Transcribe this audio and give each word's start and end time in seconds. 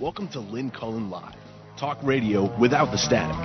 Welcome 0.00 0.28
to 0.28 0.40
Lynn 0.40 0.70
Cullen 0.70 1.10
Live, 1.10 1.36
talk 1.78 1.98
radio 2.02 2.58
without 2.58 2.90
the 2.90 2.96
static. 2.96 3.36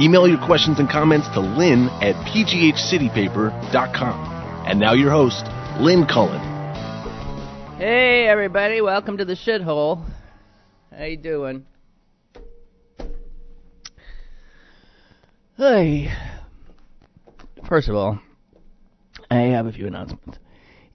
Email 0.00 0.26
your 0.26 0.42
questions 0.46 0.78
and 0.78 0.88
comments 0.88 1.28
to 1.34 1.40
lynn 1.40 1.90
at 2.00 2.14
pghcitypaper.com. 2.32 4.66
And 4.66 4.80
now 4.80 4.94
your 4.94 5.10
host, 5.10 5.44
Lynn 5.78 6.06
Cullen. 6.06 6.40
Hey 7.76 8.26
everybody, 8.26 8.80
welcome 8.80 9.18
to 9.18 9.26
the 9.26 9.34
shithole. 9.34 10.02
How 10.96 11.04
you 11.04 11.18
doing? 11.18 11.66
Hey. 15.58 16.10
First 17.68 17.90
of 17.90 17.96
all, 17.96 18.18
I 19.30 19.40
have 19.40 19.66
a 19.66 19.72
few 19.72 19.86
announcements. 19.86 20.38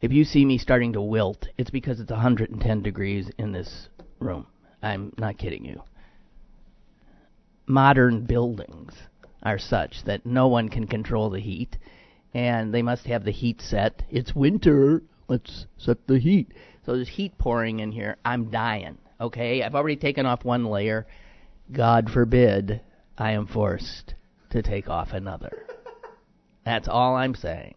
If 0.01 0.11
you 0.11 0.23
see 0.23 0.43
me 0.43 0.57
starting 0.57 0.93
to 0.93 1.01
wilt, 1.03 1.49
it's 1.55 1.69
because 1.69 1.99
it's 1.99 2.09
110 2.09 2.81
degrees 2.81 3.29
in 3.37 3.51
this 3.51 3.89
room. 4.17 4.47
I'm 4.81 5.13
not 5.17 5.37
kidding 5.37 5.65
you. 5.65 5.81
Modern 7.65 8.25
buildings 8.25 8.93
are 9.43 9.59
such 9.59 10.03
that 10.05 10.25
no 10.25 10.47
one 10.47 10.69
can 10.69 10.87
control 10.87 11.29
the 11.29 11.39
heat, 11.39 11.77
and 12.33 12.73
they 12.73 12.81
must 12.81 13.05
have 13.07 13.23
the 13.23 13.31
heat 13.31 13.61
set. 13.61 14.03
It's 14.09 14.35
winter. 14.35 15.03
Let's 15.27 15.65
set 15.77 16.07
the 16.07 16.19
heat. 16.19 16.53
So 16.85 16.95
there's 16.95 17.09
heat 17.09 17.37
pouring 17.37 17.79
in 17.79 17.91
here. 17.91 18.17
I'm 18.23 18.49
dying. 18.49 18.97
Okay, 19.19 19.63
I've 19.63 19.75
already 19.75 19.97
taken 19.97 20.25
off 20.25 20.45
one 20.45 20.65
layer. 20.65 21.07
God 21.71 22.09
forbid 22.09 22.81
I 23.17 23.31
am 23.31 23.47
forced 23.47 24.13
to 24.51 24.61
take 24.61 24.89
off 24.89 25.11
another. 25.11 25.65
That's 26.63 26.87
all 26.87 27.15
I'm 27.15 27.35
saying. 27.35 27.75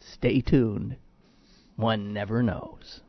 Stay 0.00 0.40
tuned. 0.40 0.96
One 1.76 2.12
never 2.12 2.42
knows. 2.42 3.00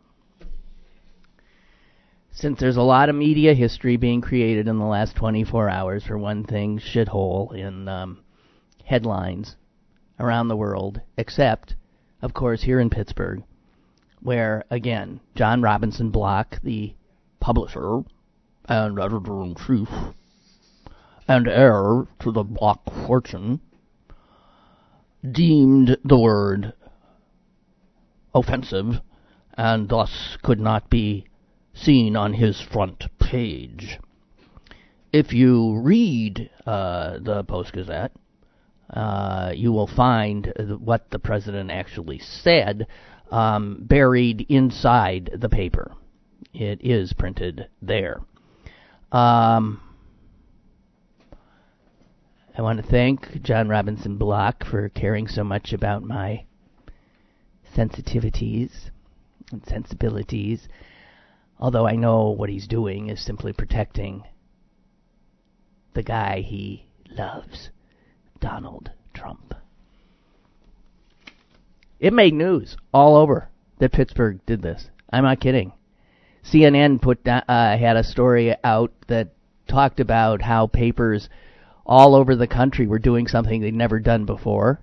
Since 2.39 2.61
there's 2.61 2.77
a 2.77 2.81
lot 2.81 3.09
of 3.09 3.17
media 3.17 3.53
history 3.53 3.97
being 3.97 4.21
created 4.21 4.69
in 4.69 4.79
the 4.79 4.85
last 4.85 5.13
24 5.17 5.69
hours, 5.69 6.05
for 6.05 6.17
one 6.17 6.45
thing, 6.45 6.79
shithole 6.79 7.53
in 7.53 7.89
um, 7.89 8.19
headlines 8.85 9.57
around 10.21 10.47
the 10.47 10.55
world, 10.55 11.01
except, 11.17 11.75
of 12.21 12.33
course, 12.33 12.63
here 12.63 12.79
in 12.79 12.89
Pittsburgh, 12.89 13.43
where, 14.21 14.63
again, 14.69 15.19
John 15.35 15.61
Robinson 15.61 16.11
Block, 16.11 16.61
the 16.63 16.93
publisher 17.41 18.03
and 18.69 18.97
editor 18.97 19.43
in 19.43 19.55
chief, 19.55 19.89
and 21.27 21.45
heir 21.45 22.07
to 22.19 22.31
the 22.31 22.43
Block 22.43 22.89
fortune, 23.05 23.59
deemed 25.29 25.97
the 26.05 26.17
word 26.17 26.71
offensive 28.33 29.01
and 29.57 29.89
thus 29.89 30.37
could 30.41 30.61
not 30.61 30.89
be 30.89 31.25
seen 31.83 32.15
on 32.15 32.33
his 32.33 32.61
front 32.61 33.05
page. 33.19 33.99
If 35.11 35.33
you 35.33 35.79
read 35.79 36.49
uh, 36.65 37.19
the 37.19 37.43
Post 37.43 37.73
Gazette, 37.73 38.11
uh, 38.89 39.51
you 39.55 39.71
will 39.71 39.87
find 39.87 40.53
what 40.79 41.09
the 41.11 41.19
president 41.19 41.71
actually 41.71 42.19
said 42.19 42.87
um, 43.31 43.77
buried 43.81 44.45
inside 44.49 45.31
the 45.37 45.49
paper. 45.49 45.91
It 46.53 46.79
is 46.81 47.13
printed 47.13 47.67
there. 47.81 48.21
Um, 49.11 49.81
I 52.57 52.61
want 52.61 52.83
to 52.83 52.91
thank 52.91 53.41
John 53.41 53.69
Robinson 53.69 54.17
Block 54.17 54.65
for 54.65 54.89
caring 54.89 55.27
so 55.27 55.43
much 55.43 55.71
about 55.71 56.03
my 56.03 56.45
sensitivities 57.75 58.89
and 59.51 59.65
sensibilities, 59.65 60.67
although 61.59 61.85
I 61.85 61.95
know 61.95 62.29
what 62.29 62.49
he's 62.49 62.67
doing 62.67 63.09
is 63.09 63.19
simply 63.23 63.53
protecting 63.53 64.23
the 65.93 66.03
guy 66.03 66.41
he 66.41 66.87
loves, 67.09 67.69
Donald 68.39 68.91
Trump. 69.13 69.53
It 71.99 72.13
made 72.13 72.33
news 72.33 72.77
all 72.93 73.17
over 73.17 73.49
that 73.79 73.91
Pittsburgh 73.91 74.39
did 74.45 74.61
this. 74.61 74.89
I'm 75.11 75.23
not 75.23 75.41
kidding. 75.41 75.73
CNN 76.43 77.01
put 77.01 77.27
uh, 77.27 77.41
had 77.47 77.97
a 77.97 78.03
story 78.03 78.55
out 78.63 78.93
that 79.07 79.33
talked 79.67 79.99
about 79.99 80.41
how 80.41 80.67
papers 80.67 81.29
all 81.85 82.15
over 82.15 82.35
the 82.35 82.47
country 82.47 82.87
were 82.87 82.99
doing 82.99 83.27
something 83.27 83.59
they'd 83.61 83.73
never 83.73 83.99
done 83.99 84.25
before. 84.25 84.79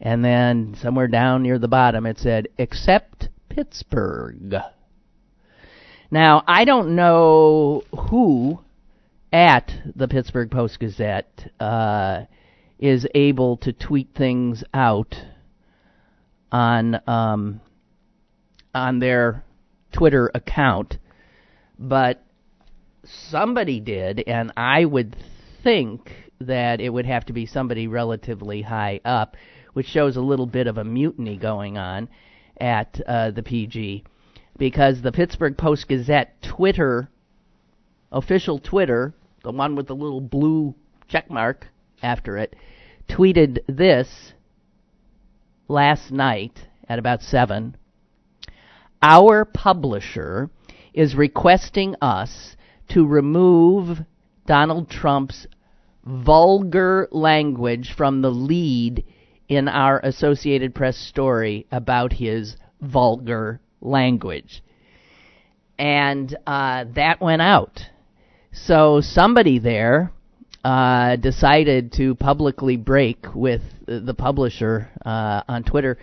And 0.00 0.24
then 0.24 0.74
somewhere 0.74 1.08
down 1.08 1.42
near 1.42 1.58
the 1.58 1.68
bottom 1.68 2.06
it 2.06 2.18
said, 2.18 2.48
except 2.58 3.28
Pittsburgh. 3.48 4.56
Now, 6.12 6.44
I 6.46 6.66
don't 6.66 6.94
know 6.94 7.84
who 8.10 8.60
at 9.32 9.72
the 9.96 10.06
Pittsburgh 10.06 10.50
Post 10.50 10.78
Gazette 10.78 11.50
uh, 11.58 12.24
is 12.78 13.06
able 13.14 13.56
to 13.56 13.72
tweet 13.72 14.10
things 14.14 14.62
out 14.74 15.16
on 16.52 17.00
um, 17.06 17.62
on 18.74 18.98
their 18.98 19.42
Twitter 19.90 20.30
account, 20.34 20.98
but 21.78 22.22
somebody 23.04 23.80
did, 23.80 24.22
and 24.26 24.52
I 24.54 24.84
would 24.84 25.16
think 25.62 26.12
that 26.42 26.82
it 26.82 26.90
would 26.90 27.06
have 27.06 27.24
to 27.24 27.32
be 27.32 27.46
somebody 27.46 27.86
relatively 27.86 28.60
high 28.60 29.00
up, 29.06 29.38
which 29.72 29.86
shows 29.86 30.18
a 30.18 30.20
little 30.20 30.46
bit 30.46 30.66
of 30.66 30.76
a 30.76 30.84
mutiny 30.84 31.38
going 31.38 31.78
on 31.78 32.10
at 32.60 33.00
uh, 33.06 33.30
the 33.30 33.42
PG, 33.42 34.04
because 34.58 35.02
the 35.02 35.12
Pittsburgh 35.12 35.56
Post 35.56 35.88
Gazette 35.88 36.40
Twitter, 36.42 37.08
official 38.10 38.58
Twitter, 38.58 39.14
the 39.42 39.52
one 39.52 39.74
with 39.74 39.86
the 39.86 39.94
little 39.94 40.20
blue 40.20 40.74
check 41.08 41.30
mark 41.30 41.66
after 42.02 42.36
it, 42.36 42.54
tweeted 43.08 43.58
this 43.66 44.32
last 45.68 46.10
night 46.10 46.68
at 46.88 46.98
about 46.98 47.22
7. 47.22 47.76
Our 49.02 49.44
publisher 49.44 50.50
is 50.94 51.14
requesting 51.14 51.96
us 52.00 52.56
to 52.90 53.06
remove 53.06 54.00
Donald 54.46 54.90
Trump's 54.90 55.46
vulgar 56.04 57.08
language 57.10 57.92
from 57.96 58.22
the 58.22 58.30
lead 58.30 59.04
in 59.48 59.68
our 59.68 60.00
Associated 60.00 60.74
Press 60.74 60.96
story 60.96 61.66
about 61.70 62.12
his 62.12 62.56
vulgar 62.80 63.60
language. 63.82 64.62
And 65.78 66.34
uh, 66.46 66.84
that 66.94 67.20
went 67.20 67.42
out. 67.42 67.80
So 68.52 69.00
somebody 69.00 69.58
there 69.58 70.12
uh, 70.64 71.16
decided 71.16 71.92
to 71.92 72.14
publicly 72.14 72.76
break 72.76 73.26
with 73.34 73.62
the 73.86 74.14
publisher 74.14 74.90
uh, 75.04 75.42
on 75.48 75.64
Twitter, 75.64 75.98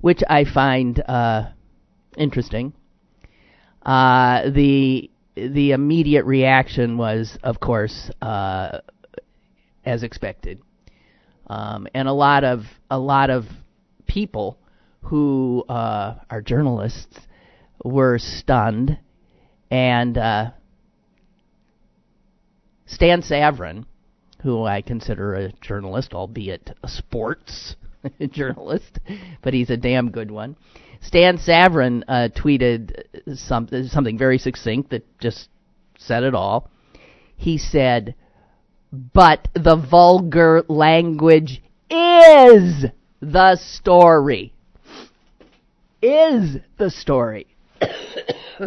which 0.00 0.20
I 0.28 0.44
find 0.44 1.00
uh, 1.00 1.50
interesting. 2.16 2.74
Uh, 3.82 4.50
the 4.50 5.10
the 5.34 5.72
immediate 5.72 6.26
reaction 6.26 6.98
was, 6.98 7.38
of 7.42 7.58
course, 7.58 8.10
uh, 8.20 8.80
as 9.84 10.02
expected, 10.02 10.60
um, 11.46 11.88
and 11.94 12.06
a 12.06 12.12
lot 12.12 12.44
of 12.44 12.64
a 12.90 12.98
lot 12.98 13.30
of 13.30 13.44
people 14.06 14.58
who 15.02 15.64
uh, 15.68 16.16
are 16.30 16.40
journalists 16.40 17.18
were 17.84 18.18
stunned, 18.18 18.98
and 19.70 20.16
uh, 20.16 20.50
Stan 22.86 23.22
Savran, 23.22 23.84
who 24.42 24.64
I 24.64 24.82
consider 24.82 25.34
a 25.34 25.52
journalist, 25.60 26.14
albeit 26.14 26.70
a 26.82 26.88
sports 26.88 27.76
journalist, 28.30 28.98
but 29.42 29.54
he's 29.54 29.70
a 29.70 29.76
damn 29.76 30.10
good 30.10 30.30
one. 30.30 30.56
Stan 31.00 31.38
Savran 31.38 32.04
uh, 32.06 32.28
tweeted 32.34 33.04
some, 33.34 33.68
something 33.88 34.16
very 34.16 34.38
succinct 34.38 34.90
that 34.90 35.04
just 35.18 35.48
said 35.98 36.22
it 36.22 36.34
all. 36.34 36.70
He 37.36 37.58
said, 37.58 38.14
but 38.92 39.48
the 39.54 39.76
vulgar 39.76 40.62
language 40.68 41.62
is 41.90 42.84
the 43.20 43.56
story. 43.56 44.51
Is 46.02 46.56
the 46.78 46.90
story. 46.90 47.46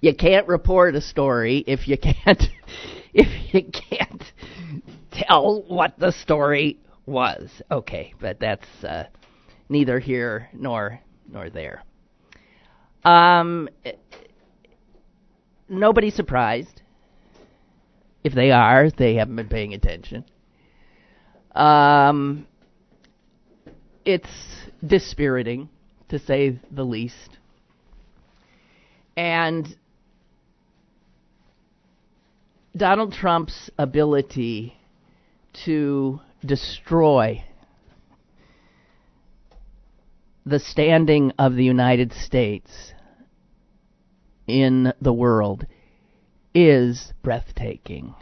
you 0.00 0.14
can't 0.14 0.48
report 0.48 0.96
a 0.96 1.00
story 1.00 1.62
if 1.68 1.86
you 1.86 1.96
can't 1.96 2.42
if 3.14 3.54
you 3.54 3.70
can't 3.70 4.24
tell 5.12 5.62
what 5.68 5.96
the 5.98 6.10
story 6.10 6.78
was. 7.06 7.48
Okay, 7.70 8.12
but 8.20 8.40
that's 8.40 8.66
uh, 8.82 9.04
neither 9.68 10.00
here 10.00 10.48
nor 10.52 11.00
nor 11.30 11.48
there. 11.48 11.84
Um, 13.04 13.68
nobody 15.68 16.10
surprised. 16.10 16.82
If 18.24 18.34
they 18.34 18.50
are, 18.50 18.90
they 18.90 19.14
haven't 19.14 19.36
been 19.36 19.48
paying 19.48 19.74
attention. 19.74 20.24
Um, 21.54 22.46
it's 24.04 24.28
dispiriting, 24.84 25.68
to 26.08 26.18
say 26.18 26.58
the 26.70 26.84
least. 26.84 27.38
And 29.16 29.76
Donald 32.76 33.12
Trump's 33.12 33.70
ability 33.78 34.76
to 35.64 36.20
destroy 36.44 37.44
the 40.44 40.58
standing 40.58 41.32
of 41.38 41.54
the 41.54 41.64
United 41.64 42.12
States 42.12 42.92
in 44.46 44.92
the 45.00 45.12
world 45.12 45.66
is 46.54 47.12
breathtaking. 47.22 48.14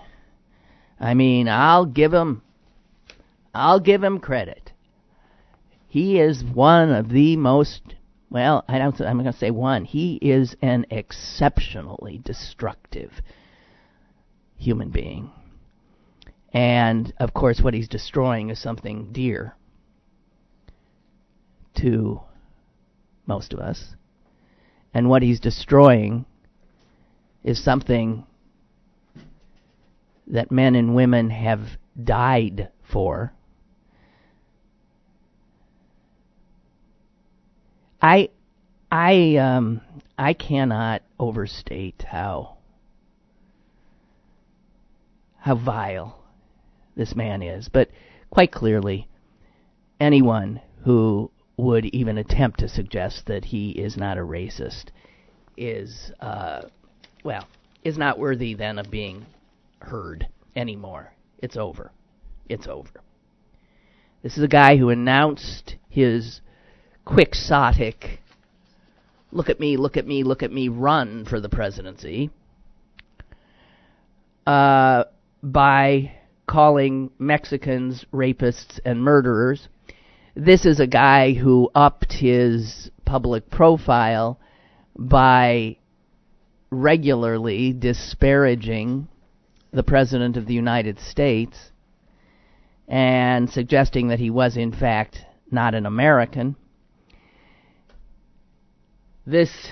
I 0.99 1.15
mean, 1.15 1.49
I'll 1.49 1.87
give 1.87 2.13
him 2.13 2.43
I'll 3.55 3.81
give 3.81 4.05
him 4.05 4.21
credit. 4.21 4.70
He 5.91 6.21
is 6.21 6.45
one 6.45 6.91
of 6.91 7.09
the 7.09 7.37
most 7.37 7.83
well, 8.31 8.65
I 8.69 8.79
don't 8.79 8.99
I'm 9.01 9.19
going 9.19 9.33
to 9.33 9.39
say 9.39 9.51
one. 9.51 9.85
He 9.85 10.15
is 10.23 10.55
an 10.63 10.87
exceptionally 10.89 12.21
destructive 12.25 13.11
human 14.57 14.91
being. 14.91 15.33
And 16.53 17.13
of 17.19 17.35
course 17.35 17.61
what 17.61 17.75
he's 17.75 17.89
destroying 17.89 18.51
is 18.51 18.63
something 18.63 19.11
dear 19.11 19.57
to 21.81 22.21
most 23.27 23.53
of 23.53 23.59
us. 23.59 23.97
And 24.95 25.09
what 25.09 25.23
he's 25.23 25.41
destroying 25.41 26.25
is 27.43 27.63
something 27.63 28.25
that 30.29 30.53
men 30.53 30.77
and 30.77 30.95
women 30.95 31.31
have 31.31 31.61
died 32.03 32.71
for. 32.93 33.33
I 38.03 38.31
I 38.91 39.37
um 39.37 39.81
I 40.19 40.33
cannot 40.33 41.03
overstate 41.19 42.05
how 42.09 42.57
how 45.39 45.55
vile 45.55 46.23
this 46.97 47.15
man 47.15 47.43
is, 47.43 47.69
but 47.69 47.91
quite 48.31 48.53
clearly 48.53 49.09
anyone 49.99 50.61
who 50.85 51.31
would 51.57 51.85
even 51.87 52.19
attempt 52.19 52.61
to 52.61 52.69
suggest 52.69 53.27
that 53.27 53.45
he 53.45 53.71
is 53.71 53.97
not 53.97 54.19
a 54.19 54.23
racist 54.23 54.87
is 55.57 56.13
uh 56.21 56.63
well, 57.23 57.47
is 57.85 57.99
not 57.99 58.19
worthy 58.19 58.55
then 58.55 58.79
of 58.79 58.91
being 58.91 59.27
heard 59.81 60.27
anymore. 60.57 61.13
It's 61.39 61.57
over. 61.57 61.93
It's 62.49 62.67
over. 62.67 63.03
This 64.23 64.37
is 64.37 64.43
a 64.43 64.49
guy 64.49 64.77
who 64.77 64.91
announced 64.91 65.77
his 65.89 66.41
quixotic 67.11 68.21
look 69.33 69.49
at 69.49 69.59
me, 69.59 69.77
look 69.77 69.97
at 69.97 70.07
me, 70.07 70.23
look 70.23 70.43
at 70.43 70.53
me 70.53 70.69
run 70.69 71.25
for 71.25 71.41
the 71.41 71.49
presidency 71.49 72.31
uh, 74.47 75.05
by 75.43 76.13
calling 76.47 77.11
Mexicans 77.19 78.05
rapists 78.13 78.79
and 78.85 79.03
murderers. 79.03 79.69
This 80.37 80.65
is 80.65 80.79
a 80.79 80.87
guy 80.87 81.33
who 81.33 81.71
upped 81.75 82.13
his 82.13 82.91
public 83.05 83.51
profile 83.51 84.39
by 84.97 85.77
regularly 86.71 87.73
disparaging 87.73 89.09
the 89.73 89.83
President 89.83 90.37
of 90.37 90.47
the 90.47 90.55
United 90.55 91.01
States 91.01 91.71
and 92.87 93.51
suggesting 93.51 94.09
that 94.09 94.21
he 94.21 94.31
was, 94.31 94.57
in 94.57 94.73
fact, 94.73 95.25
not 95.51 95.75
an 95.75 95.87
American. 95.87 96.55
This 99.31 99.69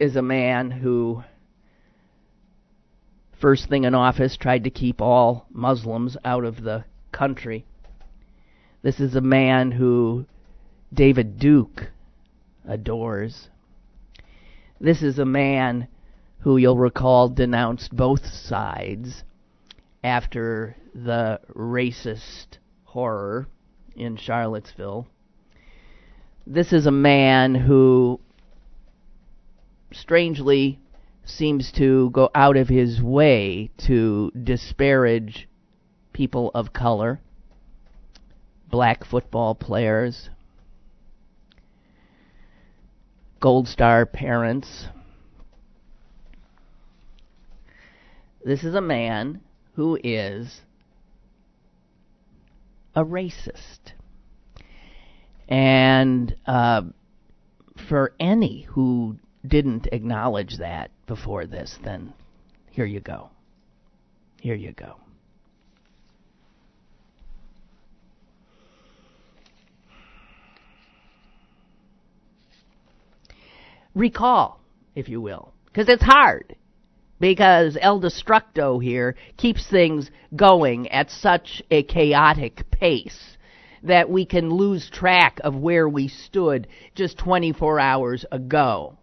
is 0.00 0.14
a 0.14 0.22
man 0.22 0.70
who, 0.70 1.24
first 3.40 3.68
thing 3.68 3.82
in 3.82 3.92
office, 3.92 4.36
tried 4.36 4.62
to 4.62 4.70
keep 4.70 5.02
all 5.02 5.48
Muslims 5.50 6.16
out 6.24 6.44
of 6.44 6.62
the 6.62 6.84
country. 7.10 7.64
This 8.82 9.00
is 9.00 9.16
a 9.16 9.20
man 9.20 9.72
who 9.72 10.26
David 10.94 11.40
Duke 11.40 11.90
adores. 12.64 13.48
This 14.80 15.02
is 15.02 15.18
a 15.18 15.24
man 15.24 15.88
who 16.38 16.56
you'll 16.56 16.78
recall 16.78 17.28
denounced 17.28 17.90
both 17.90 18.24
sides 18.24 19.24
after 20.04 20.76
the 20.94 21.40
racist 21.56 22.58
horror 22.84 23.48
in 23.96 24.16
Charlottesville. 24.16 25.08
This 26.46 26.72
is 26.72 26.86
a 26.86 26.92
man 26.92 27.56
who 27.56 28.20
strangely 29.92 30.78
seems 31.24 31.72
to 31.72 32.10
go 32.10 32.30
out 32.34 32.56
of 32.56 32.68
his 32.68 33.02
way 33.02 33.70
to 33.78 34.30
disparage 34.42 35.48
people 36.12 36.50
of 36.54 36.72
color, 36.72 37.20
black 38.70 39.04
football 39.04 39.54
players, 39.54 40.30
Gold 43.40 43.68
Star 43.68 44.04
parents. 44.04 44.86
This 48.44 48.64
is 48.64 48.74
a 48.74 48.80
man 48.80 49.40
who 49.74 49.98
is 50.02 50.60
a 52.94 53.04
racist. 53.04 53.92
And 55.48 56.34
uh, 56.46 56.82
for 57.88 58.14
any 58.20 58.62
who 58.62 59.16
didn't 59.46 59.88
acknowledge 59.92 60.58
that 60.58 60.90
before 61.06 61.46
this, 61.46 61.78
then 61.82 62.12
here 62.70 62.84
you 62.84 63.00
go. 63.00 63.30
Here 64.40 64.54
you 64.54 64.72
go. 64.72 64.96
Recall, 73.94 74.60
if 74.94 75.08
you 75.08 75.20
will, 75.20 75.52
because 75.66 75.88
it's 75.88 76.02
hard 76.02 76.54
because 77.18 77.76
El 77.80 78.00
Destructo 78.00 78.82
here 78.82 79.14
keeps 79.36 79.68
things 79.68 80.10
going 80.34 80.88
at 80.88 81.10
such 81.10 81.62
a 81.70 81.82
chaotic 81.82 82.70
pace 82.70 83.36
that 83.82 84.08
we 84.08 84.24
can 84.24 84.50
lose 84.50 84.88
track 84.90 85.38
of 85.42 85.54
where 85.56 85.88
we 85.88 86.08
stood 86.08 86.66
just 86.94 87.18
24 87.18 87.80
hours 87.80 88.24
ago. 88.30 88.96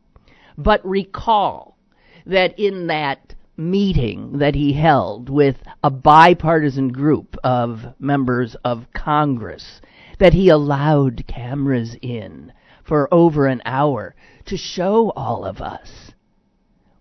But 0.58 0.86
recall 0.86 1.78
that 2.26 2.58
in 2.58 2.88
that 2.88 3.36
meeting 3.56 4.38
that 4.38 4.56
he 4.56 4.74
held 4.74 5.30
with 5.30 5.58
a 5.84 5.90
bipartisan 5.90 6.90
group 6.90 7.36
of 7.44 7.94
members 8.00 8.56
of 8.64 8.92
Congress, 8.94 9.82
that 10.20 10.34
he 10.34 10.50
allowed 10.50 11.26
cameras 11.28 11.96
in 12.02 12.52
for 12.84 13.12
over 13.14 13.48
an 13.48 13.62
hour 13.66 14.16
to 14.46 14.58
show 14.58 15.12
all 15.12 15.46
of 15.46 15.62
us 15.62 16.12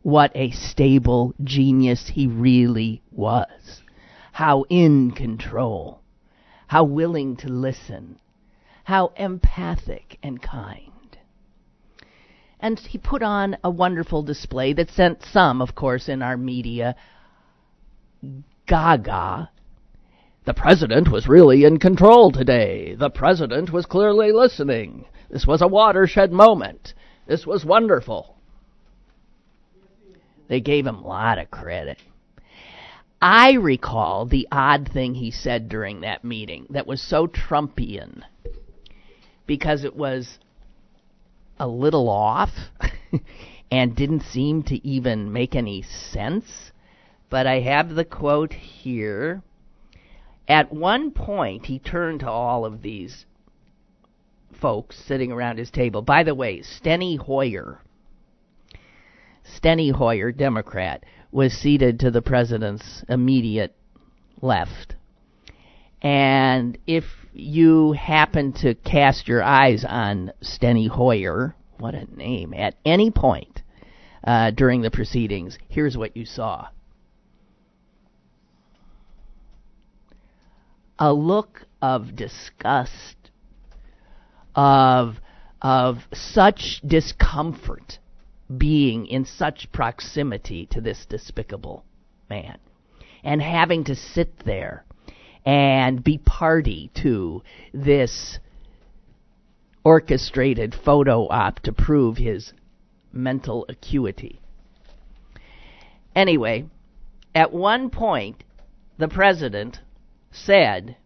what 0.02 0.30
a 0.34 0.50
stable 0.50 1.34
genius 1.42 2.08
he 2.08 2.26
really 2.26 3.02
was. 3.10 3.82
How 4.32 4.64
in 4.68 5.10
control. 5.10 6.00
How 6.68 6.84
willing 6.84 7.36
to 7.38 7.48
listen. 7.48 8.18
How 8.84 9.12
empathic 9.16 10.18
and 10.22 10.40
kind. 10.40 10.92
And 12.60 12.78
he 12.78 12.98
put 12.98 13.22
on 13.22 13.56
a 13.62 13.70
wonderful 13.70 14.22
display 14.22 14.72
that 14.74 14.90
sent 14.90 15.22
some, 15.24 15.60
of 15.60 15.74
course, 15.74 16.08
in 16.08 16.22
our 16.22 16.36
media 16.36 16.96
gaga. 18.66 19.50
The 20.44 20.54
president 20.54 21.10
was 21.10 21.28
really 21.28 21.64
in 21.64 21.78
control 21.78 22.30
today. 22.30 22.94
The 22.94 23.10
president 23.10 23.72
was 23.72 23.84
clearly 23.84 24.32
listening. 24.32 25.06
This 25.30 25.46
was 25.46 25.60
a 25.60 25.68
watershed 25.68 26.32
moment. 26.32 26.94
This 27.26 27.46
was 27.46 27.64
wonderful. 27.64 28.36
They 30.48 30.60
gave 30.60 30.86
him 30.86 30.96
a 30.96 31.06
lot 31.06 31.38
of 31.38 31.50
credit. 31.50 31.98
I 33.20 33.54
recall 33.54 34.26
the 34.26 34.46
odd 34.52 34.90
thing 34.92 35.14
he 35.14 35.30
said 35.30 35.68
during 35.68 36.02
that 36.02 36.22
meeting 36.22 36.66
that 36.70 36.86
was 36.86 37.02
so 37.02 37.26
Trumpian 37.26 38.22
because 39.46 39.84
it 39.84 39.96
was 39.96 40.38
a 41.58 41.66
little 41.66 42.08
off 42.08 42.50
and 43.70 43.96
didn't 43.96 44.22
seem 44.22 44.62
to 44.64 44.86
even 44.86 45.32
make 45.32 45.54
any 45.54 45.82
sense. 45.82 46.72
But 47.30 47.46
I 47.46 47.60
have 47.60 47.94
the 47.94 48.04
quote 48.04 48.52
here. 48.52 49.42
At 50.48 50.72
one 50.72 51.10
point, 51.10 51.66
he 51.66 51.78
turned 51.78 52.20
to 52.20 52.30
all 52.30 52.64
of 52.64 52.82
these 52.82 53.26
folks 54.60 54.96
sitting 54.96 55.32
around 55.32 55.58
his 55.58 55.70
table. 55.70 56.02
By 56.02 56.22
the 56.22 56.34
way, 56.34 56.60
Steny 56.60 57.18
Hoyer 57.18 57.80
Steny 59.46 59.92
Hoyer, 59.92 60.32
Democrat, 60.32 61.04
was 61.30 61.52
seated 61.52 62.00
to 62.00 62.10
the 62.10 62.22
president's 62.22 63.04
immediate 63.08 63.74
left. 64.40 64.96
And 66.02 66.78
if 66.86 67.04
you 67.32 67.92
happen 67.92 68.52
to 68.54 68.74
cast 68.74 69.28
your 69.28 69.42
eyes 69.42 69.84
on 69.84 70.32
Steny 70.42 70.88
Hoyer, 70.88 71.54
what 71.78 71.94
a 71.94 72.04
name, 72.16 72.54
at 72.54 72.74
any 72.84 73.10
point, 73.10 73.62
uh, 74.24 74.50
during 74.50 74.82
the 74.82 74.90
proceedings. 74.90 75.58
Here's 75.68 75.96
what 75.96 76.16
you 76.16 76.24
saw. 76.24 76.68
A 80.98 81.12
look 81.12 81.66
of 81.82 82.16
disgust, 82.16 83.16
of 84.54 85.20
of 85.62 86.06
such 86.12 86.80
discomfort 86.86 87.98
being 88.56 89.06
in 89.06 89.24
such 89.24 89.70
proximity 89.72 90.66
to 90.66 90.80
this 90.80 91.04
despicable 91.06 91.84
man 92.30 92.58
and 93.24 93.42
having 93.42 93.82
to 93.84 93.94
sit 93.94 94.44
there 94.44 94.84
and 95.46 96.02
be 96.02 96.18
party 96.18 96.90
to 97.02 97.40
this 97.72 98.40
orchestrated 99.84 100.74
photo 100.74 101.28
op 101.28 101.60
to 101.60 101.72
prove 101.72 102.16
his 102.16 102.52
mental 103.12 103.64
acuity. 103.68 104.40
Anyway, 106.14 106.66
at 107.34 107.52
one 107.52 107.88
point, 107.88 108.42
the 108.98 109.06
president 109.06 109.78
said, 110.32 110.96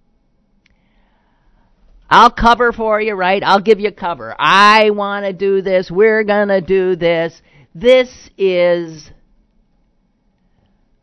I'll 2.09 2.31
cover 2.31 2.73
for 2.73 3.01
you, 3.01 3.15
right? 3.15 3.43
I'll 3.45 3.61
give 3.61 3.79
you 3.79 3.93
cover. 3.93 4.35
I 4.39 4.91
want 4.91 5.27
to 5.27 5.33
do 5.33 5.61
this. 5.61 5.91
We're 5.91 6.25
going 6.25 6.49
to 6.49 6.61
do 6.61 6.97
this. 6.97 7.41
This 7.75 8.31
is 8.39 9.11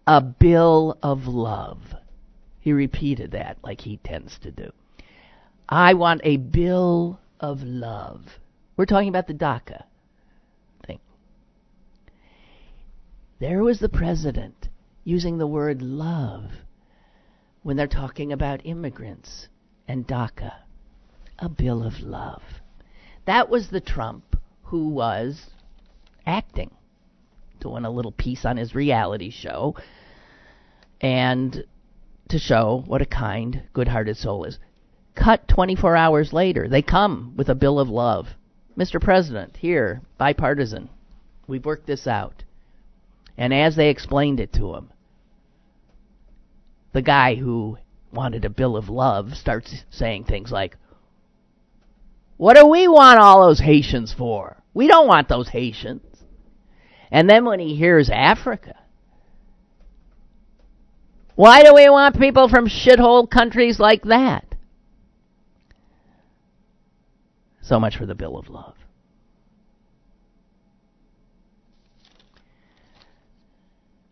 a 0.06 0.22
bill 0.22 0.98
of 1.03 1.27
love. 1.27 1.79
He 2.67 2.74
repeated 2.74 3.31
that 3.31 3.59
like 3.63 3.79
he 3.79 3.95
tends 3.95 4.38
to 4.39 4.51
do. 4.51 4.74
I 5.69 5.93
want 5.93 6.19
a 6.25 6.36
bill 6.36 7.17
of 7.39 7.63
love. 7.63 8.25
We're 8.75 8.86
talking 8.86 9.07
about 9.07 9.27
the 9.27 9.33
DACA 9.33 9.86
thing. 10.86 11.00
There 13.39 13.63
was 13.63 13.79
the 13.79 13.88
president 13.88 14.67
using 15.05 15.38
the 15.38 15.47
word 15.47 15.81
love 15.81 16.51
when 17.63 17.77
they're 17.77 17.88
talking 17.88 18.33
about 18.33 18.65
immigrants 18.65 19.47
and 19.88 20.05
DACA 20.05 20.51
a 21.39 21.47
bill 21.47 21.86
of 21.86 22.01
love. 22.01 22.43
That 23.24 23.50
was 23.50 23.69
the 23.69 23.79
Trump 23.79 24.36
who 24.63 24.89
was 24.89 25.51
acting, 26.25 26.71
doing 27.62 27.86
a 27.86 27.89
little 27.89 28.12
piece 28.12 28.43
on 28.43 28.57
his 28.57 28.75
reality 28.75 29.29
show, 29.29 29.77
and 31.00 31.63
to 32.29 32.39
show 32.39 32.84
what 32.88 33.01
a 33.01 33.05
kind, 33.05 33.63
good 33.74 33.88
hearted 33.88 34.17
soul 34.17 34.43
is. 34.43 34.60
Cut 35.15 35.48
24 35.48 35.96
hours 35.96 36.34
later, 36.34 36.67
they 36.67 36.81
come 36.81 37.34
with 37.36 37.50
a 37.50 37.55
bill 37.55 37.79
of 37.79 37.89
love. 37.89 38.27
Mr. 38.77 39.01
President, 39.01 39.57
here, 39.57 40.01
bipartisan, 40.17 40.89
we've 41.48 41.65
worked 41.65 41.88
this 41.88 42.05
out. 42.05 42.43
And 43.38 43.53
as 43.53 43.75
they 43.75 43.89
explained 43.89 44.39
it 44.39 44.53
to 44.53 44.75
him, 44.75 44.91
the 46.93 47.01
guy 47.01 47.36
who 47.36 47.77
wanted 48.12 48.46
a 48.46 48.50
bill 48.50 48.77
of 48.77 48.89
love 48.89 49.36
starts 49.36 49.84
saying 49.89 50.24
things 50.24 50.51
like, 50.51 50.77
what 52.38 52.55
do 52.55 52.67
we 52.67 52.88
want 52.88 53.19
all 53.19 53.48
those 53.48 53.60
Haitians 53.60 54.13
for? 54.13 54.57
We 54.74 54.88
don't 54.88 55.07
want 55.07 55.27
those 55.27 55.50
Haitians. 55.50 56.03
And 57.12 57.29
then 57.29 57.46
when 57.46 57.60
he 57.60 57.75
hears 57.75 58.10
Africa, 58.12 58.75
why 61.38 61.63
do 61.63 61.75
we 61.75 61.88
want 61.88 62.20
people 62.20 62.50
from 62.50 62.65
shithole 62.65 63.29
countries 63.29 63.79
like 63.79 64.01
that? 64.06 64.56
So 67.62 67.79
much 67.79 67.96
for 67.96 68.08
the 68.08 68.15
Bill 68.15 68.39
of 68.39 68.50
Love. 68.50 68.74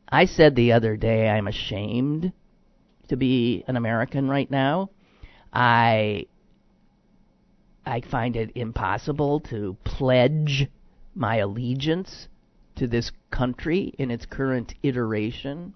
I 0.08 0.26
said 0.26 0.56
the 0.56 0.74
other 0.74 0.96
day 0.96 1.28
I'm 1.28 1.48
ashamed 1.48 2.32
to 3.08 3.16
be 3.16 3.64
an 3.68 3.76
American 3.76 4.30
right 4.30 4.50
now. 4.52 4.92
I 5.52 6.28
I 7.88 8.02
find 8.02 8.36
it 8.36 8.52
impossible 8.54 9.40
to 9.50 9.76
pledge 9.84 10.68
my 11.16 11.38
allegiance 11.38 12.28
to 12.76 12.86
this 12.86 13.12
country 13.32 13.96
in 13.98 14.12
its 14.12 14.28
current 14.28 14.76
iteration. 14.84 15.74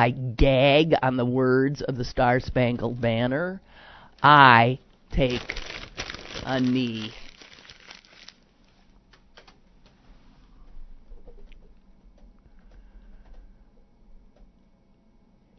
I 0.00 0.12
gag 0.12 0.94
on 1.02 1.18
the 1.18 1.26
words 1.26 1.82
of 1.82 1.98
the 1.98 2.06
Star 2.06 2.40
Spangled 2.40 3.02
Banner. 3.02 3.60
I 4.22 4.78
take 5.12 5.42
a 6.46 6.58
knee. 6.58 7.12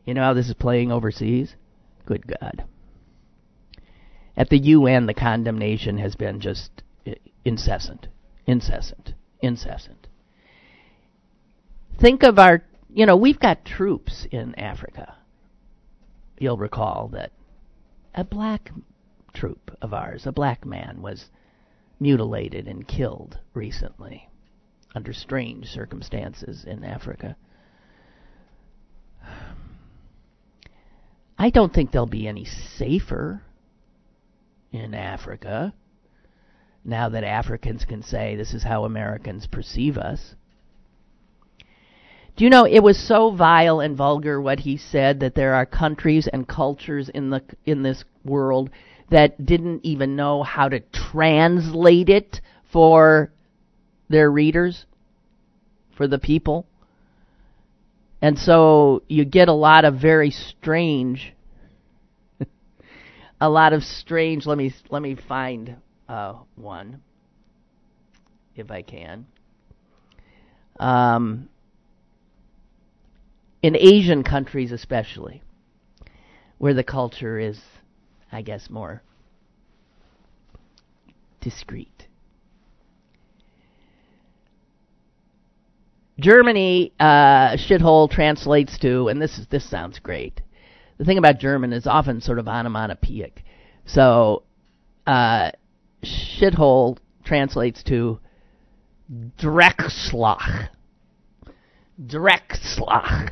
You 0.06 0.16
know 0.16 0.24
how 0.24 0.34
this 0.34 0.48
is 0.48 0.56
playing 0.56 0.92
overseas? 0.92 1.56
Good 2.08 2.26
God. 2.26 2.64
At 4.36 4.50
the 4.50 4.58
UN, 4.58 5.06
the 5.06 5.14
condemnation 5.14 6.00
has 6.00 6.16
been 6.16 6.40
just 6.40 6.82
uh, 7.06 7.12
incessant, 7.46 8.08
incessant, 8.48 9.14
incessant. 9.40 10.08
Think 12.00 12.24
of 12.24 12.40
our, 12.40 12.64
you 12.94 13.06
know, 13.06 13.16
we've 13.16 13.40
got 13.40 13.66
troops 13.66 14.28
in 14.32 14.56
Africa. 14.56 15.16
You'll 16.38 16.58
recall 16.58 17.10
that 17.14 17.32
a 18.14 18.24
black 18.24 18.72
troop 19.34 19.78
of 19.82 19.94
ours, 19.94 20.26
a 20.26 20.32
black 20.32 20.66
man, 20.66 21.02
was 21.02 21.30
mutilated 22.00 22.68
and 22.68 22.88
killed 22.88 23.40
recently 23.54 24.28
under 24.94 25.14
strange 25.14 25.68
circumstances 25.68 26.66
in 26.66 26.84
Africa. 26.84 27.38
I 31.38 31.50
don't 31.50 31.74
think 31.74 31.92
they'll 31.92 32.06
be 32.06 32.28
any 32.28 32.46
safer 32.46 33.42
in 34.72 34.94
Africa, 34.94 35.74
now 36.84 37.10
that 37.10 37.24
Africans 37.24 37.86
can 37.86 38.04
say 38.04 38.36
this 38.36 38.54
is 38.54 38.64
how 38.64 38.86
Americans 38.86 39.48
perceive 39.48 39.98
us. 39.98 40.36
Do 42.42 42.46
you 42.46 42.50
know 42.50 42.66
it 42.66 42.80
was 42.80 42.98
so 42.98 43.30
vile 43.30 43.82
and 43.82 43.96
vulgar 43.96 44.42
what 44.42 44.62
he 44.62 44.76
said 44.76 45.20
that 45.20 45.36
there 45.36 45.54
are 45.54 45.64
countries 45.64 46.26
and 46.26 46.48
cultures 46.48 47.08
in 47.08 47.30
the 47.30 47.44
in 47.68 47.84
this 47.84 48.04
world 48.26 48.72
that 49.12 49.46
didn't 49.46 49.86
even 49.86 50.16
know 50.16 50.42
how 50.42 50.68
to 50.68 50.80
translate 50.80 52.10
it 52.10 52.42
for 52.74 53.32
their 54.10 54.32
readers, 54.32 54.88
for 55.96 56.08
the 56.08 56.18
people. 56.18 56.66
And 58.24 58.40
so 58.40 59.04
you 59.08 59.24
get 59.24 59.48
a 59.48 59.54
lot 59.54 59.86
of 59.86 60.02
very 60.02 60.32
strange 60.32 61.36
a 63.40 63.50
lot 63.50 63.72
of 63.72 63.84
strange. 63.84 64.48
Let 64.48 64.58
me 64.58 64.74
let 64.90 65.04
me 65.04 65.16
find 65.28 65.76
uh, 66.10 66.38
one 66.56 67.04
if 68.56 68.72
I 68.72 68.82
can. 68.82 69.28
Um, 70.80 71.48
in 73.62 73.76
Asian 73.76 74.24
countries, 74.24 74.72
especially, 74.72 75.42
where 76.58 76.74
the 76.74 76.84
culture 76.84 77.40
is, 77.40 77.60
I 78.32 78.42
guess, 78.42 78.70
more 78.70 79.02
discreet. 81.42 82.08
Germany 86.20 86.94
uh, 87.00 87.58
shithole 87.58 88.10
translates 88.10 88.78
to, 88.80 89.08
and 89.08 89.22
this 89.22 89.40
is 89.40 89.48
this 89.48 89.68
sounds 89.68 89.98
great 89.98 90.42
the 91.02 91.06
thing 91.06 91.18
about 91.18 91.40
German 91.40 91.74
is 91.74 91.88
often 91.88 92.22
sort 92.22 92.38
of 92.38 92.48
onomatopoeic. 92.48 93.44
So, 93.88 94.44
uh, 95.08 95.50
shithole 96.04 97.00
translates 97.24 97.82
to 97.86 98.20
Dreckslach. 99.12 100.70
Dreckslach. 102.00 103.30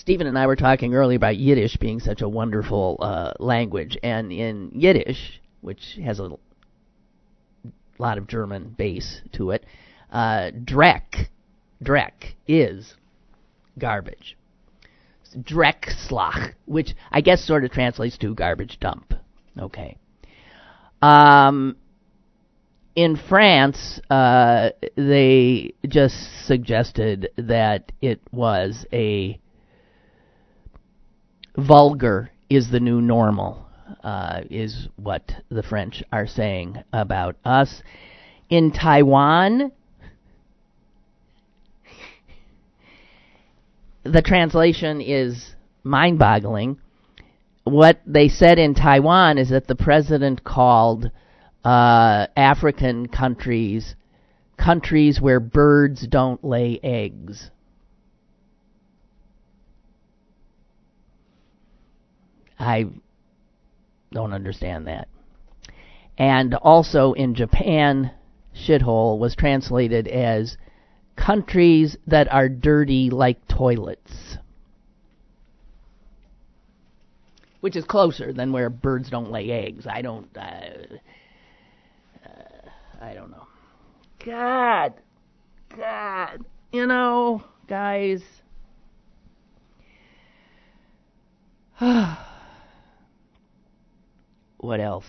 Stephen 0.00 0.26
and 0.26 0.38
I 0.38 0.46
were 0.46 0.56
talking 0.56 0.94
earlier 0.94 1.18
about 1.18 1.36
Yiddish 1.36 1.76
being 1.76 2.00
such 2.00 2.22
a 2.22 2.28
wonderful 2.28 2.96
uh, 3.00 3.34
language, 3.38 3.98
and 4.02 4.32
in 4.32 4.70
Yiddish, 4.74 5.42
which 5.60 5.98
has 6.02 6.18
a 6.18 6.30
lot 7.98 8.16
of 8.16 8.26
German 8.26 8.74
base 8.78 9.20
to 9.32 9.50
it, 9.50 9.66
uh, 10.10 10.52
Dreck, 10.64 11.26
Dreck 11.84 12.12
is 12.48 12.94
garbage. 13.78 14.38
Dreckslach, 15.36 16.54
which 16.64 16.94
I 17.12 17.20
guess 17.20 17.44
sort 17.44 17.64
of 17.64 17.70
translates 17.70 18.16
to 18.18 18.34
garbage 18.34 18.80
dump. 18.80 19.12
Okay. 19.58 19.98
Um, 21.02 21.76
in 22.96 23.16
France, 23.16 24.00
uh, 24.08 24.70
they 24.96 25.74
just 25.86 26.46
suggested 26.46 27.28
that 27.36 27.92
it 28.00 28.22
was 28.32 28.86
a 28.94 29.38
vulgar 31.56 32.30
is 32.48 32.70
the 32.70 32.80
new 32.80 33.00
normal, 33.00 33.66
uh, 34.02 34.40
is 34.50 34.88
what 34.96 35.32
the 35.50 35.62
French 35.62 36.02
are 36.12 36.26
saying 36.26 36.82
about 36.92 37.36
us. 37.44 37.82
in 38.48 38.72
Taiwan, 38.72 39.70
the 44.02 44.22
translation 44.22 45.00
is 45.00 45.54
mind 45.84 46.18
boggling. 46.18 46.78
What 47.64 48.00
they 48.06 48.28
said 48.28 48.58
in 48.58 48.74
Taiwan 48.74 49.38
is 49.38 49.50
that 49.50 49.66
the 49.66 49.76
president 49.76 50.42
called 50.42 51.10
uh, 51.64 52.26
African 52.36 53.06
countries 53.06 53.94
countries 54.60 55.20
where 55.20 55.40
birds 55.40 56.06
don't 56.06 56.44
lay 56.44 56.78
eggs. 56.82 57.50
I 62.60 62.84
don't 64.12 64.32
understand 64.34 64.86
that. 64.86 65.08
And 66.18 66.54
also 66.54 67.14
in 67.14 67.34
Japan, 67.34 68.10
shithole 68.54 69.18
was 69.18 69.34
translated 69.34 70.06
as 70.06 70.58
countries 71.16 71.96
that 72.06 72.30
are 72.30 72.48
dirty 72.50 73.08
like 73.08 73.48
toilets. 73.48 74.36
Which 77.60 77.76
is 77.76 77.84
closer 77.84 78.32
than 78.32 78.52
where 78.52 78.68
birds 78.68 79.08
don't 79.10 79.30
lay 79.30 79.50
eggs. 79.50 79.86
I 79.86 80.02
don't. 80.02 80.28
Uh, 80.36 80.40
uh, 82.26 82.68
I 83.00 83.14
don't 83.14 83.30
know. 83.30 83.46
God, 84.24 84.94
God, 85.74 86.44
you 86.72 86.86
know, 86.86 87.42
guys. 87.66 88.22
what 94.60 94.80
else? 94.80 95.06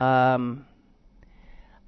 Um, 0.00 0.66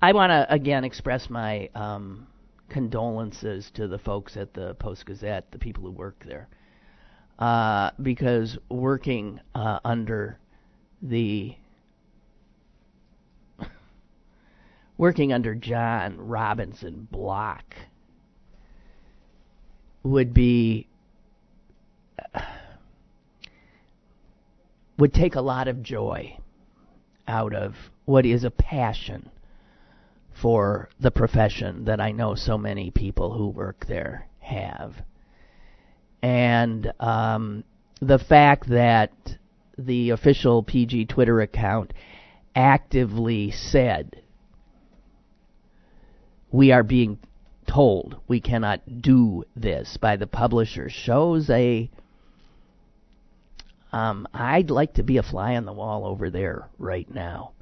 I 0.00 0.12
want 0.12 0.30
to 0.30 0.46
again 0.52 0.84
express 0.84 1.28
my 1.28 1.68
um, 1.74 2.26
condolences 2.68 3.70
to 3.74 3.88
the 3.88 3.98
folks 3.98 4.36
at 4.36 4.54
the 4.54 4.74
Post 4.74 5.06
Gazette, 5.06 5.50
the 5.50 5.58
people 5.58 5.84
who 5.84 5.90
work 5.90 6.24
there, 6.26 6.48
uh, 7.38 7.90
because 8.00 8.56
working 8.70 9.40
uh, 9.54 9.80
under 9.84 10.38
the 11.02 11.54
working 14.96 15.32
under 15.32 15.54
John 15.54 16.16
Robinson 16.18 17.06
Block 17.10 17.74
would 20.02 20.32
be 20.32 20.86
would 24.98 25.12
take 25.12 25.34
a 25.34 25.40
lot 25.40 25.68
of 25.68 25.82
joy 25.82 26.38
out 27.28 27.54
of 27.54 27.74
what 28.04 28.24
is 28.24 28.44
a 28.44 28.50
passion 28.50 29.30
for 30.40 30.88
the 31.00 31.10
profession 31.10 31.84
that 31.86 32.00
I 32.00 32.12
know 32.12 32.34
so 32.34 32.58
many 32.58 32.90
people 32.90 33.32
who 33.32 33.48
work 33.48 33.86
there 33.86 34.28
have. 34.40 34.94
And 36.22 36.92
um, 37.00 37.64
the 38.00 38.18
fact 38.18 38.68
that 38.68 39.12
the 39.78 40.10
official 40.10 40.62
PG 40.62 41.06
Twitter 41.06 41.40
account 41.40 41.92
actively 42.54 43.50
said, 43.50 44.22
We 46.50 46.72
are 46.72 46.82
being 46.82 47.18
told 47.66 48.16
we 48.28 48.40
cannot 48.40 49.02
do 49.02 49.44
this 49.54 49.96
by 50.00 50.16
the 50.16 50.26
publisher 50.26 50.88
shows 50.88 51.50
a 51.50 51.90
um, 53.96 54.28
I'd 54.34 54.70
like 54.70 54.94
to 54.94 55.02
be 55.02 55.16
a 55.16 55.22
fly 55.22 55.56
on 55.56 55.64
the 55.64 55.72
wall 55.72 56.04
over 56.04 56.28
there 56.28 56.68
right 56.78 57.08
now. 57.12 57.52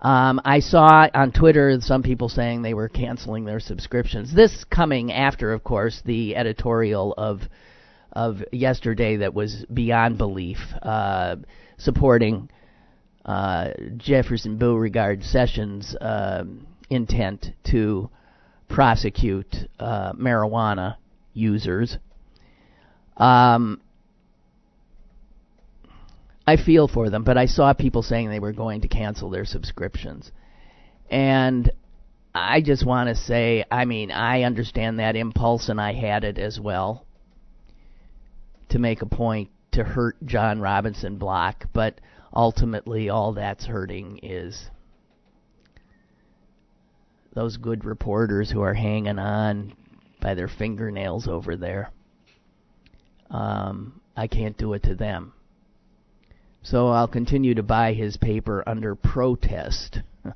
Um, 0.00 0.40
I 0.44 0.60
saw 0.60 1.08
on 1.12 1.32
Twitter 1.32 1.76
some 1.80 2.02
people 2.02 2.30
saying 2.30 2.62
they 2.62 2.72
were 2.72 2.88
canceling 2.88 3.44
their 3.44 3.60
subscriptions. 3.60 4.34
This 4.34 4.64
coming 4.64 5.12
after, 5.12 5.52
of 5.52 5.64
course, 5.64 6.00
the 6.04 6.36
editorial 6.36 7.12
of 7.18 7.42
of 8.12 8.42
yesterday 8.50 9.18
that 9.18 9.34
was 9.34 9.66
beyond 9.72 10.16
belief, 10.16 10.56
uh, 10.82 11.36
supporting 11.76 12.48
uh, 13.26 13.72
Jefferson 13.98 14.56
Beauregard 14.56 15.22
Sessions' 15.22 15.94
uh, 15.96 16.44
intent 16.88 17.48
to 17.70 18.08
prosecute 18.68 19.54
uh, 19.78 20.12
marijuana 20.14 20.96
users. 21.34 21.98
Um, 23.18 23.82
I 26.48 26.56
feel 26.56 26.88
for 26.88 27.10
them, 27.10 27.24
but 27.24 27.36
I 27.36 27.44
saw 27.44 27.74
people 27.74 28.02
saying 28.02 28.30
they 28.30 28.40
were 28.40 28.54
going 28.54 28.80
to 28.80 28.88
cancel 28.88 29.28
their 29.28 29.44
subscriptions. 29.44 30.32
And 31.10 31.70
I 32.34 32.62
just 32.62 32.86
want 32.86 33.10
to 33.10 33.14
say, 33.14 33.66
I 33.70 33.84
mean, 33.84 34.10
I 34.10 34.44
understand 34.44 34.98
that 34.98 35.14
impulse 35.14 35.68
and 35.68 35.78
I 35.78 35.92
had 35.92 36.24
it 36.24 36.38
as 36.38 36.58
well 36.58 37.04
to 38.70 38.78
make 38.78 39.02
a 39.02 39.06
point 39.06 39.50
to 39.72 39.84
hurt 39.84 40.16
John 40.24 40.58
Robinson 40.58 41.18
Block, 41.18 41.66
but 41.74 42.00
ultimately 42.34 43.10
all 43.10 43.34
that's 43.34 43.66
hurting 43.66 44.20
is 44.22 44.70
those 47.34 47.58
good 47.58 47.84
reporters 47.84 48.50
who 48.50 48.62
are 48.62 48.72
hanging 48.72 49.18
on 49.18 49.74
by 50.22 50.32
their 50.32 50.48
fingernails 50.48 51.28
over 51.28 51.58
there. 51.58 51.90
Um, 53.30 54.00
I 54.16 54.28
can't 54.28 54.56
do 54.56 54.72
it 54.72 54.84
to 54.84 54.94
them. 54.94 55.34
So 56.70 56.88
I'll 56.88 57.08
continue 57.08 57.54
to 57.54 57.62
buy 57.62 57.94
his 57.94 58.18
paper 58.18 58.62
under 58.66 58.94
protest. 58.94 60.00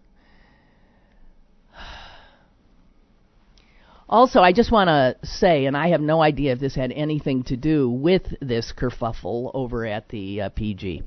also, 4.08 4.40
I 4.40 4.52
just 4.54 4.72
want 4.72 4.88
to 4.88 5.16
say, 5.26 5.66
and 5.66 5.76
I 5.76 5.88
have 5.88 6.00
no 6.00 6.22
idea 6.22 6.54
if 6.54 6.58
this 6.58 6.74
had 6.74 6.90
anything 6.90 7.42
to 7.44 7.58
do 7.58 7.90
with 7.90 8.22
this 8.40 8.72
kerfuffle 8.74 9.50
over 9.52 9.84
at 9.84 10.08
the 10.08 10.40
uh, 10.40 10.48
PG, 10.48 11.02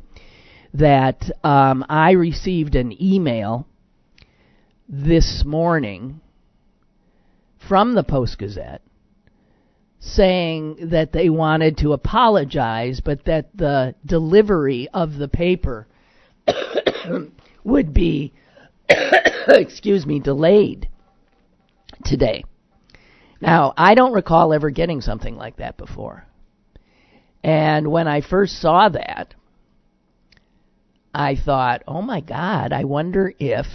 that 0.75 1.23
um, 1.43 1.83
I 1.89 2.11
received 2.11 2.75
an 2.75 2.95
email 3.01 3.65
this 4.87 5.43
morning 5.43 6.21
from 7.67 7.95
the 7.95 8.03
Post 8.03 8.37
Gazette 8.37 8.83
saying 10.05 10.89
that 10.89 11.11
they 11.11 11.29
wanted 11.29 11.77
to 11.77 11.93
apologize, 11.93 13.01
but 13.03 13.25
that 13.25 13.49
the 13.55 13.95
delivery 14.05 14.87
of 14.93 15.17
the 15.17 15.27
paper 15.27 15.87
would 17.63 17.93
be, 17.93 18.31
excuse 19.47 20.05
me, 20.05 20.19
delayed 20.19 20.87
today. 22.03 22.43
Now, 23.41 23.73
I 23.75 23.95
don't 23.95 24.13
recall 24.13 24.53
ever 24.53 24.69
getting 24.69 25.01
something 25.01 25.35
like 25.35 25.57
that 25.57 25.75
before. 25.75 26.27
And 27.43 27.91
when 27.91 28.07
I 28.07 28.21
first 28.21 28.61
saw 28.61 28.89
that, 28.89 29.33
I 31.13 31.35
thought, 31.35 31.81
oh 31.87 32.01
my 32.01 32.21
God, 32.21 32.73
I 32.73 32.83
wonder 32.83 33.33
if 33.39 33.65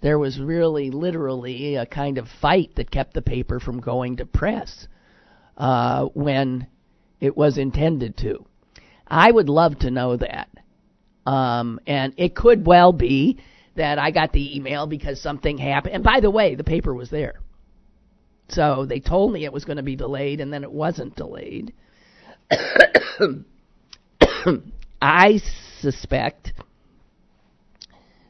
there 0.00 0.18
was 0.18 0.40
really 0.40 0.90
literally 0.90 1.74
a 1.74 1.84
kind 1.84 2.16
of 2.16 2.28
fight 2.40 2.76
that 2.76 2.90
kept 2.90 3.12
the 3.12 3.22
paper 3.22 3.60
from 3.60 3.80
going 3.80 4.16
to 4.16 4.26
press 4.26 4.88
uh, 5.58 6.06
when 6.14 6.66
it 7.20 7.36
was 7.36 7.58
intended 7.58 8.16
to. 8.18 8.46
I 9.06 9.30
would 9.30 9.48
love 9.48 9.78
to 9.80 9.90
know 9.90 10.16
that. 10.16 10.48
Um, 11.26 11.80
and 11.86 12.14
it 12.16 12.34
could 12.34 12.66
well 12.66 12.92
be 12.92 13.38
that 13.74 13.98
I 13.98 14.10
got 14.10 14.32
the 14.32 14.56
email 14.56 14.86
because 14.86 15.20
something 15.20 15.58
happened. 15.58 15.94
And 15.94 16.04
by 16.04 16.20
the 16.20 16.30
way, 16.30 16.54
the 16.54 16.64
paper 16.64 16.94
was 16.94 17.10
there. 17.10 17.40
So 18.48 18.86
they 18.86 19.00
told 19.00 19.32
me 19.32 19.44
it 19.44 19.52
was 19.52 19.66
going 19.66 19.76
to 19.76 19.82
be 19.82 19.96
delayed, 19.96 20.40
and 20.40 20.50
then 20.52 20.64
it 20.64 20.72
wasn't 20.72 21.16
delayed. 21.16 21.74
I 25.02 25.40
suspect 25.80 26.54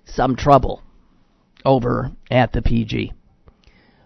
some 0.04 0.34
trouble 0.34 0.82
over 1.64 2.10
at 2.30 2.52
the 2.52 2.62
PG. 2.62 3.12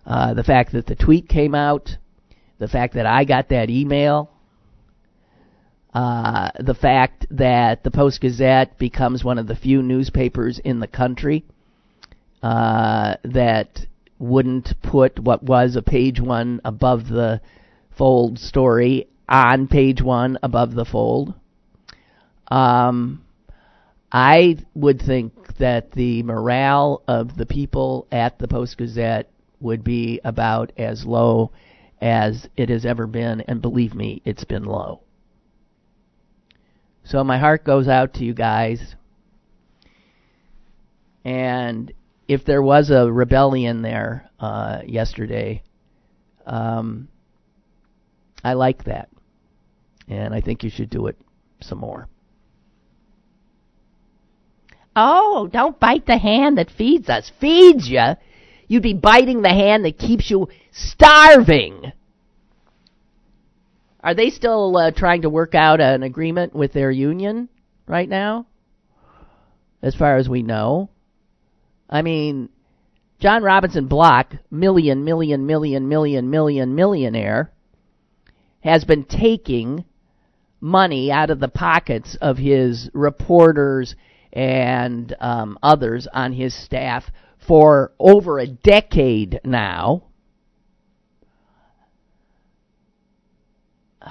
Uh, 0.05 0.35
the 0.35 0.45
fact 0.45 0.73
that 0.73 0.87
the 0.87 0.97
tweet 0.97 1.29
came 1.29 1.55
out, 1.55 1.97
the 2.63 2.69
fact 2.69 2.95
that 2.95 3.07
I 3.07 3.25
got 3.25 3.49
that 3.49 3.71
email, 3.71 4.31
uh, 5.93 6.53
the 6.61 6.77
fact 6.77 7.27
that 7.33 7.83
the 7.83 7.91
Post 7.91 8.21
Gazette 8.21 8.79
becomes 8.79 9.25
one 9.25 9.37
of 9.37 9.49
the 9.49 9.57
few 9.57 9.83
newspapers 9.83 10.61
in 10.61 10.79
the 10.79 10.87
country 10.87 11.45
uh, 12.41 13.17
that 13.25 13.81
wouldn't 14.21 14.81
put 14.81 15.19
what 15.19 15.43
was 15.43 15.75
a 15.75 15.83
page 15.83 16.21
one 16.21 16.61
above 16.65 17.09
the 17.09 17.41
fold 17.99 18.39
story 18.39 19.09
on 19.29 19.67
page 19.67 20.01
one 20.01 20.39
above 20.41 20.73
the 20.77 20.85
fold. 20.85 21.35
Um, 22.47 23.25
I 24.13 24.59
would 24.77 25.03
think 25.03 25.57
that 25.59 25.91
the 25.91 26.23
morale 26.23 27.03
of 27.09 27.37
the 27.37 27.47
people 27.47 28.07
at 28.13 28.39
the 28.39 28.47
Post 28.47 28.79
Gazette 28.79 29.29
would 29.59 29.83
be 29.83 30.21
about 30.23 30.71
as 30.77 31.05
low 31.05 31.51
as 32.03 32.49
it 32.57 32.69
has 32.69 32.85
ever 32.85 33.07
been, 33.07 33.43
and 33.43 33.63
believe 33.63 33.95
me, 33.95 34.21
it's 34.25 34.43
been 34.43 34.65
low. 34.65 35.01
So 37.05 37.23
my 37.23 37.39
heart 37.39 37.65
goes 37.65 37.87
out 37.87 38.15
to 38.15 38.25
you 38.25 38.35
guys. 38.35 38.97
And 41.25 41.93
if 42.27 42.45
there 42.45 42.61
was 42.61 42.91
a 42.91 43.11
rebellion 43.11 43.83
there 43.83 44.29
uh, 44.41 44.81
yesterday, 44.85 45.63
um, 46.45 47.09
I 48.43 48.55
like 48.55 48.85
that. 48.85 49.09
And 50.09 50.35
I 50.35 50.41
think 50.41 50.65
you 50.65 50.71
should 50.71 50.91
do 50.91 51.07
it 51.07 51.17
some 51.61 51.79
more. 51.79 52.09
Oh, 54.97 55.49
don't 55.53 55.79
bite 55.79 56.07
the 56.07 56.19
hand 56.19 56.59
that 56.59 56.71
feeds 56.71 57.09
us. 57.09 57.31
Feeds 57.41 57.89
you? 57.89 58.17
You'd 58.73 58.83
be 58.83 58.95
biting 58.95 59.43
the 59.43 59.51
hand 59.51 59.85
that 59.85 59.99
keeps 59.99 60.31
you 60.31 60.49
starving. 60.71 61.93
Are 64.01 64.15
they 64.15 64.31
still 64.31 64.75
uh, 64.79 64.93
trying 64.93 65.21
to 65.23 65.29
work 65.29 65.55
out 65.55 65.83
an 65.83 66.03
agreement 66.03 66.55
with 66.55 66.73
their 66.73 66.91
union 66.91 67.51
right 67.87 68.09
now? 68.09 68.47
As 69.83 69.95
far 69.95 70.17
as 70.17 70.27
we 70.27 70.43
know. 70.43 70.89
I 71.91 72.01
mean, 72.01 72.49
John 73.21 73.43
Robinson 73.43 73.89
Block, 73.89 74.37
million, 74.51 75.05
million, 75.05 75.45
million, 75.45 75.87
million, 75.87 76.31
million, 76.31 76.75
millionaire, 76.75 77.53
has 78.61 78.87
been 78.87 79.05
taking 79.05 79.85
money 80.63 81.13
out 81.13 81.29
of 81.29 81.41
the 81.41 81.49
pockets 81.49 82.17
of 82.23 82.39
his 82.39 82.89
reporters 82.95 83.97
and 84.33 85.15
um, 85.21 85.59
others 85.63 86.09
on 86.15 86.33
his 86.33 86.55
staff 86.55 87.05
for 87.47 87.93
over 87.99 88.39
a 88.39 88.47
decade 88.47 89.41
now. 89.45 90.05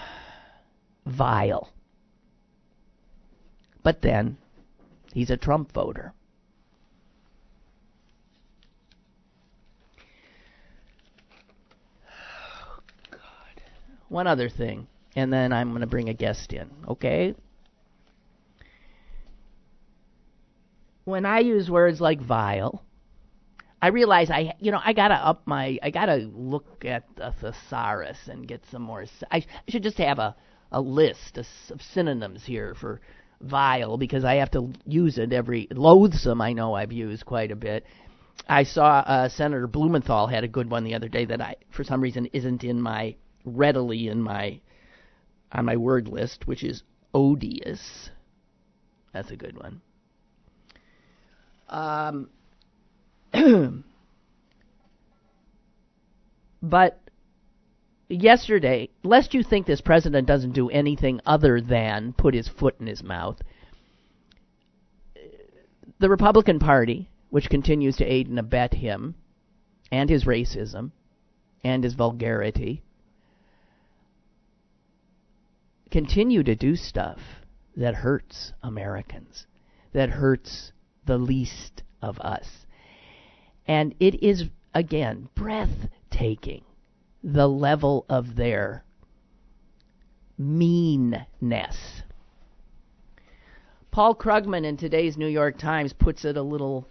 Vile. 1.06 1.72
But 3.84 4.02
then, 4.02 4.38
he's 5.14 5.30
a 5.32 5.38
Trump 5.38 5.72
voter. 5.72 6.14
God. 13.10 13.20
One 14.10 14.28
other 14.28 14.50
thing, 14.50 14.88
and 15.16 15.34
then 15.34 15.52
I'm 15.52 15.70
going 15.70 15.82
to 15.82 15.88
bring 15.88 16.10
a 16.10 16.14
guest 16.14 16.54
in, 16.54 16.70
okay? 16.88 17.34
When 21.06 21.26
I 21.26 21.40
use 21.40 21.72
words 21.72 22.00
like 22.00 22.22
vile, 22.22 22.84
I 23.82 23.88
realize 23.88 24.30
I, 24.30 24.54
you 24.60 24.72
know, 24.72 24.80
I 24.84 24.94
gotta 24.94 25.16
up 25.16 25.42
my, 25.46 25.80
I 25.82 25.90
gotta 25.90 26.30
look 26.34 26.86
at 26.86 27.04
the 27.16 27.34
thesaurus 27.42 28.18
and 28.28 28.48
get 28.48 28.64
some 28.72 28.84
more. 28.84 29.06
I 29.32 29.46
should 29.68 29.84
just 29.84 29.98
have 29.98 30.20
a 30.20 30.36
a 30.72 30.82
list 30.82 31.38
of, 31.38 31.46
of 31.70 31.82
synonyms 31.94 32.46
here 32.46 32.76
for 32.80 33.02
vile 33.42 33.98
because 33.98 34.24
I 34.24 34.36
have 34.36 34.52
to 34.52 34.72
use 34.86 35.18
it 35.18 35.34
every 35.34 35.68
loathsome. 35.72 36.42
I 36.42 36.54
know 36.54 36.74
I've 36.74 36.92
used 36.92 37.26
quite 37.26 37.52
a 37.52 37.56
bit. 37.56 37.86
I 38.48 38.64
saw 38.64 39.00
uh, 39.00 39.30
Senator 39.30 39.68
Blumenthal 39.68 40.28
had 40.28 40.44
a 40.44 40.48
good 40.48 40.70
one 40.70 40.84
the 40.84 40.96
other 40.96 41.10
day 41.10 41.26
that 41.26 41.42
I, 41.42 41.56
for 41.70 41.84
some 41.84 42.02
reason, 42.02 42.28
isn't 42.34 42.64
in 42.64 42.82
my 42.82 43.16
readily 43.44 44.08
in 44.08 44.22
my 44.22 44.62
on 45.52 45.66
my 45.66 45.76
word 45.76 46.08
list, 46.08 46.48
which 46.48 46.64
is 46.64 46.84
odious. 47.14 48.10
That's 49.14 49.32
a 49.32 49.36
good 49.36 49.58
one. 49.58 49.82
Um, 51.68 52.30
but 56.62 57.00
yesterday, 58.10 58.90
lest 59.04 59.34
you 59.34 59.44
think 59.44 59.66
this 59.66 59.82
president 59.82 60.28
doesn't 60.28 60.52
do 60.52 60.70
anything 60.70 61.22
other 61.26 61.62
than 61.62 62.14
put 62.14 62.34
his 62.34 62.48
foot 62.48 62.76
in 62.80 62.88
his 62.88 63.04
mouth, 63.04 63.42
the 66.00 66.10
Republican 66.10 66.60
Party, 66.60 67.10
which 67.30 67.50
continues 67.50 67.98
to 67.98 68.06
aid 68.06 68.28
and 68.28 68.40
abet 68.40 68.74
him 68.74 69.16
and 69.92 70.10
his 70.10 70.26
racism 70.26 70.92
and 71.64 71.84
his 71.84 71.94
vulgarity, 71.94 72.82
continue 75.92 76.42
to 76.42 76.56
do 76.56 76.76
stuff 76.76 77.20
that 77.76 77.96
hurts 77.96 78.54
Americans, 78.64 79.46
that 79.94 80.10
hurts 80.10 80.72
the 81.06 81.18
least 81.18 81.84
of 82.02 82.20
us. 82.20 82.61
And 83.68 83.96
it 84.00 84.24
is, 84.24 84.46
again, 84.74 85.30
breathtaking 85.36 86.64
the 87.24 87.48
level 87.48 88.06
of 88.10 88.36
their 88.36 88.84
meanness. 90.38 92.02
Paul 93.92 94.16
Krugman 94.16 94.66
in 94.66 94.78
today's 94.78 95.18
New 95.18 95.28
York 95.28 95.58
Times 95.58 95.94
puts 95.94 96.26
it 96.26 96.38
a 96.38 96.42
little 96.42 96.88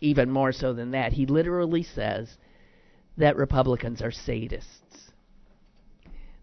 even 0.00 0.30
more 0.30 0.52
so 0.52 0.72
than 0.74 0.90
that. 0.90 1.12
He 1.12 1.26
literally 1.26 1.82
says 1.82 2.36
that 3.16 3.36
Republicans 3.36 4.02
are 4.02 4.10
sadists, 4.10 5.10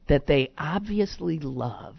that 0.07 0.25
they 0.25 0.51
obviously 0.57 1.39
love 1.39 1.95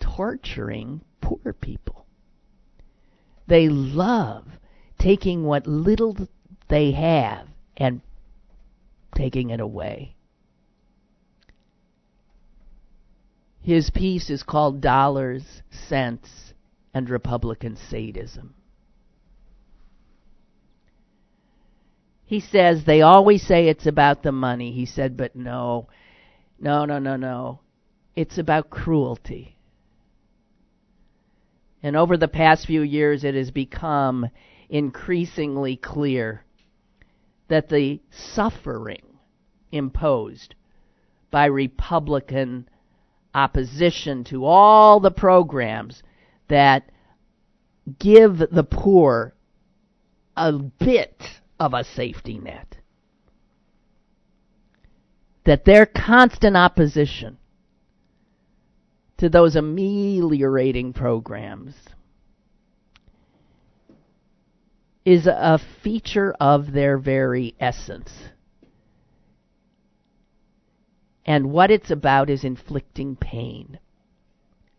torturing 0.00 1.02
poor 1.20 1.52
people. 1.52 1.93
They 3.46 3.68
love 3.68 4.46
taking 4.98 5.44
what 5.44 5.66
little 5.66 6.16
they 6.68 6.92
have 6.92 7.46
and 7.76 8.00
taking 9.14 9.50
it 9.50 9.60
away. 9.60 10.14
His 13.62 13.90
piece 13.90 14.28
is 14.28 14.42
called 14.42 14.80
Dollars, 14.80 15.62
Cents, 15.70 16.52
and 16.92 17.08
Republican 17.08 17.76
Sadism. 17.76 18.54
He 22.26 22.40
says 22.40 22.84
they 22.84 23.02
always 23.02 23.46
say 23.46 23.68
it's 23.68 23.86
about 23.86 24.22
the 24.22 24.32
money. 24.32 24.72
He 24.72 24.86
said, 24.86 25.16
but 25.16 25.36
no, 25.36 25.88
no, 26.58 26.84
no, 26.84 26.98
no, 26.98 27.16
no. 27.16 27.60
It's 28.16 28.38
about 28.38 28.70
cruelty. 28.70 29.53
And 31.84 31.96
over 31.96 32.16
the 32.16 32.28
past 32.28 32.66
few 32.66 32.80
years, 32.80 33.24
it 33.24 33.34
has 33.34 33.50
become 33.50 34.30
increasingly 34.70 35.76
clear 35.76 36.42
that 37.48 37.68
the 37.68 38.00
suffering 38.10 39.02
imposed 39.70 40.54
by 41.30 41.44
Republican 41.44 42.70
opposition 43.34 44.24
to 44.24 44.46
all 44.46 44.98
the 44.98 45.10
programs 45.10 46.02
that 46.48 46.90
give 47.98 48.38
the 48.38 48.64
poor 48.64 49.34
a 50.38 50.52
bit 50.54 51.22
of 51.60 51.74
a 51.74 51.84
safety 51.84 52.38
net. 52.38 52.78
That 55.44 55.66
their 55.66 55.84
constant 55.84 56.56
opposition 56.56 57.36
to 59.24 59.30
those 59.30 59.56
ameliorating 59.56 60.92
programs 60.92 61.74
is 65.02 65.26
a 65.26 65.58
feature 65.82 66.34
of 66.38 66.72
their 66.72 66.98
very 66.98 67.54
essence. 67.58 68.12
And 71.24 71.52
what 71.52 71.70
it's 71.70 71.90
about 71.90 72.28
is 72.28 72.44
inflicting 72.44 73.16
pain 73.16 73.78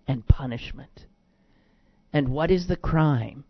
and 0.07 0.27
punishment. 0.27 1.07
And 2.13 2.29
what 2.29 2.51
is 2.51 2.67
the 2.67 2.77
crime? 2.77 3.45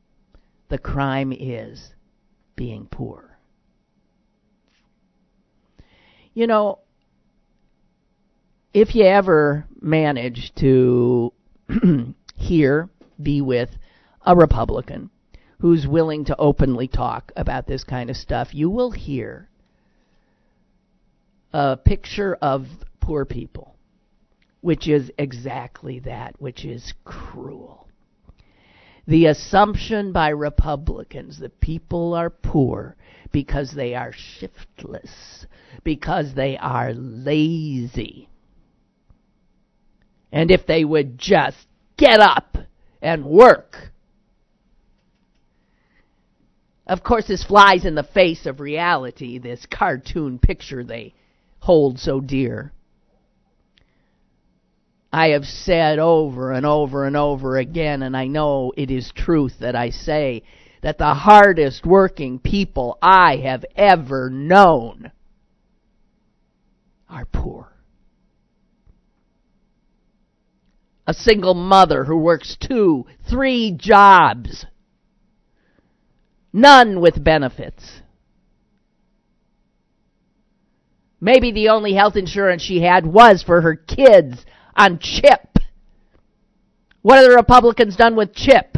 The 0.69 0.77
crime 0.77 1.34
is 1.34 1.91
being 2.55 2.88
poor. 2.89 3.38
You 6.34 6.47
know, 6.47 6.79
if 8.75 8.93
you 8.93 9.05
ever 9.05 9.65
manage 9.79 10.53
to 10.55 11.31
hear, 12.35 12.89
be 13.23 13.39
with 13.39 13.69
a 14.25 14.35
Republican 14.35 15.09
who's 15.59 15.88
willing 15.88 16.25
to 16.25 16.35
openly 16.35 16.85
talk 16.85 17.31
about 17.38 17.67
this 17.67 17.85
kind 17.85 18.09
of 18.09 18.17
stuff, 18.17 18.53
you 18.53 18.69
will 18.69 18.91
hear 18.91 19.47
a 21.53 21.77
picture 21.77 22.38
of 22.41 22.67
poor 22.99 23.23
people, 23.23 23.77
which 24.59 24.89
is 24.89 25.09
exactly 25.17 25.99
that, 25.99 26.35
which 26.41 26.65
is 26.65 26.93
cruel. 27.05 27.88
The 29.07 29.27
assumption 29.27 30.11
by 30.11 30.29
Republicans 30.29 31.39
that 31.39 31.61
people 31.61 32.13
are 32.13 32.29
poor 32.29 32.97
because 33.31 33.71
they 33.73 33.95
are 33.95 34.11
shiftless, 34.11 35.45
because 35.85 36.33
they 36.33 36.57
are 36.57 36.91
lazy 36.93 38.27
and 40.31 40.51
if 40.51 40.65
they 40.65 40.83
would 40.83 41.17
just 41.17 41.57
get 41.97 42.19
up 42.19 42.57
and 43.01 43.25
work. 43.25 43.91
Of 46.88 47.03
course, 47.03 47.27
this 47.27 47.43
flies 47.43 47.85
in 47.85 47.95
the 47.95 48.03
face 48.03 48.45
of 48.45 48.59
reality, 48.59 49.39
this 49.39 49.65
cartoon 49.65 50.39
picture 50.39 50.83
they 50.83 51.13
hold 51.59 51.99
so 51.99 52.19
dear. 52.19 52.71
I 55.11 55.29
have 55.29 55.45
said 55.45 55.97
over 55.97 56.51
and 56.51 56.65
over 56.65 57.05
and 57.05 57.15
over 57.15 57.57
again, 57.57 58.03
and 58.03 58.15
I 58.17 58.27
know 58.27 58.73
it 58.75 58.91
is 58.91 59.11
truth 59.15 59.55
that 59.61 59.75
I 59.75 59.89
say, 59.89 60.43
that 60.81 60.97
the 60.97 61.13
hardest 61.13 61.85
working 61.85 62.38
people 62.38 62.97
I 63.01 63.38
have 63.38 63.65
ever 63.75 64.29
known 64.29 65.11
are 67.09 67.25
poor. 67.25 67.74
A 71.07 71.13
single 71.13 71.53
mother 71.53 72.05
who 72.05 72.17
works 72.17 72.57
two, 72.59 73.05
three 73.29 73.71
jobs. 73.71 74.65
None 76.51 76.99
with 77.01 77.23
benefits. 77.23 78.01
Maybe 81.21 81.51
the 81.51 81.69
only 81.69 81.93
health 81.93 82.15
insurance 82.15 82.61
she 82.61 82.81
had 82.81 83.05
was 83.05 83.43
for 83.43 83.61
her 83.61 83.75
kids 83.75 84.45
on 84.75 84.99
CHIP. 84.99 85.59
What 87.01 87.17
have 87.17 87.29
the 87.29 87.35
Republicans 87.35 87.95
done 87.95 88.15
with 88.15 88.33
CHIP? 88.33 88.77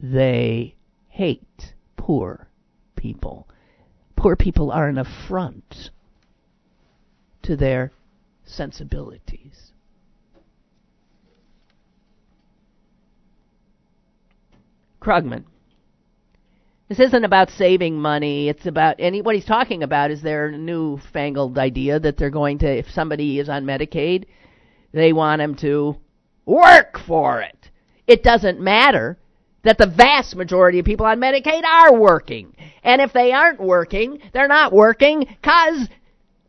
They 0.00 0.76
hate 1.08 1.74
poor 1.96 2.48
people. 2.94 3.48
Poor 4.16 4.34
people 4.34 4.70
are 4.72 4.88
an 4.88 4.98
affront 4.98 5.90
to 7.42 7.56
their 7.56 7.92
sensibilities. 8.44 9.72
Krugman. 15.00 15.44
This 16.88 17.00
isn't 17.00 17.24
about 17.24 17.50
saving 17.50 17.98
money. 18.00 18.48
It's 18.48 18.66
about 18.66 18.96
any 18.98 19.20
what 19.20 19.34
he's 19.34 19.44
talking 19.44 19.82
about 19.82 20.10
is 20.10 20.22
their 20.22 20.50
newfangled 20.50 21.58
idea 21.58 21.98
that 22.00 22.16
they're 22.16 22.30
going 22.30 22.58
to 22.58 22.78
if 22.78 22.90
somebody 22.90 23.38
is 23.38 23.48
on 23.48 23.64
Medicaid, 23.64 24.24
they 24.92 25.12
want 25.12 25.42
him 25.42 25.54
to 25.56 25.96
work 26.44 26.98
for 27.06 27.40
it. 27.40 27.70
It 28.06 28.22
doesn't 28.22 28.60
matter 28.60 29.18
that 29.66 29.78
the 29.78 29.86
vast 29.86 30.36
majority 30.36 30.78
of 30.78 30.84
people 30.84 31.06
on 31.06 31.18
Medicaid 31.18 31.64
are 31.64 31.94
working. 31.98 32.54
And 32.82 33.00
if 33.00 33.12
they 33.12 33.32
aren't 33.32 33.60
working, 33.60 34.20
they're 34.32 34.48
not 34.48 34.72
working 34.72 35.26
cuz 35.42 35.88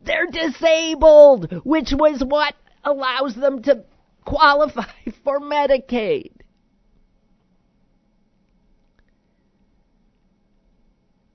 they're 0.02 0.26
disabled, 0.26 1.52
which 1.64 1.92
was 1.92 2.22
what 2.24 2.54
allows 2.84 3.34
them 3.34 3.62
to 3.62 3.84
qualify 4.24 4.84
for 5.24 5.40
Medicaid. 5.40 6.30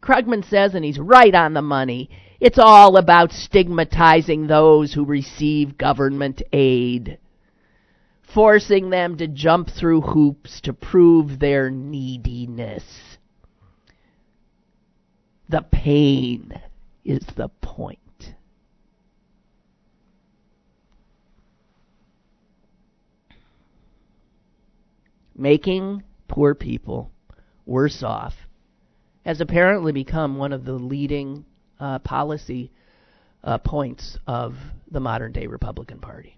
Krugman 0.02 0.44
says, 0.50 0.76
and 0.76 0.84
he's 0.84 1.00
right 1.00 1.34
on 1.34 1.54
the 1.54 1.62
money, 1.62 2.10
it's 2.42 2.60
all 2.60 2.98
about 2.98 3.32
stigmatizing 3.32 4.48
those 4.48 4.94
who 4.94 5.06
receive 5.06 5.78
government 5.78 6.42
aid, 6.52 7.18
forcing 8.34 8.90
them 8.90 9.18
to 9.18 9.28
jump 9.28 9.70
through 9.70 10.02
hoops 10.02 10.62
to 10.62 10.74
prove 10.74 11.40
their 11.40 11.70
neediness. 11.70 12.84
The 15.50 15.62
pain 15.62 16.60
is 17.06 17.22
the 17.36 17.50
point. 17.62 18.00
Making 25.36 26.04
poor 26.28 26.56
people 26.56 27.12
worse 27.66 28.04
off 28.04 28.34
has 29.26 29.42
apparently 29.42 29.92
become 29.92 30.38
one 30.38 30.54
of 30.54 30.66
the 30.66 30.74
leading 30.74 31.46
uh, 31.80 32.00
policy 32.00 32.72
uh, 33.44 33.58
points 33.58 34.18
of 34.26 34.56
the 34.90 35.00
modern 35.00 35.32
day 35.32 35.48
Republican 35.48 36.00
Party. 36.00 36.38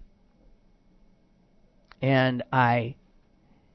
And 2.02 2.42
I 2.52 2.94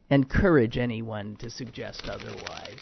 encourage 0.10 0.78
anyone 0.78 1.36
to 1.38 1.50
suggest 1.50 2.04
otherwise. 2.08 2.80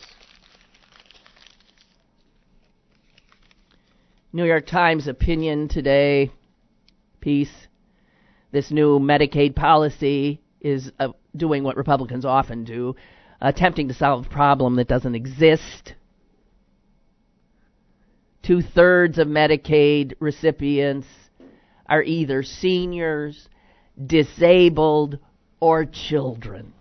New 4.32 4.46
York 4.46 4.68
Times 4.68 5.08
opinion 5.08 5.68
today 5.68 6.32
piece. 7.20 7.68
This 8.52 8.72
new 8.72 9.00
Medicaid 9.00 9.56
policy 9.56 10.42
is 10.62 10.92
uh, 11.00 11.10
doing 11.36 11.64
what 11.64 11.78
Republicans 11.78 12.26
often 12.26 12.64
do, 12.64 12.96
attempting 13.42 13.88
to 13.88 13.94
solve 13.94 14.26
a 14.26 14.30
problem 14.30 14.76
that 14.76 14.88
doesn't 14.88 15.16
exist 15.16 15.94
Two 18.50 18.62
thirds 18.62 19.20
of 19.20 19.28
Medicaid 19.28 20.14
recipients 20.20 21.08
are 21.88 22.02
either 22.02 22.42
seniors, 22.42 23.48
disabled, 24.08 25.20
or 25.60 25.86
children. 25.86 26.74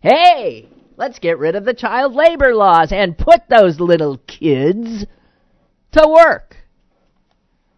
Hey, 0.00 0.68
let's 0.96 1.18
get 1.18 1.38
rid 1.38 1.54
of 1.54 1.64
the 1.64 1.74
child 1.74 2.14
labor 2.14 2.54
laws 2.54 2.92
and 2.92 3.16
put 3.16 3.42
those 3.48 3.78
little 3.80 4.18
kids 4.18 5.06
to 5.92 6.08
work. 6.08 6.56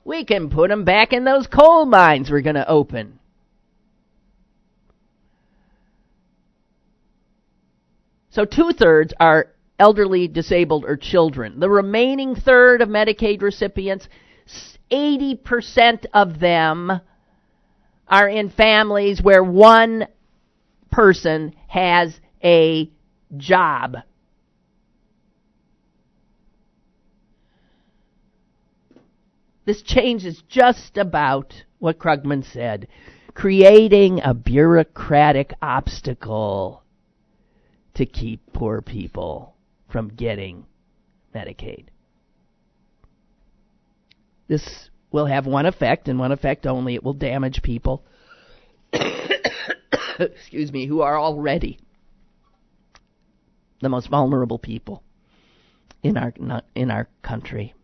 We 0.05 0.25
can 0.25 0.51
put 0.51 0.69
them 0.69 0.85
back 0.85 1.13
in 1.13 1.25
those 1.25 1.47
coal 1.47 1.87
mines 1.87 2.31
we're 2.31 2.43
going 2.43 2.55
to 2.57 2.69
open. 2.69 3.19
So 8.31 8.45
two 8.45 8.73
thirds 8.73 9.15
are 9.21 9.53
elderly, 9.79 10.29
disabled, 10.29 10.85
or 10.85 10.97
children. 10.97 11.61
The 11.61 11.71
remaining 11.71 12.35
third 12.35 12.83
of 12.83 12.89
Medicaid 12.89 13.43
recipients, 13.43 14.09
80% 14.91 16.07
of 16.13 16.41
them 16.41 17.01
are 18.09 18.29
in 18.29 18.51
families 18.51 19.23
where 19.23 19.43
one 19.43 20.07
person 20.91 21.55
has 21.69 22.21
a 22.43 22.91
job. 23.37 23.97
This 29.65 29.83
change 29.83 30.25
is 30.27 30.43
just 30.49 30.99
about 30.99 31.55
what 31.79 31.99
Krugman 31.99 32.45
said 32.45 32.87
creating 33.35 34.21
a 34.23 34.33
bureaucratic 34.33 35.53
obstacle 35.61 36.83
to 37.95 38.07
keep 38.07 38.41
poor 38.53 38.81
people 38.81 39.55
from 39.89 40.09
getting 40.09 40.65
Medicaid. 41.35 41.87
This 44.47 44.91
will 45.15 45.27
have 45.27 45.47
one 45.47 45.65
effect 45.65 46.09
and 46.09 46.19
one 46.19 46.33
effect 46.33 46.67
only. 46.67 46.97
It 46.97 47.05
will 47.05 47.13
damage 47.15 47.63
people, 47.63 48.03
excuse 50.19 50.73
me, 50.73 50.87
who 50.87 51.03
are 51.03 51.17
already 51.17 51.79
the 53.81 53.89
most 53.89 54.09
vulnerable 54.09 54.59
people 54.59 55.05
in 56.03 56.17
our 56.17 56.35
in 56.75 56.91
our 56.91 57.09
country. 57.23 57.75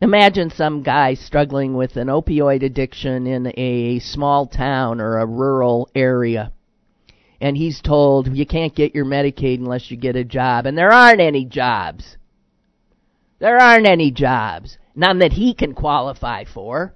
Imagine 0.00 0.50
some 0.50 0.82
guy 0.82 1.14
struggling 1.14 1.74
with 1.74 1.96
an 1.96 2.08
opioid 2.08 2.64
addiction 2.64 3.28
in 3.28 3.52
a 3.56 4.00
small 4.00 4.46
town 4.48 5.00
or 5.00 5.18
a 5.18 5.26
rural 5.26 5.88
area 5.94 6.52
and 7.40 7.56
he's 7.56 7.80
told 7.80 8.26
you 8.36 8.46
can't 8.46 8.74
get 8.74 8.94
your 8.94 9.04
Medicaid 9.04 9.58
unless 9.58 9.90
you 9.90 9.96
get 9.96 10.16
a 10.16 10.24
job, 10.24 10.64
and 10.64 10.78
there 10.78 10.92
aren't 10.92 11.20
any 11.20 11.44
jobs. 11.44 12.16
There 13.38 13.58
aren't 13.58 13.86
any 13.86 14.10
jobs. 14.10 14.78
None 14.94 15.18
that 15.18 15.32
he 15.32 15.54
can 15.54 15.74
qualify 15.74 16.44
for. 16.44 16.94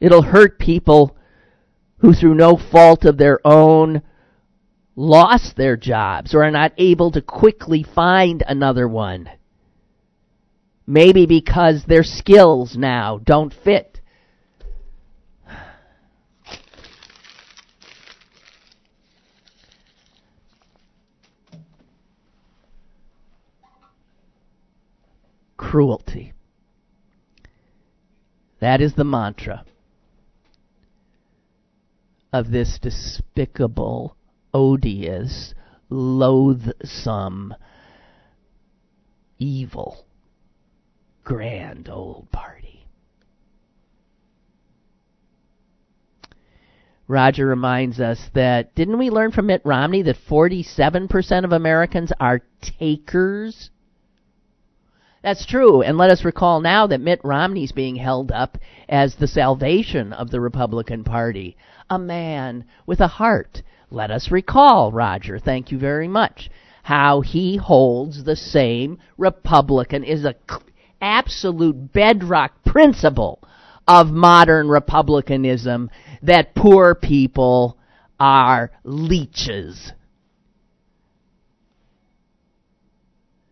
It'll 0.00 0.22
hurt 0.22 0.58
people 0.58 1.16
who, 1.98 2.12
through 2.12 2.34
no 2.34 2.56
fault 2.56 3.04
of 3.04 3.16
their 3.16 3.40
own, 3.46 4.02
lost 4.94 5.56
their 5.56 5.76
jobs 5.76 6.34
or 6.34 6.44
are 6.44 6.50
not 6.50 6.72
able 6.78 7.10
to 7.12 7.20
quickly 7.20 7.82
find 7.82 8.42
another 8.46 8.88
one. 8.88 9.28
Maybe 10.86 11.26
because 11.26 11.84
their 11.84 12.04
skills 12.04 12.76
now 12.76 13.18
don't 13.18 13.52
fit 13.52 13.95
cruelty. 25.56 26.32
That 28.60 28.80
is 28.80 28.94
the 28.94 29.04
mantra 29.04 29.64
of 32.32 32.50
this 32.50 32.78
despicable, 32.80 34.16
odious, 34.52 35.54
loathsome, 35.88 37.54
evil, 39.38 40.06
grand 41.24 41.88
old 41.88 42.30
party. 42.32 42.86
Roger 47.08 47.46
reminds 47.46 48.00
us 48.00 48.18
that 48.34 48.74
didn't 48.74 48.98
we 48.98 49.10
learn 49.10 49.30
from 49.30 49.46
Mitt 49.46 49.62
Romney 49.64 50.02
that 50.02 50.16
47% 50.28 51.44
of 51.44 51.52
Americans 51.52 52.12
are 52.18 52.42
takers? 52.60 53.70
That's 55.26 55.44
true, 55.44 55.82
and 55.82 55.98
let 55.98 56.12
us 56.12 56.24
recall 56.24 56.60
now 56.60 56.86
that 56.86 57.00
Mitt 57.00 57.18
Romney's 57.24 57.72
being 57.72 57.96
held 57.96 58.30
up 58.30 58.58
as 58.88 59.16
the 59.16 59.26
salvation 59.26 60.12
of 60.12 60.30
the 60.30 60.40
Republican 60.40 61.02
Party. 61.02 61.56
A 61.90 61.98
man 61.98 62.64
with 62.86 63.00
a 63.00 63.08
heart. 63.08 63.64
Let 63.90 64.12
us 64.12 64.30
recall, 64.30 64.92
Roger, 64.92 65.40
thank 65.40 65.72
you 65.72 65.80
very 65.80 66.06
much, 66.06 66.48
how 66.84 67.22
he 67.22 67.56
holds 67.56 68.22
the 68.22 68.36
same 68.36 68.98
Republican, 69.18 70.04
is 70.04 70.24
a 70.24 70.36
absolute 71.00 71.92
bedrock 71.92 72.62
principle 72.64 73.42
of 73.88 74.12
modern 74.12 74.68
republicanism 74.68 75.90
that 76.22 76.54
poor 76.54 76.94
people 76.94 77.76
are 78.20 78.70
leeches. 78.84 79.92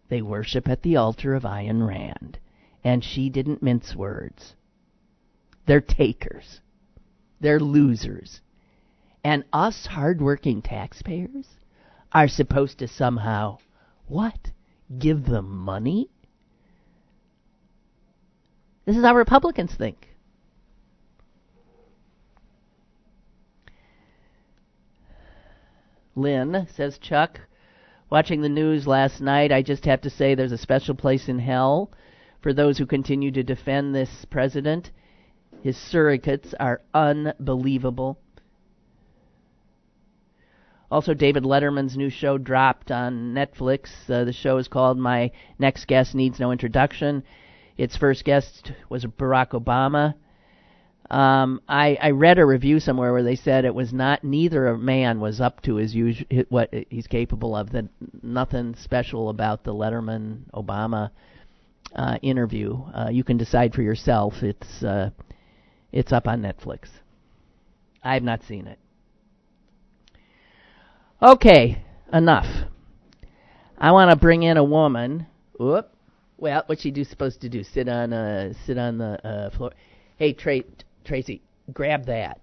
They 0.09 0.23
worship 0.23 0.69
at 0.69 0.83
the 0.83 0.97
altar 0.97 1.35
of 1.35 1.45
Ayn 1.45 1.87
Rand, 1.87 2.39
and 2.83 3.03
she 3.03 3.31
didn't 3.31 3.63
mince 3.63 3.97
words. 3.97 4.55
They're 5.67 5.81
takers. 5.81 6.61
They're 7.41 7.61
losers. 7.61 8.41
And 9.23 9.45
us 9.53 9.87
hardworking 9.87 10.63
taxpayers 10.63 11.49
are 12.13 12.29
supposed 12.29 12.79
to 12.79 12.89
somehow, 12.89 13.59
what? 14.07 14.51
Give 14.99 15.25
them 15.25 15.57
money? 15.57 16.11
This 18.85 18.97
is 18.97 19.03
how 19.03 19.17
Republicans 19.17 19.75
think. 19.75 20.09
Lynn, 26.15 26.69
says 26.71 26.99
Chuck, 26.99 27.41
watching 28.11 28.41
the 28.41 28.49
news 28.49 28.87
last 28.87 29.21
night, 29.21 29.53
I 29.53 29.63
just 29.63 29.85
have 29.85 30.01
to 30.03 30.11
say 30.11 30.35
there's 30.35 30.53
a 30.53 30.59
special 30.59 30.95
place 30.95 31.29
in 31.29 31.39
hell 31.39 31.91
for 32.43 32.53
those 32.53 32.79
who 32.79 32.87
continue 32.87 33.31
to 33.33 33.43
defend 33.43 33.95
this 33.95 34.25
president. 34.31 34.91
His 35.63 35.77
surrogates 35.77 36.53
are 36.61 36.83
unbelievable. 36.93 38.19
Also, 40.91 41.15
David 41.15 41.43
Letterman's 41.43 41.97
new 41.97 42.11
show 42.11 42.39
dropped 42.39 42.91
on 42.91 43.35
Netflix. 43.35 43.89
Uh, 44.09 44.25
the 44.25 44.33
show 44.33 44.59
is 44.59 44.69
called 44.69 44.99
My 44.99 45.33
Next 45.59 45.87
Guest 45.87 46.15
Needs 46.15 46.39
No 46.39 46.53
Introduction. 46.53 47.25
Its 47.77 47.97
first 47.97 48.25
guest 48.25 48.71
was 48.89 49.05
Barack 49.05 49.51
Obama. 49.51 50.15
Um, 51.15 51.61
I, 51.69 51.97
I 52.03 52.11
read 52.11 52.41
a 52.41 52.45
review 52.45 52.81
somewhere 52.81 53.13
where 53.13 53.23
they 53.23 53.37
said 53.37 53.65
it 53.65 53.73
was 53.73 53.93
not 53.93 54.25
neither 54.25 54.67
a 54.67 54.77
man 54.77 55.21
was 55.21 55.41
up 55.41 55.63
to 55.63 55.77
his 55.77 55.95
usual 55.95 56.27
what 56.49 56.75
he's 56.91 57.07
capable 57.07 57.55
of. 57.55 57.71
That 57.71 57.85
nothing 58.21 58.75
special 58.75 59.29
about 59.29 59.63
the 59.63 59.73
Letterman 59.73 60.51
Obama 60.53 61.11
uh, 61.95 62.19
interview. 62.21 62.83
Uh, 62.93 63.11
you 63.13 63.23
can 63.23 63.37
decide 63.37 63.75
for 63.75 63.83
yourself. 63.83 64.43
It's 64.43 64.83
uh, 64.83 65.11
it's 65.93 66.13
up 66.13 66.27
on 66.27 66.43
Netflix. 66.43 66.89
I 68.03 68.15
have 68.15 68.25
not 68.25 68.43
seen 68.43 68.67
it. 68.67 68.81
Okay, 71.23 71.81
enough. 72.13 72.67
I 73.79 73.93
want 73.93 74.11
to 74.11 74.17
bring 74.17 74.43
in 74.43 74.57
a 74.57 74.65
woman. 74.65 75.29
Whoop. 75.61 75.95
Well, 76.39 76.65
what's 76.67 76.83
she 76.83 76.91
do 76.91 77.05
supposed 77.05 77.41
to 77.43 77.49
do? 77.49 77.63
Sit 77.63 77.89
on 77.89 78.13
uh 78.13 78.53
sit 78.67 78.79
on 78.79 78.99
the 78.99 79.25
uh, 79.25 79.51
floor. 79.51 79.71
Hey, 80.17 80.33
Trey, 80.33 80.65
Tracy, 81.05 81.43
grab 81.73 82.07
that 82.07 82.41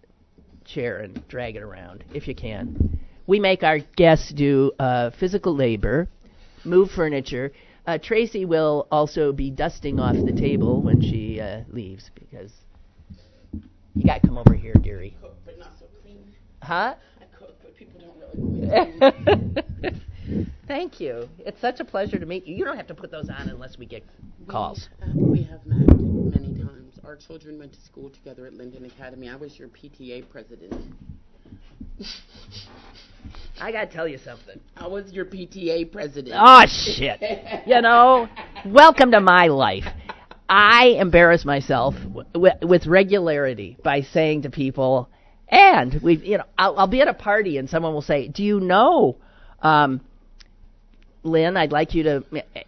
chair 0.65 1.00
and 1.00 1.28
drag 1.28 1.56
it 1.56 1.63
around 1.63 2.04
if 2.13 2.28
you 2.28 2.36
can. 2.36 3.00
We 3.28 3.39
make 3.39 3.63
our 3.63 3.80
guests 3.95 4.32
do 4.34 4.71
uh, 4.80 5.12
physical 5.19 5.56
labor, 5.56 6.08
move 6.63 6.91
furniture. 6.91 7.52
Uh, 7.86 7.97
Tracy 7.97 8.45
will 8.45 8.88
also 8.91 9.32
be 9.32 9.50
dusting 9.50 10.00
off 10.00 10.15
the 10.15 10.32
table 10.32 10.82
when 10.82 11.02
she 11.02 11.39
uh, 11.39 11.62
leaves 11.69 12.10
because 12.13 12.52
you 13.95 14.06
got 14.06 14.21
to 14.21 14.28
come 14.28 14.38
over 14.38 14.54
here, 14.54 14.74
dearie. 14.74 15.15
Cook, 15.21 15.36
but 15.45 15.58
not 15.58 15.71
so 15.80 15.86
clean. 16.02 16.24
Huh? 16.62 16.95
I 17.19 17.38
cook, 17.38 17.56
but 17.62 17.76
people 17.76 18.00
don't 18.00 18.17
really 18.17 19.00
want 19.00 19.26
me 19.26 19.91
to 19.91 20.02
Thank 20.67 21.00
you. 21.00 21.28
It's 21.39 21.60
such 21.60 21.80
a 21.80 21.86
pleasure 21.86 22.17
to 22.17 22.26
meet 22.26 22.45
you. 22.45 22.56
You 22.56 22.63
don't 22.63 22.78
have 22.78 22.88
to 22.88 22.95
put 22.95 23.12
those 23.12 23.30
on 23.30 23.50
unless 23.50 23.78
we 23.78 23.86
get 23.86 24.04
calls. 24.47 24.88
Uh, 25.02 25.08
we 25.13 25.43
have 25.43 25.65
met 25.65 25.88
many 25.97 26.54
times. 26.63 26.91
Our 27.04 27.16
children 27.16 27.58
went 27.58 27.74
to 27.74 27.82
school 27.82 28.12
together 28.12 28.46
at 28.46 28.54
Linden 28.54 28.86
Academy. 28.86 29.28
I 29.28 29.36
was 29.36 29.58
your 29.58 29.70
PTA 29.70 30.30
president. 30.30 30.72
I 33.60 33.72
got 33.72 33.90
to 33.90 33.96
tell 33.96 34.08
you 34.08 34.20
something. 34.20 34.60
I 34.78 34.86
was 34.86 35.12
your 35.12 35.26
PTA 35.26 35.92
president. 35.92 36.36
Oh 36.38 36.64
shit! 36.68 37.20
you 37.66 37.82
know, 37.82 38.30
welcome 38.68 39.12
to 39.12 39.20
my 39.20 39.48
life. 39.48 39.86
I 40.48 40.98
embarrass 41.00 41.44
myself 41.44 41.96
w- 41.96 42.24
w- 42.34 42.68
with 42.68 42.86
regularity 42.86 43.78
by 43.84 44.02
saying 44.02 44.44
to 44.44 44.52
people, 44.52 45.10
and 45.48 46.00
we, 46.04 46.18
you 46.18 46.38
know, 46.38 46.44
I'll, 46.56 46.78
I'll 46.78 46.88
be 46.88 47.02
at 47.02 47.08
a 47.08 47.16
party 47.16 47.58
and 47.58 47.68
someone 47.68 47.96
will 47.96 48.04
say, 48.04 48.28
"Do 48.28 48.44
you 48.44 48.60
know, 48.60 49.18
um, 49.64 50.02
Lynn? 51.24 51.58
I'd 51.58 51.72
like 51.72 51.94
you 51.94 52.04
to," 52.04 52.24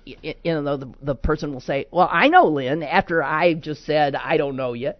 you 0.06 0.34
know, 0.46 0.78
the 0.78 0.92
the 1.02 1.16
person 1.16 1.54
will 1.54 1.60
say, 1.62 1.86
"Well, 1.92 2.10
I 2.12 2.28
know 2.28 2.46
Lynn." 2.48 2.84
After 2.84 3.24
I 3.24 3.54
just 3.54 3.86
said, 3.86 4.16
"I 4.16 4.38
don't 4.38 4.56
know 4.56 4.74
you," 4.74 4.94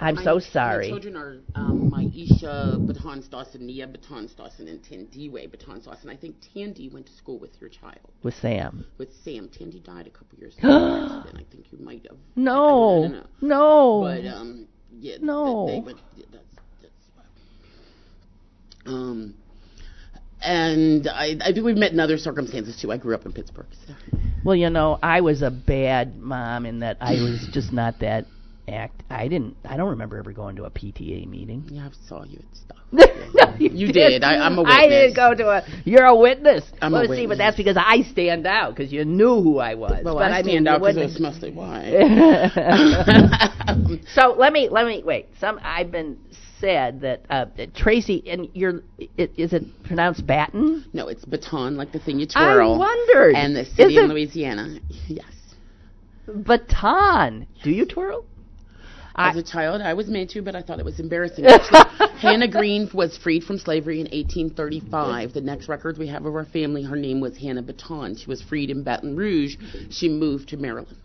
I'm 0.00 0.14
My- 0.16 0.24
so 0.24 0.38
sorry. 0.38 0.86
My 0.90 0.98
children 0.98 1.16
are 1.16 1.36
um, 1.54 1.90
my 1.90 2.10
Isha 2.14 2.78
Baton 2.80 3.22
Dawson, 3.30 3.66
Nia 3.66 3.86
Baton 3.86 4.28
Dawson, 4.36 4.66
and 4.68 4.82
Tandiwe 4.82 5.50
Baton 5.50 5.80
Dawson. 5.84 6.08
I 6.10 6.16
think 6.16 6.36
Tandy 6.54 6.88
went 6.88 7.06
to 7.06 7.12
school 7.12 7.38
with 7.38 7.60
your 7.60 7.70
child, 7.70 8.00
With 8.22 8.34
Sam. 8.34 8.84
with 8.98 9.10
Sam. 9.24 9.48
Tandy 9.48 9.80
died 9.80 10.06
a 10.06 10.10
couple 10.10 10.38
years 10.38 10.56
ago. 10.58 10.68
in 10.68 10.74
an 10.74 11.18
accident. 11.18 11.46
I 11.46 11.54
think 11.54 11.66
you 11.72 11.78
might 11.78 12.02
have. 12.08 12.16
I 12.16 12.20
No, 12.36 13.02
don't 13.02 13.12
know. 13.12 13.26
no. 13.42 14.00
But 14.02 14.26
um, 14.34 14.66
yeah, 14.98 15.16
No. 15.20 15.66
they 15.66 15.80
went. 15.80 15.98
yeah, 16.16 16.24
That's, 16.32 16.44
that's 16.80 16.94
um, 18.86 19.34
and 20.42 21.08
I, 21.08 21.36
I 21.40 21.52
think 21.52 21.64
we've 21.64 21.76
met 21.76 21.92
in 21.92 22.00
other 22.00 22.18
circumstances 22.18 22.78
too. 22.80 22.92
I 22.92 22.96
grew 22.96 23.14
up 23.14 23.26
in 23.26 23.32
Pittsburgh. 23.32 23.66
So. 23.86 23.94
Well, 24.44 24.56
you 24.56 24.70
know, 24.70 24.98
I 25.02 25.20
was 25.20 25.42
a 25.42 25.50
bad 25.50 26.18
mom 26.18 26.66
in 26.66 26.80
that 26.80 26.96
I 27.00 27.12
was 27.12 27.48
just 27.52 27.72
not 27.72 28.00
that 28.00 28.26
act. 28.68 29.02
I 29.08 29.28
didn't. 29.28 29.56
I 29.64 29.76
don't 29.76 29.90
remember 29.90 30.18
ever 30.18 30.32
going 30.32 30.56
to 30.56 30.64
a 30.64 30.70
PTA 30.70 31.26
meeting. 31.28 31.64
Yeah, 31.68 31.88
I 31.88 32.08
saw 32.08 32.24
you 32.24 32.38
at 32.38 32.56
stuff. 32.56 32.76
no, 32.92 33.04
you, 33.58 33.70
You 33.70 33.92
did. 33.92 34.24
I- 34.24 34.44
I'm 34.44 34.58
a 34.58 34.62
I 34.62 34.88
didn't 34.88 34.90
witness. 34.90 35.16
go 35.16 35.34
to 35.34 35.50
a. 35.50 35.62
You're 35.84 36.06
a 36.06 36.16
witness. 36.16 36.64
I'm 36.80 36.92
a 36.92 37.00
well, 37.00 37.08
see, 37.16 37.26
but 37.26 37.38
that's 37.38 37.56
because 37.56 37.76
I 37.78 38.02
stand 38.02 38.46
out 38.46 38.74
because 38.74 38.92
you 38.92 39.04
knew 39.04 39.42
who 39.42 39.58
I 39.58 39.74
was. 39.74 40.02
Well, 40.04 40.16
but 40.16 40.32
I, 40.32 40.40
I 40.40 40.42
mean, 40.42 40.64
stand 40.64 40.68
out 40.68 40.80
because 40.80 40.96
it's 40.96 41.20
mostly 41.20 41.52
why. 41.52 41.92
so 44.14 44.34
let 44.38 44.52
me 44.52 44.68
let 44.68 44.86
me 44.86 45.02
wait. 45.04 45.26
Some 45.40 45.58
I've 45.62 45.90
been 45.90 46.18
said 46.62 47.00
that 47.00 47.26
uh, 47.28 47.46
that 47.56 47.74
Tracy 47.74 48.22
and 48.26 48.48
you're. 48.54 48.82
It, 49.18 49.32
is 49.36 49.52
it 49.52 49.64
pronounced 49.84 50.26
Baton? 50.26 50.86
no, 50.94 51.08
it's 51.08 51.24
baton, 51.24 51.76
like 51.76 51.92
the 51.92 51.98
thing 51.98 52.18
you 52.18 52.26
twirl. 52.26 52.44
I 52.44 52.54
twirl. 52.54 52.78
wondered. 52.78 53.34
And 53.34 53.54
the 53.54 53.66
city 53.66 53.96
Is 53.96 54.04
in 54.04 54.08
Louisiana. 54.08 54.78
Yes. 55.08 55.26
Baton? 56.26 57.46
Do 57.62 57.70
you 57.70 57.84
twirl? 57.84 58.24
As 59.14 59.36
a 59.36 59.42
child, 59.42 59.82
I 59.82 59.92
was 59.92 60.08
made 60.08 60.30
to, 60.30 60.40
but 60.40 60.54
I 60.54 60.62
thought 60.62 60.78
it 60.78 60.86
was 60.86 60.98
embarrassing. 60.98 61.44
Actually, 61.46 62.08
Hannah 62.18 62.48
Green 62.48 62.88
was 62.94 63.18
freed 63.18 63.44
from 63.44 63.58
slavery 63.58 63.96
in 64.00 64.04
1835. 64.04 65.34
The 65.34 65.40
next 65.42 65.68
record 65.68 65.98
we 65.98 66.08
have 66.08 66.24
of 66.24 66.34
our 66.34 66.46
family, 66.46 66.82
her 66.82 66.96
name 66.96 67.20
was 67.20 67.36
Hannah 67.36 67.62
Baton. 67.62 68.16
She 68.16 68.26
was 68.26 68.40
freed 68.40 68.70
in 68.70 68.82
Baton 68.82 69.14
Rouge. 69.14 69.56
She 69.90 70.08
moved 70.08 70.48
to 70.50 70.56
Maryland. 70.56 70.96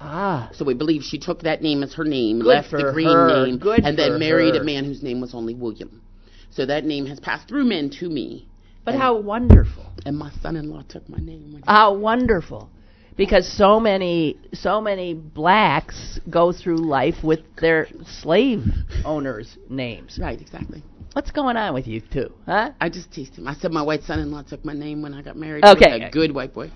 Ah, 0.00 0.50
So 0.52 0.64
we 0.64 0.74
believe 0.74 1.02
she 1.02 1.18
took 1.18 1.40
that 1.42 1.62
name 1.62 1.82
as 1.82 1.94
her 1.94 2.04
name, 2.04 2.38
Good 2.40 2.46
left 2.48 2.70
the 2.70 2.90
Green 2.92 3.08
her. 3.08 3.46
name, 3.46 3.58
Good 3.58 3.80
and 3.84 3.98
then 3.98 4.18
married 4.18 4.54
her. 4.54 4.60
a 4.60 4.64
man 4.64 4.84
whose 4.84 5.02
name 5.02 5.20
was 5.20 5.34
only 5.34 5.54
William. 5.54 6.02
So 6.50 6.66
that 6.66 6.84
name 6.84 7.06
has 7.06 7.18
passed 7.20 7.48
through 7.48 7.64
men 7.64 7.90
to 8.00 8.08
me. 8.08 8.46
but 8.84 8.94
And- 8.94 9.02
how 9.02 9.16
wonderful! 9.16 9.84
And 10.04 10.16
my 10.16 10.30
son-in-law 10.42 10.82
took 10.88 11.08
my 11.08 11.18
name. 11.18 11.54
When 11.54 11.62
How 11.66 11.92
wonderful! 11.94 12.68
Because 13.16 13.48
so 13.50 13.80
many, 13.80 14.36
so 14.52 14.80
many 14.80 15.14
blacks 15.14 16.20
go 16.30 16.52
through 16.52 16.76
life 16.76 17.24
with 17.24 17.40
their 17.56 17.88
slave 18.06 18.64
owners' 19.04 19.56
names. 19.70 20.18
right, 20.20 20.38
exactly. 20.40 20.82
What's 21.14 21.30
going 21.30 21.56
on 21.56 21.72
with 21.72 21.86
you 21.88 22.00
two, 22.02 22.30
huh? 22.44 22.72
I 22.80 22.90
just 22.90 23.10
teased 23.10 23.34
him. 23.36 23.48
I 23.48 23.54
said 23.54 23.72
my 23.72 23.80
white 23.82 24.02
son-in-law 24.02 24.42
took 24.42 24.64
my 24.66 24.74
name 24.74 25.00
when 25.02 25.14
I 25.14 25.22
got 25.22 25.34
married. 25.36 25.64
Okay. 25.64 26.02
A 26.02 26.10
good 26.10 26.32
white 26.34 26.52
boy. 26.52 26.70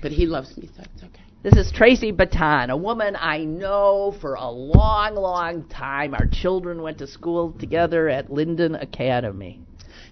But 0.00 0.12
he 0.12 0.26
loves 0.26 0.56
me, 0.56 0.68
so 0.76 0.82
it's 0.84 1.02
okay. 1.02 1.22
This 1.46 1.64
is 1.64 1.70
Tracy 1.70 2.10
Baton, 2.10 2.70
a 2.70 2.76
woman 2.76 3.14
I 3.14 3.44
know 3.44 4.16
for 4.20 4.34
a 4.34 4.50
long, 4.50 5.14
long 5.14 5.62
time. 5.68 6.12
Our 6.12 6.26
children 6.26 6.82
went 6.82 6.98
to 6.98 7.06
school 7.06 7.52
together 7.52 8.08
at 8.08 8.32
Linden 8.32 8.74
Academy. 8.74 9.60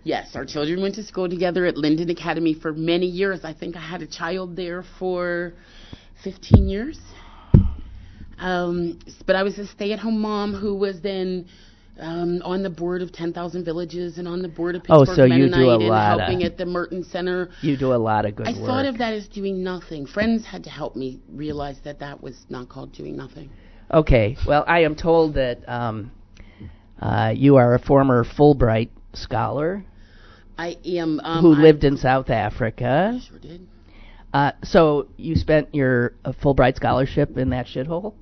Yes, 0.05 0.37
our 0.37 0.47
children 0.47 0.81
went 0.81 0.95
to 0.95 1.03
school 1.03 1.29
together 1.29 1.67
at 1.67 1.77
Linden 1.77 2.09
Academy 2.09 2.55
for 2.55 2.73
many 2.73 3.07
years. 3.07 3.41
I 3.43 3.53
think 3.53 3.75
I 3.75 3.81
had 3.81 4.01
a 4.01 4.07
child 4.07 4.55
there 4.55 4.85
for 5.01 5.55
15 6.23 6.69
years. 6.69 7.01
Um, 8.39 9.01
but 9.27 9.35
I 9.35 9.43
was 9.43 9.59
a 9.59 9.67
stay-at-home 9.67 10.21
mom 10.21 10.55
who 10.55 10.77
was 10.77 11.01
then 11.01 11.47
um, 12.01 12.41
on 12.45 12.63
the 12.63 12.71
board 12.71 13.03
of 13.03 13.13
10,000 13.13 13.65
Villages 13.65 14.19
and 14.19 14.27
on 14.27 14.43
the 14.43 14.49
board 14.49 14.75
of 14.75 14.83
Oh, 14.89 15.01
Pittsburgh 15.05 15.17
so 15.17 15.25
you 15.25 15.49
do 15.49 15.71
a 15.71 15.75
and 15.79 15.85
lot 15.89 16.15
of- 16.15 16.21
helping 16.21 16.43
at 16.45 16.57
the 16.59 16.67
Merton 16.67 17.05
Center. 17.05 17.51
You 17.63 17.77
do 17.77 17.93
a 17.95 17.97
lot 17.97 18.25
of 18.27 18.35
good 18.37 18.49
I 18.49 18.53
work. 18.53 18.61
thought 18.67 18.87
of 18.87 18.99
that 18.99 19.13
as 19.13 19.29
doing 19.29 19.63
nothing. 19.63 20.07
Friends 20.07 20.45
had 20.45 20.65
to 20.65 20.71
help 20.71 20.97
me 20.97 21.21
realize 21.33 21.79
that 21.85 22.01
that 22.01 22.23
was 22.23 22.47
not 22.49 22.69
called 22.69 22.93
doing 22.93 23.17
nothing. 23.17 23.51
Okay. 23.93 24.37
Well, 24.47 24.65
I 24.67 24.81
am 24.81 24.97
told 24.97 25.35
that 25.35 25.69
um, 25.69 26.11
uh, 27.01 27.33
you 27.35 27.57
are 27.57 27.75
a 27.75 27.79
former 27.79 28.25
Fulbright 28.25 28.89
scholar 29.13 29.85
I 30.59 30.77
am. 30.85 31.21
Um, 31.23 31.43
who 31.43 31.55
I 31.55 31.59
lived 31.59 31.85
in 31.85 31.97
South 31.97 32.31
Africa. 32.31 33.21
Sure 33.29 33.39
did. 33.39 33.67
Uh, 34.33 34.51
so 34.65 35.07
you 35.17 35.37
spent 35.37 35.73
your 35.75 36.15
uh, 36.25 36.33
Fulbright 36.43 36.75
scholarship 36.77 37.37
in 37.39 37.51
that 37.51 37.67
shithole? 37.67 38.15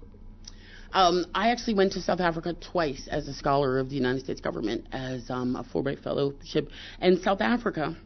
Um, 0.92 1.24
I 1.34 1.50
actually 1.50 1.74
went 1.74 1.92
to 1.92 2.02
South 2.02 2.20
Africa 2.20 2.54
twice 2.54 3.08
as 3.10 3.26
a 3.26 3.32
scholar 3.32 3.78
of 3.78 3.88
the 3.88 3.94
United 3.94 4.20
States 4.20 4.40
government 4.40 4.86
as 4.92 5.30
um, 5.30 5.56
a 5.56 5.64
Fulbright 5.64 6.02
fellowship. 6.02 6.68
And 7.00 7.18
South 7.20 7.40
Africa, 7.40 7.96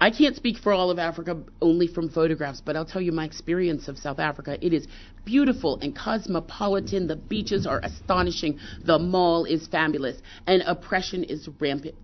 I 0.00 0.10
can't 0.10 0.34
speak 0.34 0.58
for 0.58 0.72
all 0.72 0.90
of 0.90 0.98
Africa 0.98 1.42
only 1.60 1.86
from 1.86 2.08
photographs, 2.08 2.62
but 2.64 2.76
I'll 2.76 2.86
tell 2.86 3.02
you 3.02 3.12
my 3.12 3.26
experience 3.26 3.88
of 3.88 3.98
South 3.98 4.18
Africa. 4.18 4.56
It 4.64 4.72
is 4.72 4.86
beautiful 5.26 5.78
and 5.82 5.94
cosmopolitan. 5.94 7.08
The 7.08 7.16
beaches 7.16 7.66
are 7.66 7.80
astonishing. 7.82 8.58
The 8.84 8.98
mall 8.98 9.44
is 9.44 9.66
fabulous, 9.66 10.16
and 10.46 10.62
oppression 10.62 11.24
is 11.24 11.46
rampant. 11.60 11.94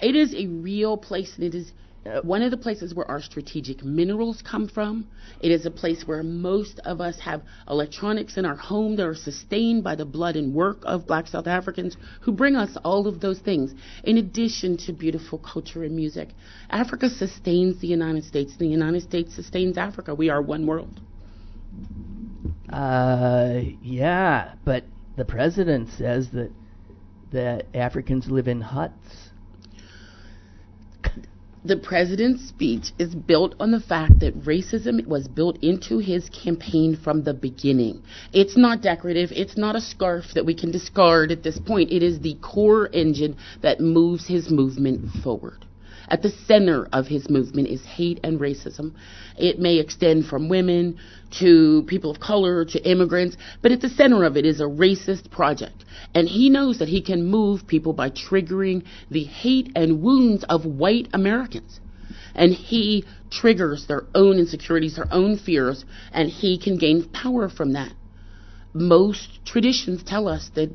It 0.00 0.16
is 0.16 0.34
a 0.34 0.46
real 0.46 0.96
place, 0.96 1.34
and 1.36 1.44
it 1.44 1.54
is 1.54 1.72
one 2.22 2.42
of 2.42 2.50
the 2.50 2.56
places 2.56 2.94
where 2.94 3.10
our 3.10 3.20
strategic 3.20 3.82
minerals 3.82 4.42
come 4.42 4.68
from. 4.68 5.06
It 5.40 5.50
is 5.50 5.66
a 5.66 5.70
place 5.70 6.06
where 6.06 6.22
most 6.22 6.80
of 6.84 7.00
us 7.00 7.18
have 7.20 7.42
electronics 7.68 8.36
in 8.36 8.44
our 8.44 8.56
home 8.56 8.96
that 8.96 9.06
are 9.06 9.14
sustained 9.14 9.84
by 9.84 9.94
the 9.94 10.04
blood 10.04 10.36
and 10.36 10.54
work 10.54 10.78
of 10.84 11.06
black 11.06 11.26
South 11.26 11.46
Africans 11.46 11.96
who 12.20 12.32
bring 12.32 12.56
us 12.56 12.76
all 12.84 13.06
of 13.06 13.20
those 13.20 13.38
things, 13.38 13.74
in 14.04 14.18
addition 14.18 14.76
to 14.78 14.92
beautiful 14.92 15.38
culture 15.38 15.84
and 15.84 15.96
music. 15.96 16.30
Africa 16.70 17.08
sustains 17.08 17.80
the 17.80 17.88
United 17.88 18.24
States, 18.24 18.56
the 18.56 18.66
United 18.66 19.02
States 19.02 19.34
sustains 19.34 19.78
Africa. 19.78 20.14
We 20.14 20.28
are 20.28 20.42
one 20.42 20.66
world. 20.66 21.00
Uh, 22.70 23.60
yeah, 23.82 24.54
but 24.64 24.84
the 25.16 25.24
president 25.24 25.88
says 25.90 26.30
that 26.30 26.50
that 27.32 27.66
Africans 27.74 28.28
live 28.28 28.46
in 28.46 28.60
huts. 28.60 29.30
The 31.64 31.76
president's 31.76 32.46
speech 32.46 32.92
is 32.98 33.14
built 33.14 33.54
on 33.58 33.70
the 33.70 33.80
fact 33.80 34.20
that 34.20 34.38
racism 34.42 35.04
was 35.06 35.26
built 35.26 35.56
into 35.62 35.98
his 35.98 36.28
campaign 36.28 36.94
from 37.02 37.24
the 37.24 37.32
beginning. 37.32 38.02
It's 38.32 38.56
not 38.56 38.82
decorative. 38.82 39.30
It's 39.32 39.56
not 39.56 39.74
a 39.74 39.80
scarf 39.80 40.26
that 40.34 40.44
we 40.44 40.54
can 40.54 40.70
discard 40.70 41.32
at 41.32 41.42
this 41.42 41.58
point. 41.58 41.90
It 41.90 42.02
is 42.02 42.20
the 42.20 42.36
core 42.42 42.90
engine 42.92 43.36
that 43.62 43.80
moves 43.80 44.28
his 44.28 44.50
movement 44.50 45.10
forward. 45.22 45.64
At 46.08 46.22
the 46.22 46.30
center 46.46 46.86
of 46.92 47.06
his 47.06 47.30
movement 47.30 47.68
is 47.68 47.84
hate 47.84 48.20
and 48.22 48.38
racism. 48.38 48.92
It 49.38 49.58
may 49.58 49.78
extend 49.78 50.26
from 50.26 50.48
women 50.48 50.98
to 51.40 51.82
people 51.86 52.10
of 52.10 52.20
color 52.20 52.64
to 52.66 52.88
immigrants, 52.90 53.36
but 53.62 53.72
at 53.72 53.80
the 53.80 53.88
center 53.88 54.24
of 54.24 54.36
it 54.36 54.44
is 54.44 54.60
a 54.60 54.64
racist 54.64 55.30
project. 55.30 55.84
And 56.14 56.28
he 56.28 56.50
knows 56.50 56.78
that 56.78 56.88
he 56.88 57.00
can 57.00 57.24
move 57.24 57.66
people 57.66 57.92
by 57.92 58.10
triggering 58.10 58.84
the 59.10 59.24
hate 59.24 59.72
and 59.74 60.02
wounds 60.02 60.44
of 60.44 60.64
white 60.64 61.08
Americans. 61.12 61.80
And 62.34 62.52
he 62.52 63.04
triggers 63.30 63.86
their 63.86 64.04
own 64.14 64.38
insecurities, 64.38 64.96
their 64.96 65.12
own 65.12 65.38
fears, 65.38 65.84
and 66.12 66.28
he 66.28 66.58
can 66.58 66.76
gain 66.76 67.08
power 67.10 67.48
from 67.48 67.72
that. 67.72 67.92
Most 68.72 69.38
traditions 69.44 70.02
tell 70.02 70.26
us 70.28 70.50
that 70.54 70.70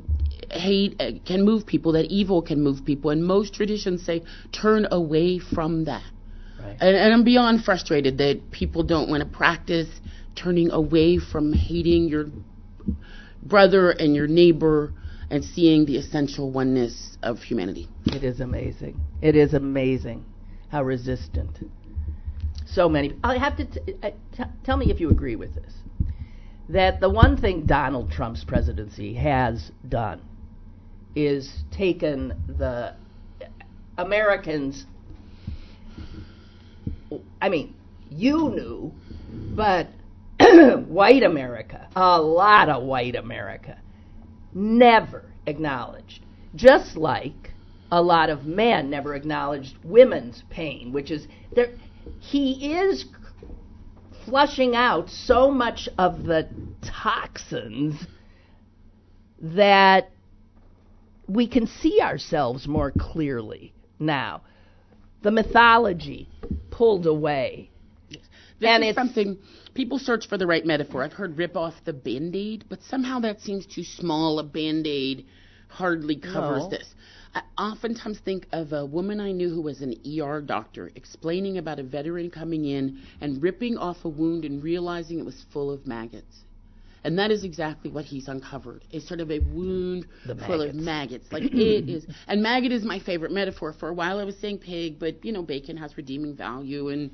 hate 0.50 1.00
uh, 1.00 1.12
can 1.24 1.44
move 1.44 1.66
people, 1.66 1.92
that 1.92 2.06
evil 2.06 2.42
can 2.42 2.62
move 2.62 2.84
people, 2.84 3.10
and 3.10 3.24
most 3.24 3.54
traditions 3.54 4.04
say 4.04 4.22
turn 4.52 4.86
away 4.90 5.38
from 5.38 5.84
that. 5.84 6.04
Right. 6.60 6.76
And, 6.80 6.96
and 6.96 7.14
I'm 7.14 7.24
beyond 7.24 7.64
frustrated 7.64 8.18
that 8.18 8.50
people 8.50 8.82
don't 8.82 9.08
want 9.08 9.22
to 9.22 9.28
practice 9.28 9.88
turning 10.36 10.70
away 10.70 11.18
from 11.18 11.52
hating 11.52 12.08
your 12.08 12.26
brother 13.42 13.90
and 13.90 14.14
your 14.14 14.26
neighbor 14.26 14.92
and 15.30 15.44
seeing 15.44 15.86
the 15.86 15.96
essential 15.96 16.50
oneness 16.50 17.16
of 17.22 17.38
humanity. 17.38 17.88
It 18.06 18.24
is 18.24 18.40
amazing. 18.40 19.00
It 19.22 19.36
is 19.36 19.54
amazing 19.54 20.24
how 20.70 20.82
resistant. 20.82 21.58
So 22.66 22.88
many. 22.88 23.14
I 23.24 23.38
have 23.38 23.56
to 23.56 23.64
t- 23.64 23.94
t- 24.36 24.44
tell 24.64 24.76
me 24.76 24.90
if 24.90 25.00
you 25.00 25.10
agree 25.10 25.36
with 25.36 25.54
this. 25.54 25.72
That 26.68 27.00
the 27.00 27.10
one 27.10 27.36
thing 27.36 27.66
Donald 27.66 28.12
Trump's 28.12 28.44
presidency 28.44 29.14
has 29.14 29.72
done 29.88 30.20
is 31.14 31.64
taken 31.70 32.34
the 32.46 32.94
Americans. 33.98 34.86
I 37.40 37.48
mean, 37.48 37.74
you 38.10 38.50
knew, 38.50 38.92
but 39.54 39.88
white 40.86 41.22
America, 41.22 41.88
a 41.96 42.20
lot 42.20 42.68
of 42.68 42.82
white 42.82 43.16
America, 43.16 43.78
never 44.54 45.24
acknowledged. 45.46 46.24
Just 46.54 46.96
like 46.96 47.52
a 47.92 48.02
lot 48.02 48.30
of 48.30 48.44
men 48.44 48.90
never 48.90 49.14
acknowledged 49.14 49.76
women's 49.84 50.42
pain, 50.50 50.92
which 50.92 51.10
is 51.10 51.26
there. 51.54 51.70
He 52.18 52.74
is 52.74 53.04
flushing 54.24 54.74
out 54.74 55.10
so 55.10 55.50
much 55.50 55.88
of 55.98 56.24
the 56.24 56.48
toxins 56.82 58.06
that 59.40 60.10
we 61.34 61.46
can 61.46 61.66
see 61.66 62.00
ourselves 62.00 62.66
more 62.66 62.90
clearly 62.90 63.72
now. 63.98 64.42
The 65.22 65.30
mythology 65.30 66.28
pulled 66.70 67.06
away. 67.06 67.70
This 68.10 68.68
And 68.68 68.84
is 68.84 68.94
something 68.94 69.38
people 69.74 69.98
search 69.98 70.28
for 70.28 70.36
the 70.36 70.46
right 70.46 70.66
metaphor. 70.66 71.04
I've 71.04 71.12
heard 71.12 71.38
rip 71.38 71.56
off 71.56 71.74
the 71.84 71.92
band 71.92 72.34
aid, 72.34 72.64
but 72.68 72.82
somehow 72.82 73.20
that 73.20 73.40
seems 73.40 73.64
too 73.64 73.84
small. 73.84 74.38
A 74.38 74.42
band 74.42 74.86
aid 74.86 75.24
hardly 75.68 76.16
covers 76.16 76.64
No. 76.64 76.68
this. 76.70 76.94
I 77.32 77.42
oftentimes 77.56 78.18
think 78.18 78.48
of 78.52 78.72
a 78.72 78.84
woman 78.84 79.20
I 79.20 79.30
knew 79.30 79.50
who 79.50 79.62
was 79.62 79.82
an 79.82 79.94
ER 80.04 80.40
doctor 80.40 80.90
explaining 80.96 81.58
about 81.58 81.78
a 81.78 81.84
veteran 81.84 82.28
coming 82.28 82.64
in 82.64 82.98
and 83.20 83.40
ripping 83.40 83.78
off 83.78 84.04
a 84.04 84.08
wound 84.08 84.44
and 84.44 84.62
realizing 84.62 85.20
it 85.20 85.24
was 85.24 85.46
full 85.52 85.70
of 85.70 85.86
maggots. 85.86 86.44
And 87.02 87.18
that 87.18 87.30
is 87.30 87.44
exactly 87.44 87.90
what 87.90 88.04
he's 88.04 88.28
uncovered. 88.28 88.84
It's 88.90 89.08
sort 89.08 89.20
of 89.20 89.30
a 89.30 89.38
wound 89.38 90.06
The 90.26 90.34
full 90.34 90.60
of 90.60 90.74
maggots. 90.74 91.30
maggots. 91.30 91.32
Like 91.32 91.44
it 91.44 91.88
is. 91.88 92.06
And 92.28 92.42
maggot 92.42 92.72
is 92.72 92.84
my 92.84 92.98
favorite 92.98 93.32
metaphor. 93.32 93.72
For 93.72 93.88
a 93.88 93.94
while 93.94 94.18
I 94.18 94.24
was 94.24 94.36
saying 94.36 94.58
pig, 94.58 94.98
but 94.98 95.24
you 95.24 95.32
know, 95.32 95.42
bacon 95.42 95.76
has 95.78 95.96
redeeming 95.96 96.36
value. 96.36 96.88
And 96.88 97.10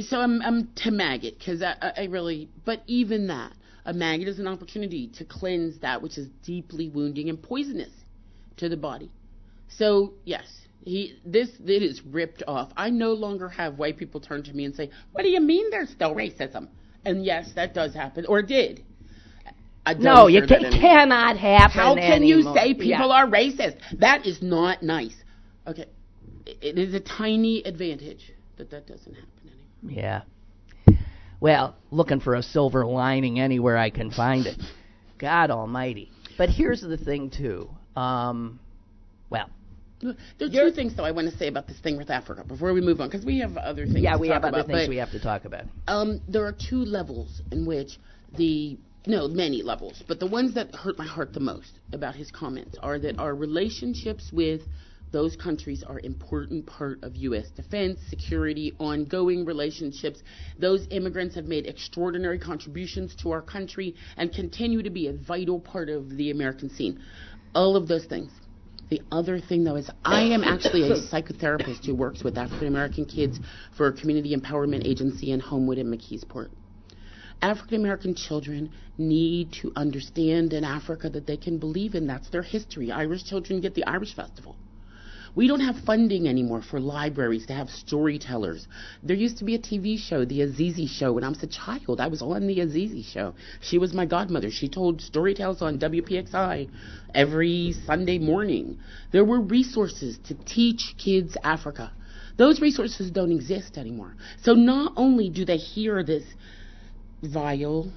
so 0.00 0.20
I'm, 0.20 0.40
I'm 0.42 0.68
to 0.84 0.90
maggot 0.90 1.38
because 1.38 1.60
I, 1.62 1.74
I 1.82 1.92
I 2.02 2.04
really, 2.04 2.48
but 2.64 2.82
even 2.86 3.26
that, 3.26 3.52
a 3.84 3.92
maggot 3.92 4.28
is 4.28 4.38
an 4.38 4.46
opportunity 4.46 5.08
to 5.18 5.24
cleanse 5.24 5.78
that 5.80 6.02
which 6.02 6.18
is 6.18 6.28
deeply 6.44 6.88
wounding 6.88 7.28
and 7.28 7.42
poisonous 7.42 7.90
to 8.58 8.68
the 8.68 8.76
body. 8.76 9.10
So 9.68 10.12
yes, 10.24 10.46
he 10.84 11.18
this 11.24 11.48
it 11.64 11.82
is 11.82 12.00
ripped 12.04 12.44
off. 12.46 12.70
I 12.76 12.90
no 12.90 13.12
longer 13.12 13.48
have 13.48 13.76
white 13.78 13.96
people 13.96 14.20
turn 14.20 14.44
to 14.44 14.52
me 14.52 14.64
and 14.66 14.74
say, 14.74 14.90
"What 15.12 15.22
do 15.22 15.28
you 15.30 15.40
mean 15.40 15.70
there's 15.70 15.90
still 15.90 16.14
racism?" 16.14 16.68
And 17.04 17.24
yes, 17.24 17.52
that 17.56 17.74
does 17.74 17.92
happen 17.94 18.24
or 18.26 18.42
did. 18.42 18.84
No, 19.98 20.26
you 20.26 20.42
ca- 20.46 20.70
cannot 20.70 21.36
happen. 21.36 21.70
How 21.78 21.94
can 21.94 22.22
you 22.22 22.42
say 22.54 22.74
people 22.74 22.88
Yeah. 22.88 23.04
are 23.04 23.26
racist? 23.26 23.76
That 23.98 24.26
is 24.26 24.42
not 24.42 24.82
nice. 24.82 25.14
Okay, 25.66 25.86
it- 26.46 26.78
is 26.78 26.94
a 26.94 27.00
tiny 27.00 27.62
advantage 27.62 28.32
that 28.56 28.70
that 28.70 28.86
doesn't 28.86 29.14
happen 29.14 29.50
anymore. 29.84 30.02
Yeah. 30.02 30.22
Well, 31.40 31.76
looking 31.90 32.20
for 32.20 32.34
a 32.34 32.42
silver 32.42 32.86
lining 32.86 33.38
anywhere 33.38 33.76
I 33.76 33.90
can 33.90 34.10
find 34.10 34.46
it. 34.46 34.56
God 35.18 35.50
Almighty. 35.50 36.10
But 36.38 36.48
here's 36.50 36.80
the 36.80 36.96
thing 36.96 37.30
too. 37.30 37.68
Um, 37.94 38.58
well, 39.30 39.48
There 40.00 40.10
are 40.40 40.48
two 40.48 40.70
things 40.74 40.94
though 40.94 41.04
I 41.04 41.10
want 41.10 41.30
to 41.30 41.36
say 41.36 41.48
about 41.48 41.66
this 41.66 41.78
thing 41.78 41.96
with 41.96 42.10
Africa 42.10 42.44
before 42.46 42.72
we 42.72 42.80
move 42.80 43.00
on 43.00 43.08
because 43.08 43.24
we 43.24 43.38
have 43.40 43.56
other 43.56 43.84
things. 43.86 44.00
yeah, 44.00 44.14
to 44.14 44.18
we 44.18 44.28
have 44.28 44.44
other 44.44 44.60
about, 44.60 44.66
things 44.66 44.88
we 44.88 44.96
have 44.96 45.10
to 45.12 45.20
talk 45.20 45.44
about. 45.44 45.64
Um, 45.88 46.20
there 46.28 46.44
are 46.44 46.52
two 46.52 46.84
levels 46.84 47.40
in 47.52 47.64
which 47.66 47.98
the 48.36 48.78
no 49.06 49.28
many 49.28 49.62
levels, 49.62 50.02
but 50.08 50.20
the 50.20 50.26
ones 50.26 50.54
that 50.54 50.74
hurt 50.74 50.98
my 50.98 51.06
heart 51.06 51.32
the 51.32 51.40
most 51.40 51.78
about 51.92 52.14
his 52.14 52.30
comments 52.30 52.76
are 52.82 52.98
that 52.98 53.18
our 53.18 53.34
relationships 53.34 54.30
with 54.32 54.62
those 55.12 55.36
countries 55.36 55.84
are 55.86 56.00
important 56.00 56.66
part 56.66 57.02
of 57.02 57.14
U.S. 57.16 57.48
defense, 57.50 58.00
security, 58.10 58.74
ongoing 58.78 59.44
relationships. 59.44 60.22
Those 60.58 60.86
immigrants 60.90 61.36
have 61.36 61.44
made 61.44 61.66
extraordinary 61.66 62.38
contributions 62.38 63.14
to 63.22 63.30
our 63.30 63.42
country 63.42 63.94
and 64.16 64.32
continue 64.32 64.82
to 64.82 64.90
be 64.90 65.06
a 65.06 65.12
vital 65.12 65.60
part 65.60 65.88
of 65.88 66.10
the 66.10 66.30
American 66.30 66.70
scene. 66.70 67.00
All 67.54 67.76
of 67.76 67.86
those 67.88 68.06
things. 68.06 68.32
The 68.90 69.00
other 69.10 69.40
thing, 69.40 69.64
though, 69.64 69.76
is 69.76 69.90
I 70.04 70.22
am 70.24 70.44
actually 70.44 70.82
a 70.82 70.94
psychotherapist 71.12 71.86
who 71.86 71.94
works 71.94 72.22
with 72.22 72.36
African 72.36 72.68
American 72.68 73.04
kids 73.04 73.38
for 73.76 73.88
a 73.88 73.92
community 73.92 74.36
empowerment 74.36 74.86
agency 74.86 75.30
in 75.32 75.40
Homewood 75.40 75.78
and 75.78 75.92
McKeesport. 75.92 76.50
African 77.42 77.76
American 77.80 78.14
children 78.14 78.70
need 78.98 79.52
to 79.62 79.72
understand 79.76 80.52
in 80.52 80.64
Africa 80.64 81.10
that 81.10 81.26
they 81.26 81.36
can 81.36 81.58
believe 81.58 81.94
in. 81.94 82.06
That's 82.06 82.28
their 82.30 82.42
history. 82.42 82.90
Irish 82.90 83.24
children 83.24 83.60
get 83.60 83.74
the 83.74 83.84
Irish 83.84 84.14
Festival. 84.14 84.56
We 85.36 85.48
don't 85.48 85.60
have 85.60 85.76
funding 85.84 86.26
anymore 86.26 86.62
for 86.62 86.80
libraries 86.80 87.44
to 87.46 87.52
have 87.52 87.68
storytellers. 87.68 88.66
There 89.02 89.14
used 89.14 89.36
to 89.38 89.44
be 89.44 89.54
a 89.54 89.58
TV 89.58 89.98
show, 89.98 90.24
The 90.24 90.40
Azizi 90.40 90.88
Show, 90.88 91.12
when 91.12 91.24
I 91.24 91.28
was 91.28 91.42
a 91.42 91.46
child. 91.46 92.00
I 92.00 92.08
was 92.08 92.22
on 92.22 92.46
The 92.46 92.56
Azizi 92.56 93.04
Show. 93.04 93.34
She 93.60 93.76
was 93.76 93.92
my 93.92 94.06
godmother. 94.06 94.50
She 94.50 94.70
told 94.70 95.02
story 95.02 95.34
tales 95.34 95.60
on 95.60 95.78
WPXI 95.78 96.70
every 97.14 97.74
Sunday 97.84 98.18
morning. 98.18 98.78
There 99.12 99.26
were 99.26 99.40
resources 99.40 100.18
to 100.24 100.34
teach 100.46 100.94
kids 100.96 101.36
Africa. 101.44 101.92
Those 102.38 102.62
resources 102.62 103.10
don't 103.10 103.30
exist 103.32 103.76
anymore. 103.76 104.14
So 104.42 104.54
not 104.54 104.94
only 104.96 105.28
do 105.28 105.44
they 105.44 105.58
hear 105.58 106.02
this 106.02 106.24
vile, 107.26 107.92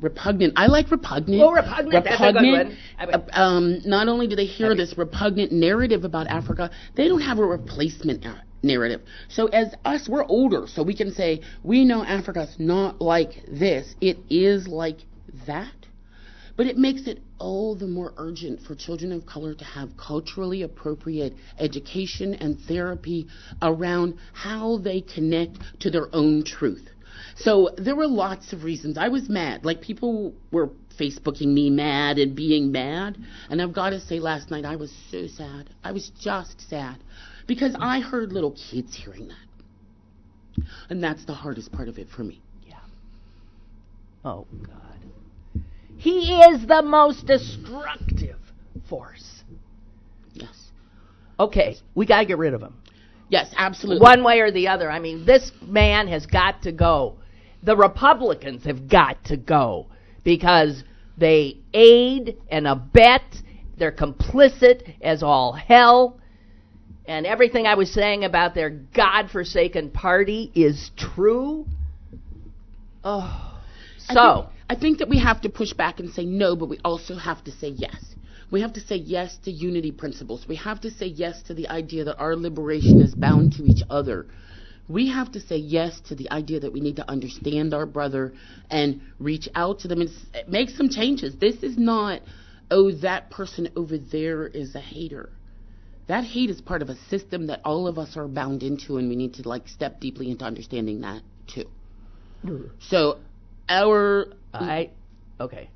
repugnant. 0.00 0.54
I 0.56 0.66
like 0.66 0.90
repugnant. 0.90 1.42
Oh, 1.42 1.52
repugnant. 1.52 2.04
That's 2.04 2.20
a 2.20 2.32
good 2.32 2.34
one. 2.34 2.78
uh, 2.98 3.20
um, 3.32 3.80
not 3.84 4.08
only 4.08 4.26
do 4.26 4.36
they 4.36 4.46
hear 4.46 4.74
this 4.74 4.94
repugnant 4.96 5.52
narrative 5.52 6.04
about 6.04 6.26
Africa, 6.26 6.70
they 6.96 7.08
don't 7.08 7.20
have 7.20 7.38
a 7.38 7.44
replacement 7.44 8.24
narrative. 8.62 9.02
So 9.28 9.46
as 9.46 9.74
us, 9.84 10.08
we're 10.08 10.24
older, 10.24 10.66
so 10.66 10.82
we 10.82 10.96
can 10.96 11.12
say 11.12 11.40
we 11.62 11.84
know 11.84 12.04
Africa's 12.04 12.54
not 12.58 13.00
like 13.00 13.30
this. 13.48 13.94
It 14.00 14.18
is 14.28 14.68
like 14.68 14.98
that. 15.46 15.72
But 16.54 16.66
it 16.66 16.76
makes 16.76 17.06
it 17.06 17.20
all 17.38 17.74
the 17.74 17.86
more 17.86 18.12
urgent 18.18 18.60
for 18.60 18.74
children 18.74 19.10
of 19.10 19.24
color 19.24 19.54
to 19.54 19.64
have 19.64 19.96
culturally 19.96 20.62
appropriate 20.62 21.34
education 21.58 22.34
and 22.34 22.58
therapy 22.68 23.26
around 23.62 24.18
how 24.34 24.76
they 24.76 25.00
connect 25.00 25.58
to 25.80 25.90
their 25.90 26.14
own 26.14 26.44
truth. 26.44 26.91
So 27.42 27.70
there 27.76 27.96
were 27.96 28.06
lots 28.06 28.52
of 28.52 28.64
reasons. 28.64 28.96
I 28.96 29.08
was 29.08 29.28
mad. 29.28 29.64
Like 29.64 29.80
people 29.80 30.34
were 30.50 30.70
Facebooking 30.98 31.48
me 31.48 31.70
mad 31.70 32.18
and 32.18 32.36
being 32.36 32.70
mad. 32.70 33.18
And 33.50 33.60
I've 33.60 33.72
got 33.72 33.90
to 33.90 34.00
say, 34.00 34.20
last 34.20 34.50
night 34.50 34.64
I 34.64 34.76
was 34.76 34.92
so 35.10 35.26
sad. 35.26 35.70
I 35.82 35.92
was 35.92 36.10
just 36.20 36.68
sad 36.68 36.98
because 37.46 37.74
I 37.78 38.00
heard 38.00 38.32
little 38.32 38.52
kids 38.52 38.94
hearing 38.94 39.28
that. 39.28 40.66
And 40.90 41.02
that's 41.02 41.24
the 41.24 41.34
hardest 41.34 41.72
part 41.72 41.88
of 41.88 41.98
it 41.98 42.08
for 42.14 42.22
me. 42.22 42.40
Yeah. 42.66 42.76
Oh, 44.24 44.46
God. 44.64 45.62
He 45.96 46.34
is 46.34 46.66
the 46.66 46.82
most 46.82 47.26
destructive 47.26 48.38
force. 48.88 49.42
Yes. 50.34 50.70
Okay, 51.40 51.76
we 51.94 52.06
got 52.06 52.20
to 52.20 52.26
get 52.26 52.38
rid 52.38 52.54
of 52.54 52.60
him. 52.60 52.74
Yes, 53.28 53.52
absolutely. 53.56 54.02
One 54.02 54.22
way 54.22 54.40
or 54.40 54.50
the 54.50 54.68
other. 54.68 54.90
I 54.90 54.98
mean, 54.98 55.24
this 55.24 55.50
man 55.62 56.08
has 56.08 56.26
got 56.26 56.62
to 56.62 56.72
go. 56.72 57.16
The 57.62 57.76
Republicans 57.76 58.64
have 58.64 58.88
got 58.88 59.24
to 59.26 59.36
go 59.36 59.86
because 60.24 60.82
they 61.16 61.58
aid 61.72 62.36
and 62.50 62.66
abet. 62.66 63.22
They're 63.78 63.92
complicit 63.92 64.94
as 65.00 65.22
all 65.22 65.52
hell. 65.52 66.18
And 67.06 67.26
everything 67.26 67.66
I 67.66 67.74
was 67.74 67.92
saying 67.92 68.24
about 68.24 68.54
their 68.54 68.70
godforsaken 68.70 69.90
party 69.90 70.50
is 70.54 70.90
true. 70.96 71.66
Oh. 73.04 73.60
I 74.08 74.14
So, 74.14 74.34
think, 74.34 74.48
I 74.70 74.74
think 74.80 74.98
that 74.98 75.08
we 75.08 75.18
have 75.18 75.40
to 75.42 75.48
push 75.48 75.72
back 75.72 76.00
and 76.00 76.10
say 76.10 76.24
no, 76.24 76.56
but 76.56 76.68
we 76.68 76.78
also 76.84 77.16
have 77.16 77.42
to 77.44 77.50
say 77.52 77.68
yes. 77.68 78.14
We 78.50 78.60
have 78.60 78.74
to 78.74 78.80
say 78.80 78.96
yes 78.96 79.38
to 79.44 79.50
unity 79.50 79.92
principles. 79.92 80.46
We 80.46 80.56
have 80.56 80.80
to 80.82 80.90
say 80.90 81.06
yes 81.06 81.42
to 81.44 81.54
the 81.54 81.68
idea 81.68 82.04
that 82.04 82.18
our 82.18 82.36
liberation 82.36 83.00
is 83.00 83.14
bound 83.14 83.52
to 83.54 83.64
each 83.64 83.82
other. 83.88 84.26
We 84.92 85.08
have 85.08 85.32
to 85.32 85.40
say 85.40 85.56
yes 85.56 85.98
to 86.08 86.14
the 86.14 86.30
idea 86.30 86.60
that 86.60 86.72
we 86.72 86.80
need 86.80 86.96
to 86.96 87.10
understand 87.10 87.72
our 87.72 87.86
brother 87.86 88.34
and 88.70 89.00
reach 89.18 89.48
out 89.54 89.80
to 89.80 89.88
them 89.88 90.02
and 90.02 90.10
make 90.46 90.68
some 90.68 90.90
changes. 90.90 91.34
This 91.36 91.62
is 91.62 91.78
not, 91.78 92.20
oh, 92.70 92.92
that 93.00 93.30
person 93.30 93.70
over 93.74 93.96
there 93.96 94.46
is 94.46 94.74
a 94.74 94.80
hater. 94.80 95.30
That 96.08 96.24
hate 96.24 96.50
is 96.50 96.60
part 96.60 96.82
of 96.82 96.90
a 96.90 96.96
system 97.08 97.46
that 97.46 97.62
all 97.64 97.86
of 97.86 97.98
us 97.98 98.18
are 98.18 98.28
bound 98.28 98.62
into, 98.62 98.98
and 98.98 99.08
we 99.08 99.16
need 99.16 99.34
to 99.34 99.48
like 99.48 99.66
step 99.66 99.98
deeply 99.98 100.30
into 100.30 100.44
understanding 100.44 101.00
that 101.00 101.22
too. 101.46 101.70
Mm. 102.44 102.70
So, 102.80 103.18
our 103.68 104.26
I 104.52 104.90
okay. 105.40 105.70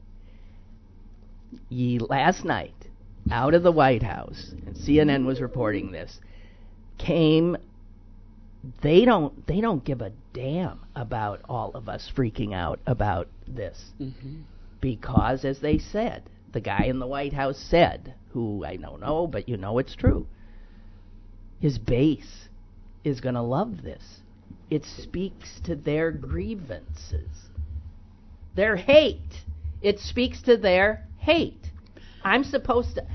Ye 1.71 1.99
last 2.01 2.45
night, 2.45 2.75
out 3.31 3.55
of 3.55 3.63
the 3.63 3.73
White 3.73 4.03
House, 4.03 4.53
and 4.67 4.77
CNN 4.77 5.25
was 5.25 5.41
reporting 5.41 5.91
this, 5.91 6.21
came. 6.99 7.57
They 8.83 9.05
don't. 9.05 9.47
They 9.47 9.61
don't 9.61 9.85
give 9.85 10.01
a 10.01 10.13
damn 10.33 10.81
about 10.95 11.41
all 11.49 11.73
of 11.75 11.89
us 11.89 12.11
freaking 12.17 12.55
out 12.55 12.81
about 12.87 13.29
this, 13.47 13.93
because, 14.81 15.45
as 15.45 15.61
they 15.61 15.79
said, 15.79 16.23
the 16.53 16.61
guy 16.61 16.85
in 16.85 16.99
the 16.99 17.07
White 17.07 17.33
House 17.33 17.59
said, 17.59 18.15
who 18.33 18.65
I 18.65 18.77
don't 18.77 19.01
know, 19.01 19.27
but 19.27 19.49
you 19.49 19.57
know 19.57 19.79
it's 19.79 19.95
true. 19.95 20.27
His 21.61 21.79
base 21.79 22.49
is 23.05 23.21
going 23.21 23.35
to 23.35 23.43
love 23.43 23.83
this. 23.83 24.21
It 24.71 24.85
speaks 24.85 25.61
to 25.65 25.77
their 25.77 26.11
grievances 26.11 27.47
their 28.57 28.75
hate. 28.75 29.45
It 29.83 30.01
speaks 30.01 30.43
to 30.43 30.57
their 30.57 31.07
hate. 31.19 31.71
I'm 32.25 32.43
supposed 32.43 32.97
to. 32.97 33.07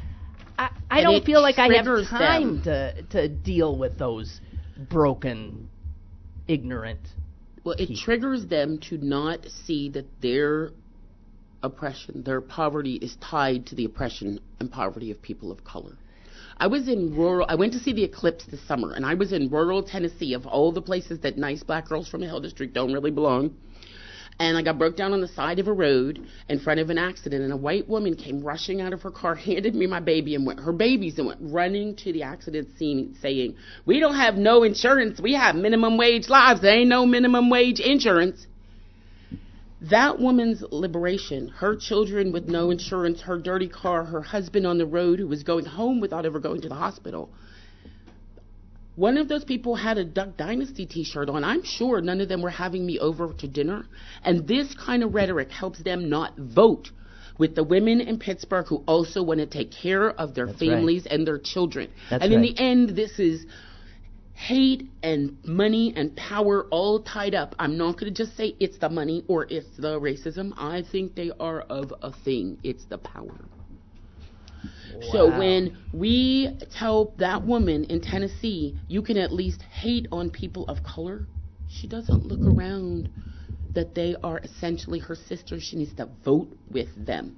I, 0.57 0.69
I 0.89 1.01
don't 1.01 1.25
feel 1.25 1.41
like 1.41 1.57
I 1.57 1.67
have 1.75 1.85
time 2.07 2.61
to 2.63 3.01
to 3.09 3.27
deal 3.27 3.75
with 3.77 3.97
those 3.97 4.39
broken, 4.89 5.69
ignorant. 6.47 7.07
Well, 7.63 7.75
it 7.77 7.95
triggers 7.95 8.47
them 8.47 8.79
to 8.89 8.97
not 8.97 9.45
see 9.65 9.89
that 9.89 10.21
their 10.21 10.71
oppression, 11.63 12.23
their 12.23 12.41
poverty 12.41 12.95
is 12.95 13.15
tied 13.17 13.67
to 13.67 13.75
the 13.75 13.85
oppression 13.85 14.39
and 14.59 14.71
poverty 14.71 15.11
of 15.11 15.21
people 15.21 15.51
of 15.51 15.63
color. 15.63 15.97
I 16.57 16.67
was 16.67 16.87
in 16.87 17.15
rural, 17.15 17.45
I 17.49 17.55
went 17.55 17.73
to 17.73 17.79
see 17.79 17.93
the 17.93 18.03
eclipse 18.03 18.45
this 18.45 18.61
summer, 18.67 18.93
and 18.93 19.05
I 19.05 19.13
was 19.13 19.31
in 19.31 19.49
rural 19.49 19.83
Tennessee, 19.83 20.33
of 20.33 20.45
all 20.45 20.71
the 20.71 20.81
places 20.81 21.19
that 21.19 21.37
nice 21.37 21.63
black 21.63 21.87
girls 21.87 22.07
from 22.07 22.21
the 22.21 22.27
Hill 22.27 22.39
District 22.39 22.73
don't 22.73 22.93
really 22.93 23.11
belong. 23.11 23.55
And 24.41 24.57
I 24.57 24.63
got 24.63 24.79
broke 24.79 24.97
down 24.97 25.13
on 25.13 25.21
the 25.21 25.27
side 25.27 25.59
of 25.59 25.67
a 25.67 25.71
road 25.71 26.19
in 26.49 26.59
front 26.59 26.79
of 26.79 26.89
an 26.89 26.97
accident, 26.97 27.43
and 27.43 27.53
a 27.53 27.57
white 27.57 27.87
woman 27.87 28.15
came 28.15 28.41
rushing 28.41 28.81
out 28.81 28.91
of 28.91 29.03
her 29.03 29.11
car, 29.11 29.35
handed 29.49 29.75
me 29.75 29.85
my 29.85 29.99
baby 29.99 30.33
and 30.33 30.47
went, 30.47 30.59
her 30.59 30.71
babies, 30.71 31.19
and 31.19 31.27
went 31.27 31.39
running 31.43 31.95
to 31.97 32.11
the 32.11 32.23
accident 32.23 32.69
scene, 32.75 33.15
saying, 33.21 33.53
"We 33.85 33.99
don't 33.99 34.15
have 34.15 34.37
no 34.37 34.63
insurance. 34.63 35.21
We 35.21 35.35
have 35.35 35.53
minimum 35.55 35.95
wage 35.95 36.27
lives. 36.27 36.59
There 36.61 36.73
ain't 36.73 36.89
no 36.89 37.05
minimum 37.05 37.51
wage 37.51 37.79
insurance." 37.79 38.47
That 39.79 40.19
woman's 40.19 40.63
liberation, 40.71 41.49
her 41.49 41.75
children 41.75 42.31
with 42.31 42.47
no 42.47 42.71
insurance, 42.71 43.21
her 43.21 43.37
dirty 43.37 43.67
car, 43.67 44.05
her 44.05 44.23
husband 44.23 44.65
on 44.65 44.79
the 44.79 44.87
road 44.87 45.19
who 45.19 45.27
was 45.27 45.43
going 45.43 45.65
home 45.65 45.99
without 45.99 46.25
ever 46.25 46.39
going 46.39 46.61
to 46.61 46.69
the 46.69 46.73
hospital. 46.73 47.29
One 48.95 49.17
of 49.17 49.29
those 49.29 49.43
people 49.45 49.75
had 49.75 49.97
a 49.97 50.03
Duck 50.03 50.37
Dynasty 50.37 50.85
t 50.85 51.03
shirt 51.03 51.29
on. 51.29 51.43
I'm 51.43 51.63
sure 51.63 52.01
none 52.01 52.19
of 52.19 52.27
them 52.27 52.41
were 52.41 52.49
having 52.49 52.85
me 52.85 52.99
over 52.99 53.31
to 53.33 53.47
dinner. 53.47 53.85
And 54.23 54.47
this 54.47 54.75
kind 54.75 55.03
of 55.03 55.13
rhetoric 55.13 55.49
helps 55.49 55.81
them 55.81 56.09
not 56.09 56.37
vote 56.37 56.91
with 57.37 57.55
the 57.55 57.63
women 57.63 58.01
in 58.01 58.19
Pittsburgh 58.19 58.67
who 58.67 58.83
also 58.85 59.23
want 59.23 59.39
to 59.39 59.45
take 59.45 59.71
care 59.71 60.09
of 60.09 60.35
their 60.35 60.47
That's 60.47 60.61
right. 60.61 60.69
families 60.71 61.07
and 61.09 61.25
their 61.25 61.39
children. 61.39 61.89
That's 62.09 62.23
and 62.23 62.33
in 62.33 62.41
right. 62.41 62.55
the 62.55 62.61
end, 62.61 62.89
this 62.89 63.17
is 63.17 63.45
hate 64.33 64.89
and 65.03 65.37
money 65.45 65.93
and 65.95 66.15
power 66.15 66.67
all 66.71 67.01
tied 67.01 67.35
up. 67.35 67.55
I'm 67.59 67.77
not 67.77 67.93
going 67.93 68.13
to 68.13 68.23
just 68.23 68.35
say 68.35 68.55
it's 68.59 68.77
the 68.77 68.89
money 68.89 69.23
or 69.27 69.47
it's 69.49 69.69
the 69.77 69.99
racism. 69.99 70.51
I 70.57 70.83
think 70.91 71.15
they 71.15 71.31
are 71.39 71.61
of 71.61 71.93
a 72.01 72.11
thing. 72.11 72.57
It's 72.63 72.85
the 72.85 72.97
power. 72.97 73.39
So 75.11 75.37
when 75.37 75.77
we 75.93 76.57
tell 76.71 77.13
that 77.17 77.43
woman 77.43 77.85
in 77.85 78.01
Tennessee, 78.01 78.77
you 78.87 79.01
can 79.01 79.17
at 79.17 79.31
least 79.31 79.61
hate 79.61 80.07
on 80.11 80.29
people 80.29 80.65
of 80.67 80.83
color, 80.83 81.27
she 81.67 81.87
doesn't 81.87 82.25
look 82.25 82.45
around 82.45 83.09
that 83.73 83.95
they 83.95 84.15
are 84.23 84.39
essentially 84.39 84.99
her 84.99 85.15
sisters. 85.15 85.63
She 85.63 85.77
needs 85.77 85.93
to 85.95 86.09
vote 86.25 86.57
with 86.69 86.89
them. 87.05 87.37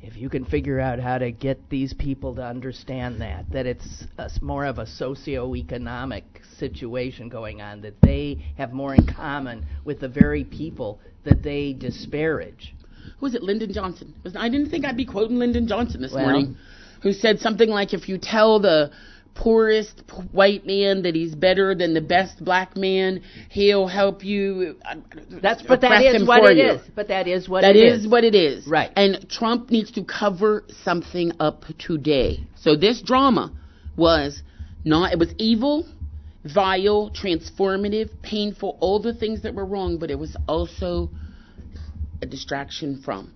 If 0.00 0.16
you 0.16 0.28
can 0.28 0.44
figure 0.44 0.78
out 0.78 1.00
how 1.00 1.18
to 1.18 1.32
get 1.32 1.68
these 1.68 1.92
people 1.92 2.36
to 2.36 2.44
understand 2.44 3.20
that, 3.22 3.50
that 3.50 3.66
it's 3.66 4.06
more 4.40 4.64
of 4.64 4.78
a 4.78 4.84
socioeconomic 4.84 6.22
situation 6.58 7.28
going 7.28 7.60
on, 7.60 7.80
that 7.80 8.00
they 8.02 8.38
have 8.56 8.72
more 8.72 8.94
in 8.94 9.04
common 9.04 9.66
with 9.84 9.98
the 9.98 10.08
very 10.08 10.44
people 10.44 11.00
that 11.24 11.42
they 11.42 11.72
disparage. 11.72 12.75
Who 13.18 13.26
was 13.26 13.34
it? 13.34 13.42
Lyndon 13.42 13.72
Johnson. 13.72 14.14
I 14.36 14.48
didn't 14.48 14.70
think 14.70 14.84
I'd 14.84 14.96
be 14.96 15.04
quoting 15.06 15.38
Lyndon 15.38 15.66
Johnson 15.68 16.00
this 16.02 16.12
Well- 16.12 16.24
morning, 16.24 16.56
who 17.02 17.12
said 17.12 17.40
something 17.40 17.68
like, 17.68 17.94
"If 17.94 18.08
you 18.08 18.18
tell 18.18 18.58
the 18.60 18.90
poorest 19.34 20.06
p- 20.06 20.14
white 20.32 20.66
man 20.66 21.02
that 21.02 21.14
he's 21.14 21.34
better 21.34 21.74
than 21.74 21.92
the 21.92 22.00
best 22.00 22.42
black 22.42 22.74
man, 22.76 23.20
he'll 23.50 23.86
help 23.86 24.24
you." 24.24 24.76
uh, 24.84 24.94
That's 25.42 25.62
but 25.62 25.82
that 25.82 26.02
is 26.02 26.26
what 26.26 26.50
it 26.50 26.56
you." 26.56 26.64
is. 26.72 26.80
But 26.94 27.08
that 27.08 27.26
is 27.28 27.48
what 27.48 27.60
That 27.62 27.76
it 27.76 27.84
is 27.84 28.06
what 28.08 28.24
it 28.24 28.34
is. 28.34 28.66
Right. 28.66 28.90
And 28.96 29.28
Trump 29.28 29.70
needs 29.70 29.90
to 29.92 30.02
cover 30.04 30.64
something 30.84 31.32
up 31.38 31.64
today. 31.78 32.40
So 32.56 32.76
this 32.76 33.02
drama 33.02 33.52
was 33.96 34.42
not, 34.84 35.12
it 35.12 35.18
was 35.18 35.34
evil. 35.38 35.86
vile, 36.44 37.10
transformative, 37.10 38.08
painful, 38.22 38.76
all 38.78 39.00
the 39.00 39.12
things 39.12 39.42
that 39.42 39.52
were 39.52 39.64
wrong, 39.64 39.98
but 39.98 40.12
it 40.12 40.18
was 40.18 40.36
also 40.46 41.10
a 42.22 42.26
distraction 42.26 43.00
from 43.04 43.32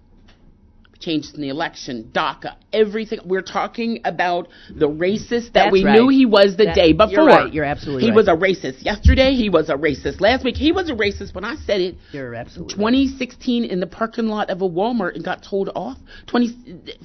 changes 0.99 1.33
in 1.35 1.41
the 1.41 1.49
election, 1.49 2.11
DACA, 2.14 2.57
everything. 2.74 3.20
We're 3.24 3.41
talking 3.41 4.01
about 4.05 4.49
the 4.70 4.87
racist 4.87 5.53
that 5.55 5.64
That's 5.64 5.72
we 5.72 5.83
right. 5.83 5.95
knew 5.99 6.09
he 6.09 6.26
was 6.26 6.57
the 6.57 6.66
That- 6.66 6.74
day 6.74 6.93
before. 6.93 7.11
you're 7.14 7.24
right. 7.26 7.55
You're 7.55 7.64
absolutely 7.64 8.03
He 8.03 8.11
right. 8.11 8.16
was 8.16 8.28
a 8.28 8.33
racist 8.37 8.85
yesterday. 8.85 9.33
He 9.35 9.49
was 9.49 9.70
a 9.70 9.76
racist 9.76 10.20
last 10.20 10.45
week. 10.45 10.59
He 10.59 10.72
was 10.72 10.91
a 10.91 10.95
racist 10.95 11.35
when 11.35 11.43
I 11.45 11.55
said 11.57 11.81
it. 11.81 11.97
You're 12.12 12.35
absolutely 12.35 12.74
right. 12.74 12.78
2016 12.93 13.64
in 13.64 13.81
the 13.81 13.87
parking 13.87 14.28
lot 14.28 14.51
of 14.51 14.61
a 14.61 14.68
Walmart 14.68 15.14
and 15.14 15.24
got 15.24 15.43
told 15.43 15.70
off. 15.74 15.97
20 16.26 16.55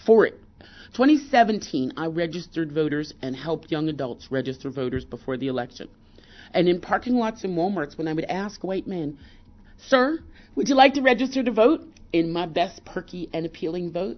for 0.06 0.26
it. 0.26 0.42
2017, 0.92 1.94
I 1.96 2.08
registered 2.08 2.74
voters 2.74 3.14
and 3.22 3.34
helped 3.36 3.72
young 3.72 3.88
adults 3.88 4.28
register 4.30 4.70
voters 4.70 5.06
before 5.06 5.38
the 5.38 5.48
election. 5.48 5.88
And 6.54 6.68
in 6.68 6.82
parking 6.82 7.16
lots 7.16 7.46
and 7.46 7.58
Walmarts, 7.58 7.98
when 7.98 8.10
I 8.10 8.14
would 8.14 8.26
ask 8.26 8.62
white 8.64 8.88
men, 8.88 9.18
"Sir, 9.78 10.20
would 10.56 10.70
you 10.70 10.76
like 10.76 10.94
to 10.96 11.02
register 11.02 11.44
to 11.44 11.52
vote?" 11.52 11.82
In 12.14 12.32
my 12.32 12.46
best 12.46 12.86
perky 12.86 13.30
and 13.34 13.46
appealing 13.46 13.92
vote, 13.92 14.18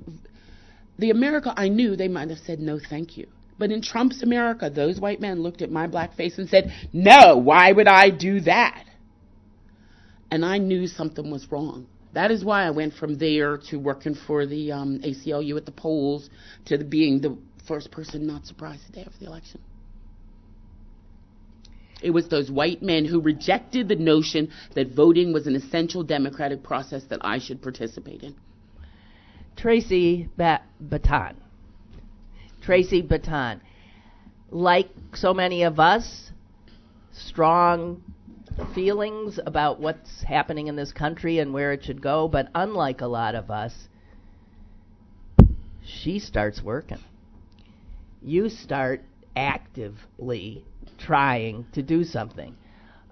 the 0.99 1.09
America 1.09 1.53
I 1.55 1.69
knew, 1.69 1.95
they 1.95 2.07
might 2.07 2.29
have 2.29 2.39
said 2.39 2.59
no, 2.59 2.79
thank 2.79 3.17
you. 3.17 3.27
But 3.57 3.71
in 3.71 3.81
Trump's 3.81 4.21
America, 4.21 4.69
those 4.69 4.99
white 4.99 5.19
men 5.19 5.41
looked 5.41 5.63
at 5.63 5.71
my 5.71 5.87
black 5.87 6.15
face 6.15 6.37
and 6.37 6.47
said, 6.47 6.71
"No, 6.93 7.37
why 7.37 7.71
would 7.71 7.87
I 7.87 8.11
do 8.11 8.39
that?" 8.41 8.83
and 10.31 10.45
I 10.45 10.57
knew 10.57 10.87
something 10.87 11.31
was 11.31 11.51
wrong. 11.51 11.87
That 12.13 12.31
is 12.31 12.43
why 12.43 12.65
I 12.65 12.71
went 12.71 12.93
from 12.93 13.17
there 13.17 13.57
to 13.69 13.77
working 13.77 14.15
for 14.15 14.45
the 14.45 14.71
um, 14.71 14.99
ACLU 14.99 15.55
at 15.57 15.65
the 15.65 15.71
polls 15.71 16.29
to 16.65 16.77
the, 16.77 16.83
being 16.83 17.21
the 17.21 17.37
first 17.67 17.91
person 17.91 18.25
not 18.25 18.45
surprised 18.45 18.87
the 18.87 18.93
day 18.93 19.03
after 19.05 19.19
the 19.19 19.25
election. 19.25 19.61
It 22.01 22.11
was 22.11 22.27
those 22.27 22.51
white 22.51 22.81
men 22.83 23.05
who 23.05 23.19
rejected 23.19 23.87
the 23.87 23.95
notion 23.95 24.49
that 24.75 24.93
voting 24.93 25.33
was 25.33 25.47
an 25.47 25.55
essential 25.55 26.03
democratic 26.03 26.63
process 26.63 27.03
that 27.05 27.19
I 27.21 27.39
should 27.39 27.61
participate 27.61 28.23
in. 28.23 28.35
Tracy 29.55 30.29
ba- 30.37 30.61
Baton. 30.79 31.37
Tracy 32.61 33.01
Baton. 33.01 33.61
Like 34.51 34.89
so 35.15 35.33
many 35.33 35.63
of 35.63 35.79
us, 35.79 36.31
strong 37.11 38.03
feelings 38.73 39.39
about 39.45 39.79
what's 39.79 40.23
happening 40.23 40.67
in 40.67 40.75
this 40.75 40.91
country 40.91 41.39
and 41.39 41.53
where 41.53 41.73
it 41.73 41.83
should 41.83 42.01
go, 42.01 42.27
but 42.27 42.49
unlike 42.53 43.01
a 43.01 43.07
lot 43.07 43.35
of 43.35 43.49
us, 43.49 43.73
she 45.83 46.19
starts 46.19 46.61
working. 46.61 46.99
You 48.21 48.49
start 48.49 49.01
actively 49.35 50.65
trying 50.97 51.65
to 51.73 51.81
do 51.81 52.03
something 52.03 52.55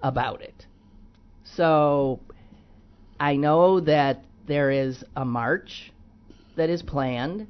about 0.02 0.42
it. 0.42 0.66
So 1.44 2.20
I 3.18 3.36
know 3.36 3.80
that 3.80 4.24
there 4.46 4.70
is 4.70 5.02
a 5.16 5.24
march 5.24 5.92
that 6.56 6.70
is 6.70 6.82
planned 6.82 7.46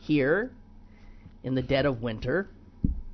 here 0.00 0.50
in 1.42 1.54
the 1.54 1.62
dead 1.62 1.86
of 1.86 2.02
winter. 2.02 2.48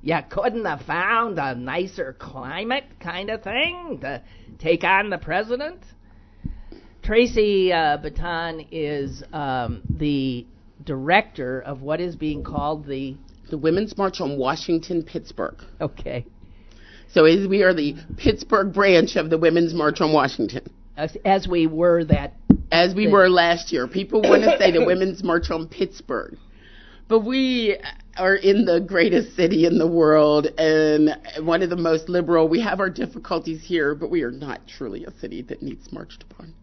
You 0.01 0.17
couldn't 0.29 0.65
have 0.65 0.81
found 0.81 1.37
a 1.37 1.53
nicer 1.53 2.15
climate 2.17 2.85
kind 2.99 3.29
of 3.29 3.43
thing 3.43 3.99
to 4.01 4.23
take 4.59 4.83
on 4.83 5.09
the 5.09 5.17
president. 5.17 5.83
Tracy 7.03 7.71
uh, 7.71 7.97
Baton 7.97 8.67
is 8.71 9.23
um, 9.33 9.81
the 9.89 10.45
director 10.83 11.61
of 11.61 11.81
what 11.81 11.99
is 11.99 12.15
being 12.15 12.43
called 12.43 12.85
the 12.87 13.15
The 13.49 13.57
Women's 13.57 13.97
March 13.97 14.21
on 14.21 14.37
Washington, 14.37 15.03
Pittsburgh. 15.03 15.61
okay 15.79 16.25
So 17.13 17.25
as 17.25 17.47
we 17.47 17.63
are 17.63 17.73
the 17.73 17.95
Pittsburgh 18.17 18.73
branch 18.73 19.15
of 19.15 19.29
the 19.29 19.37
Women's 19.37 19.73
March 19.73 19.99
on 19.99 20.13
Washington. 20.13 20.61
as, 20.95 21.17
as 21.25 21.47
we 21.47 21.67
were 21.67 22.05
that 22.05 22.33
as 22.71 22.95
we 22.95 23.07
were 23.07 23.29
last 23.29 23.73
year. 23.73 23.87
People 23.87 24.21
want 24.21 24.43
to 24.43 24.57
say 24.57 24.71
the 24.71 24.85
Women's 24.85 25.23
March 25.23 25.51
on 25.51 25.67
Pittsburgh. 25.67 26.37
But 27.09 27.19
we 27.19 27.77
are 28.17 28.35
in 28.35 28.63
the 28.63 28.79
greatest 28.79 29.35
city 29.35 29.65
in 29.65 29.77
the 29.77 29.87
world 29.87 30.47
and 30.57 31.17
one 31.45 31.61
of 31.61 31.69
the 31.69 31.75
most 31.75 32.07
liberal. 32.07 32.47
We 32.47 32.61
have 32.61 32.79
our 32.79 32.89
difficulties 32.89 33.61
here, 33.61 33.93
but 33.95 34.09
we 34.09 34.23
are 34.23 34.31
not 34.31 34.61
truly 34.67 35.03
a 35.03 35.11
city 35.19 35.41
that 35.43 35.61
needs 35.61 35.91
marched 35.91 36.23
upon. 36.23 36.53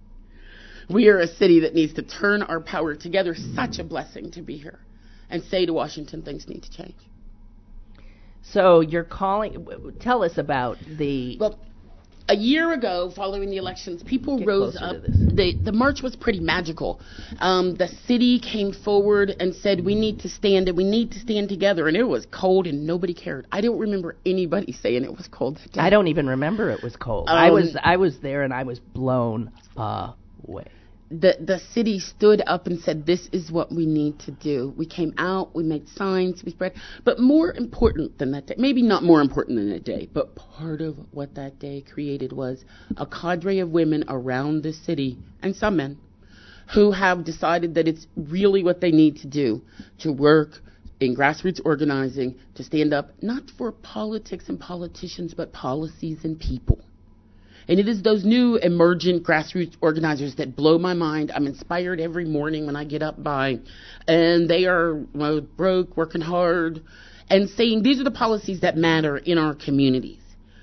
We 0.88 1.09
are 1.09 1.18
a 1.18 1.26
city 1.26 1.61
that 1.61 1.74
needs 1.74 1.92
to 1.94 2.03
turn 2.03 2.42
our 2.42 2.61
power 2.61 2.94
together. 2.94 3.34
Such 3.55 3.78
a 3.78 3.84
blessing 3.84 4.30
to 4.32 4.42
be 4.42 4.57
here 4.57 4.78
and 5.28 5.42
say 5.44 5.66
to 5.66 5.74
Washington 5.74 6.22
things 6.22 6.49
need 6.49 6.62
to 6.62 6.70
change. 6.70 6.96
So 8.53 8.80
you're 8.80 9.05
calling 9.05 9.66
tell 10.01 10.22
us 10.22 10.38
about 10.38 10.78
the 10.96 11.36
Well, 11.38 11.59
a 12.28 12.36
year 12.36 12.72
ago, 12.72 13.11
following 13.16 13.49
the 13.49 13.57
elections, 13.57 14.03
people 14.03 14.38
Get 14.38 14.49
rose 14.49 14.76
up. 14.76 14.96
The 15.03 15.55
the 15.64 15.72
march 15.72 16.03
was 16.03 16.14
pretty 16.14 16.40
magical. 16.40 17.01
Um, 17.40 17.74
the 17.76 17.88
city 18.07 18.38
came 18.38 18.72
forward 18.72 19.34
and 19.40 19.55
said, 19.55 19.84
"We 19.84 19.94
need 19.94 20.20
to 20.20 20.28
stand 20.28 20.68
and 20.68 20.76
we 20.76 20.84
need 20.84 21.12
to 21.12 21.20
stand 21.20 21.49
together." 21.49 21.88
And 21.88 21.96
it 21.96 22.03
was 22.03 22.26
cold 22.30 22.66
and 22.66 22.86
nobody 22.86 23.14
cared. 23.14 23.46
I 23.51 23.61
don't 23.61 23.78
remember 23.78 24.16
anybody 24.26 24.72
saying 24.82 25.05
it 25.05 25.16
was 25.16 25.28
cold 25.28 25.57
that 25.57 25.72
day. 25.72 25.80
I 25.80 25.90
don't 25.90 26.09
even 26.09 26.26
remember 26.26 26.70
it 26.70 26.82
was 26.82 26.96
cold. 26.96 27.28
I 27.30 27.49
Um, 27.49 27.55
was 27.55 27.76
I 27.82 27.96
was 27.96 28.18
there 28.20 28.42
and 28.42 28.53
I 28.53 28.64
was 28.64 28.78
blown 28.78 29.51
away. 29.76 30.66
The 31.11 31.36
the 31.40 31.59
city 31.72 31.98
stood 31.98 32.42
up 32.46 32.66
and 32.66 32.78
said, 32.80 33.06
"This 33.06 33.28
is 33.32 33.50
what 33.50 33.72
we 33.72 33.86
need 33.86 34.18
to 34.20 34.30
do." 34.30 34.74
We 34.76 34.86
came 34.86 35.14
out, 35.16 35.54
we 35.54 35.62
made 35.62 35.88
signs, 35.88 36.44
we 36.44 36.52
spread. 36.52 36.74
But 37.04 37.18
more 37.18 37.52
important 37.52 38.18
than 38.18 38.32
that 38.32 38.46
day, 38.46 38.54
maybe 38.59 38.82
not 38.82 39.02
more 39.02 39.20
important 39.20 39.59
than 39.59 39.70
that 39.70 39.84
day, 39.84 40.09
but 40.12 40.34
part 40.34 40.80
of 40.80 40.96
what 41.12 41.34
that 41.36 41.59
day 41.59 41.80
created 41.80 42.32
was 42.32 42.64
a 42.96 43.06
cadre 43.06 43.61
of 43.61 43.70
women 43.70 44.04
around 44.09 44.62
the 44.62 44.72
city 44.72 45.16
and 45.42 45.56
some 45.56 45.76
men 45.76 45.96
who 46.74 46.90
have 46.90 47.24
decided 47.24 47.74
that 47.74 47.88
it's 47.88 48.06
really 48.16 48.62
what 48.62 48.80
they 48.80 48.90
need 48.90 49.16
to 49.16 49.26
do 49.26 49.62
to 49.98 50.12
work 50.12 50.61
in 51.00 51.16
grassroots 51.16 51.61
organizing 51.64 52.34
to 52.54 52.62
stand 52.62 52.92
up 52.92 53.11
not 53.22 53.44
for 53.56 53.72
politics 53.72 54.48
and 54.48 54.61
politicians 54.61 55.32
but 55.32 55.52
policies 55.52 56.18
and 56.24 56.38
people. 56.38 56.78
And 57.68 57.78
it 57.78 57.86
is 57.86 58.02
those 58.02 58.24
new 58.24 58.56
emergent 58.56 59.24
grassroots 59.24 59.76
organizers 59.82 60.36
that 60.36 60.56
blow 60.56 60.78
my 60.78 60.94
mind. 60.94 61.30
I'm 61.30 61.46
inspired 61.46 62.00
every 62.00 62.24
morning 62.24 62.64
when 62.64 62.76
I 62.76 62.84
get 62.84 63.02
up 63.02 63.22
by, 63.22 63.58
and 64.06 64.48
they 64.48 64.64
are 64.64 65.04
well, 65.14 65.42
broke, 65.42 65.94
working 65.94 66.22
hard, 66.22 66.82
and 67.28 67.50
saying 67.50 67.82
these 67.82 68.00
are 68.00 68.04
the 68.04 68.10
policies 68.10 68.62
that 68.62 68.78
matter 68.78 69.18
in 69.18 69.36
our 69.36 69.54
communities. 69.54 70.22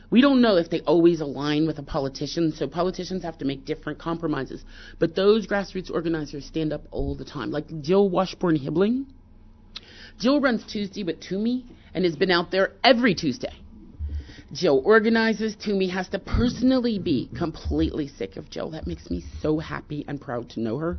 We 0.10 0.22
don't 0.22 0.42
know 0.42 0.56
if 0.56 0.70
they 0.70 0.82
always 0.82 1.22
align 1.22 1.68
with 1.68 1.78
a 1.78 1.84
politician, 1.84 2.54
so 2.56 2.68
politicians 2.68 3.24
have 3.24 3.38
to 3.40 3.46
make 3.46 3.66
different 3.66 4.00
compromises. 4.00 4.64
But 4.98 5.16
those 5.16 5.46
grassroots 5.46 5.92
organizers 5.92 6.46
stand 6.46 6.74
up 6.74 6.84
all 6.90 7.16
the 7.16 7.26
time, 7.26 7.52
like 7.52 7.82
Jill 7.82 8.10
Washburn 8.10 8.56
Hibbling. 8.56 9.06
Jill 10.20 10.40
runs 10.40 10.64
Tuesday 10.66 11.04
with 11.04 11.20
Toomey 11.20 11.66
and 11.94 12.04
has 12.06 12.16
been 12.16 12.32
out 12.32 12.50
there 12.50 12.72
every 12.84 13.14
Tuesday. 13.14 13.54
Jill 14.52 14.82
organizes. 14.86 15.56
Toomey 15.56 15.88
has 15.88 16.08
to 16.10 16.20
personally 16.20 17.00
be 17.00 17.30
completely 17.36 18.08
sick 18.08 18.38
of 18.38 18.50
Joe. 18.50 18.70
That 18.70 18.88
makes 18.88 19.10
me 19.10 19.24
so 19.42 19.60
happy 19.60 20.06
and 20.08 20.22
proud 20.22 20.50
to 20.52 20.60
know 20.60 20.78
her. 20.78 20.98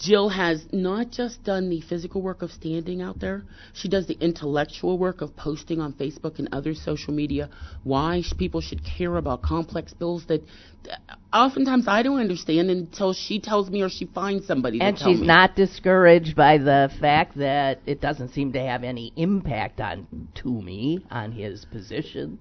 Jill 0.00 0.30
has 0.30 0.66
not 0.72 1.10
just 1.10 1.44
done 1.44 1.68
the 1.68 1.82
physical 1.82 2.22
work 2.22 2.40
of 2.40 2.50
standing 2.50 3.02
out 3.02 3.20
there, 3.20 3.44
she 3.74 3.86
does 3.86 4.06
the 4.06 4.16
intellectual 4.20 4.96
work 4.98 5.20
of 5.20 5.36
posting 5.36 5.78
on 5.78 5.92
Facebook 5.92 6.38
and 6.38 6.48
other 6.52 6.74
social 6.74 7.12
media 7.12 7.50
why 7.84 8.22
sh- 8.22 8.32
people 8.38 8.62
should 8.62 8.80
care 8.82 9.16
about 9.16 9.42
complex 9.42 9.92
bills 9.92 10.24
that 10.28 10.42
uh, 10.90 11.36
oftentimes 11.36 11.86
I 11.86 12.02
don't 12.02 12.18
understand 12.18 12.70
until 12.70 13.12
she 13.12 13.40
tells 13.40 13.68
me 13.68 13.82
or 13.82 13.90
she 13.90 14.06
finds 14.06 14.46
somebody 14.46 14.78
to 14.78 14.84
And 14.84 14.98
she's 14.98 15.20
me. 15.20 15.26
not 15.26 15.54
discouraged 15.54 16.34
by 16.34 16.56
the 16.56 16.90
fact 16.98 17.36
that 17.36 17.80
it 17.84 18.00
doesn't 18.00 18.30
seem 18.30 18.54
to 18.54 18.60
have 18.60 18.82
any 18.82 19.12
impact 19.16 19.80
on 19.82 20.06
Toomey 20.34 21.04
on 21.10 21.32
his 21.32 21.66
positions. 21.66 22.38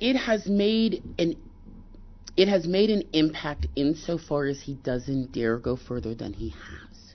it 0.00 0.16
has 0.16 0.46
made 0.48 1.02
an 1.20 1.36
it 2.36 2.48
has 2.48 2.66
made 2.66 2.90
an 2.90 3.02
impact 3.12 3.66
insofar 3.76 4.46
as 4.46 4.62
he 4.62 4.74
doesn't 4.74 5.32
dare 5.32 5.58
go 5.58 5.76
further 5.76 6.14
than 6.14 6.32
he 6.32 6.50
has. 6.50 7.14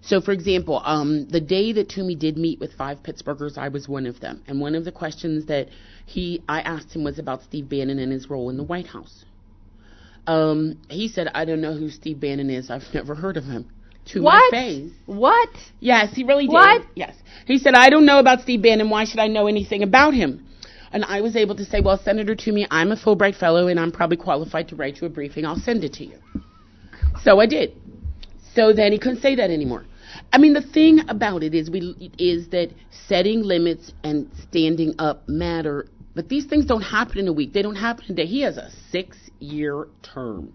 So, 0.00 0.20
for 0.20 0.32
example, 0.32 0.80
um, 0.84 1.28
the 1.28 1.40
day 1.40 1.72
that 1.72 1.90
Toomey 1.90 2.14
did 2.14 2.38
meet 2.38 2.60
with 2.60 2.72
five 2.72 3.02
Pittsburghers, 3.02 3.58
I 3.58 3.68
was 3.68 3.88
one 3.88 4.06
of 4.06 4.20
them, 4.20 4.42
and 4.46 4.60
one 4.60 4.74
of 4.74 4.84
the 4.84 4.92
questions 4.92 5.46
that 5.46 5.68
he 6.06 6.42
I 6.48 6.60
asked 6.60 6.94
him 6.94 7.04
was 7.04 7.18
about 7.18 7.42
Steve 7.42 7.68
Bannon 7.68 7.98
and 7.98 8.10
his 8.10 8.30
role 8.30 8.48
in 8.48 8.56
the 8.56 8.62
White 8.62 8.86
House. 8.86 9.24
Um, 10.26 10.78
he 10.88 11.08
said, 11.08 11.28
"I 11.34 11.44
don't 11.44 11.60
know 11.60 11.74
who 11.74 11.90
Steve 11.90 12.20
Bannon 12.20 12.48
is. 12.48 12.70
I've 12.70 12.84
never 12.94 13.14
heard 13.14 13.36
of 13.36 13.44
him." 13.44 13.68
To 14.12 14.22
What? 14.22 14.50
my 14.52 14.58
face. 14.58 14.92
What? 15.04 15.50
Yes, 15.80 16.14
he 16.14 16.24
really 16.24 16.46
did. 16.46 16.54
What? 16.54 16.82
Yes. 16.94 17.14
He 17.46 17.58
said, 17.58 17.74
I 17.74 17.90
don't 17.90 18.06
know 18.06 18.18
about 18.18 18.40
Steve 18.40 18.62
Bannon. 18.62 18.88
Why 18.88 19.04
should 19.04 19.18
I 19.18 19.26
know 19.26 19.46
anything 19.48 19.82
about 19.82 20.14
him? 20.14 20.46
And 20.92 21.04
I 21.04 21.20
was 21.20 21.36
able 21.36 21.54
to 21.56 21.64
say, 21.64 21.80
well, 21.80 21.98
Senator 22.02 22.34
Toomey, 22.34 22.66
I'm 22.70 22.92
a 22.92 22.96
Fulbright 22.96 23.36
fellow 23.36 23.66
and 23.66 23.78
I'm 23.78 23.92
probably 23.92 24.16
qualified 24.16 24.68
to 24.68 24.76
write 24.76 25.00
you 25.00 25.06
a 25.06 25.10
briefing. 25.10 25.44
I'll 25.44 25.56
send 25.56 25.84
it 25.84 25.92
to 25.94 26.04
you. 26.04 26.18
So 27.22 27.40
I 27.40 27.46
did. 27.46 27.74
So 28.54 28.72
then 28.72 28.92
he 28.92 28.98
couldn't 28.98 29.20
say 29.20 29.34
that 29.36 29.50
anymore. 29.50 29.84
I 30.32 30.38
mean, 30.38 30.54
the 30.54 30.62
thing 30.62 31.00
about 31.08 31.42
it 31.42 31.54
is 31.54 31.70
we 31.70 32.12
is 32.18 32.48
that 32.48 32.70
setting 33.06 33.42
limits 33.42 33.92
and 34.02 34.30
standing 34.48 34.94
up 34.98 35.28
matter 35.28 35.88
But 36.18 36.28
these 36.28 36.46
things 36.46 36.66
don't 36.66 36.82
happen 36.82 37.18
in 37.18 37.28
a 37.28 37.32
week. 37.32 37.52
They 37.52 37.62
don't 37.62 37.76
happen 37.76 38.06
in 38.08 38.12
a 38.14 38.16
day. 38.16 38.26
He 38.26 38.40
has 38.40 38.56
a 38.56 38.72
six-year 38.90 39.86
term. 40.02 40.52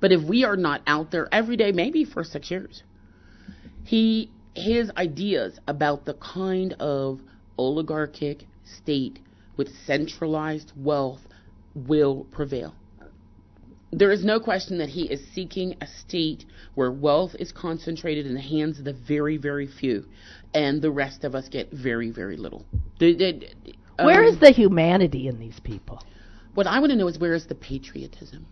But 0.00 0.10
if 0.10 0.26
we 0.26 0.42
are 0.42 0.56
not 0.56 0.80
out 0.86 1.10
there 1.10 1.28
every 1.30 1.58
day, 1.58 1.70
maybe 1.70 2.06
for 2.06 2.24
six 2.24 2.50
years, 2.50 2.82
he 3.84 4.30
his 4.54 4.90
ideas 4.96 5.58
about 5.68 6.06
the 6.06 6.14
kind 6.14 6.72
of 6.80 7.20
oligarchic 7.58 8.46
state 8.64 9.18
with 9.56 9.68
centralized 9.86 10.72
wealth 10.76 11.20
will 11.74 12.26
prevail. 12.30 12.74
There 13.92 14.10
is 14.10 14.24
no 14.24 14.40
question 14.40 14.78
that 14.78 14.88
he 14.88 15.02
is 15.04 15.20
seeking 15.34 15.76
a 15.80 15.86
state 15.86 16.44
where 16.74 16.90
wealth 16.90 17.36
is 17.38 17.52
concentrated 17.52 18.26
in 18.26 18.34
the 18.34 18.40
hands 18.40 18.78
of 18.80 18.84
the 18.84 18.92
very, 18.92 19.36
very 19.36 19.68
few, 19.68 20.04
and 20.52 20.82
the 20.82 20.90
rest 20.90 21.22
of 21.22 21.34
us 21.34 21.48
get 21.48 21.70
very, 21.70 22.10
very 22.10 22.36
little. 22.36 22.64
Where 22.98 24.24
um, 24.24 24.24
is 24.24 24.40
the 24.40 24.50
humanity 24.50 25.28
in 25.28 25.38
these 25.38 25.60
people? 25.60 26.02
What 26.54 26.66
I 26.66 26.80
want 26.80 26.90
to 26.90 26.96
know 26.96 27.06
is 27.06 27.18
where 27.18 27.34
is 27.34 27.46
the 27.46 27.54
patriotism? 27.54 28.46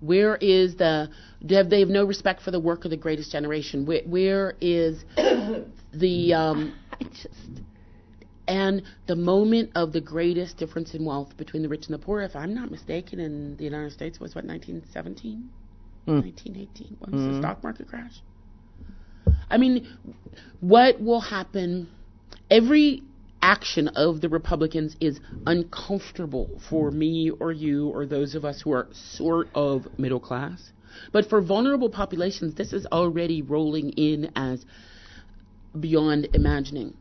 Where 0.00 0.36
is 0.36 0.76
the? 0.76 1.10
do 1.44 1.54
Have 1.54 1.70
they 1.70 1.80
have 1.80 1.88
no 1.88 2.04
respect 2.04 2.42
for 2.42 2.50
the 2.50 2.60
work 2.60 2.84
of 2.84 2.90
the 2.90 2.96
greatest 2.96 3.30
generation? 3.30 3.86
Where, 3.86 4.02
where 4.04 4.54
is 4.60 5.04
the? 5.92 6.34
Um, 6.34 6.74
I 6.92 7.04
just 7.04 7.28
and 8.50 8.82
the 9.06 9.14
moment 9.14 9.70
of 9.76 9.92
the 9.92 10.00
greatest 10.00 10.56
difference 10.58 10.92
in 10.92 11.04
wealth 11.04 11.36
between 11.36 11.62
the 11.62 11.68
rich 11.68 11.86
and 11.86 11.94
the 11.94 12.04
poor, 12.04 12.20
if 12.20 12.34
I'm 12.34 12.52
not 12.52 12.70
mistaken, 12.70 13.20
in 13.20 13.56
the 13.56 13.64
United 13.64 13.92
States 13.92 14.18
was 14.18 14.34
what 14.34 14.44
1917, 14.44 15.50
Hmm. 16.06 16.18
1918 16.18 16.96
was 17.00 17.14
Mhm. 17.14 17.32
the 17.32 17.38
stock 17.38 17.62
market 17.62 17.86
crash. 17.86 18.20
I 19.48 19.56
mean, 19.56 19.86
what 20.58 21.00
will 21.00 21.20
happen? 21.20 21.88
Every 22.50 23.04
action 23.40 23.88
of 23.88 24.20
the 24.20 24.28
Republicans 24.28 24.96
is 25.00 25.20
uncomfortable 25.46 26.50
for 26.68 26.90
me 26.90 27.30
or 27.30 27.52
you 27.52 27.88
or 27.88 28.04
those 28.04 28.34
of 28.34 28.44
us 28.44 28.60
who 28.60 28.72
are 28.72 28.88
sort 28.92 29.48
of 29.54 29.86
middle 29.96 30.20
class. 30.20 30.72
But 31.12 31.28
for 31.30 31.40
vulnerable 31.40 31.88
populations, 31.88 32.54
this 32.54 32.72
is 32.72 32.84
already 32.86 33.42
rolling 33.42 33.90
in 33.90 34.32
as 34.34 34.66
beyond 35.78 36.28
imagining. 36.34 36.94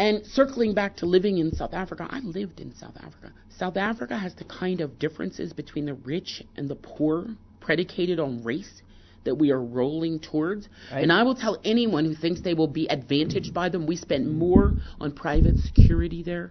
And 0.00 0.24
circling 0.24 0.72
back 0.72 0.96
to 0.96 1.06
living 1.06 1.36
in 1.36 1.54
South 1.54 1.74
Africa, 1.74 2.08
I 2.08 2.20
lived 2.20 2.58
in 2.58 2.74
South 2.74 2.96
Africa. 2.96 3.34
South 3.50 3.76
Africa 3.76 4.16
has 4.16 4.34
the 4.34 4.44
kind 4.44 4.80
of 4.80 4.98
differences 4.98 5.52
between 5.52 5.84
the 5.84 5.92
rich 5.92 6.42
and 6.56 6.70
the 6.70 6.74
poor 6.74 7.26
predicated 7.60 8.18
on 8.18 8.42
race 8.42 8.80
that 9.24 9.34
we 9.34 9.50
are 9.50 9.60
rolling 9.60 10.18
towards. 10.18 10.70
Right. 10.90 11.02
And 11.02 11.12
I 11.12 11.22
will 11.22 11.34
tell 11.34 11.60
anyone 11.66 12.06
who 12.06 12.14
thinks 12.14 12.40
they 12.40 12.54
will 12.54 12.66
be 12.66 12.86
advantaged 12.88 13.52
by 13.52 13.68
them, 13.68 13.86
we 13.86 13.94
spend 13.94 14.38
more 14.38 14.72
on 14.98 15.12
private 15.12 15.58
security 15.58 16.22
there 16.22 16.50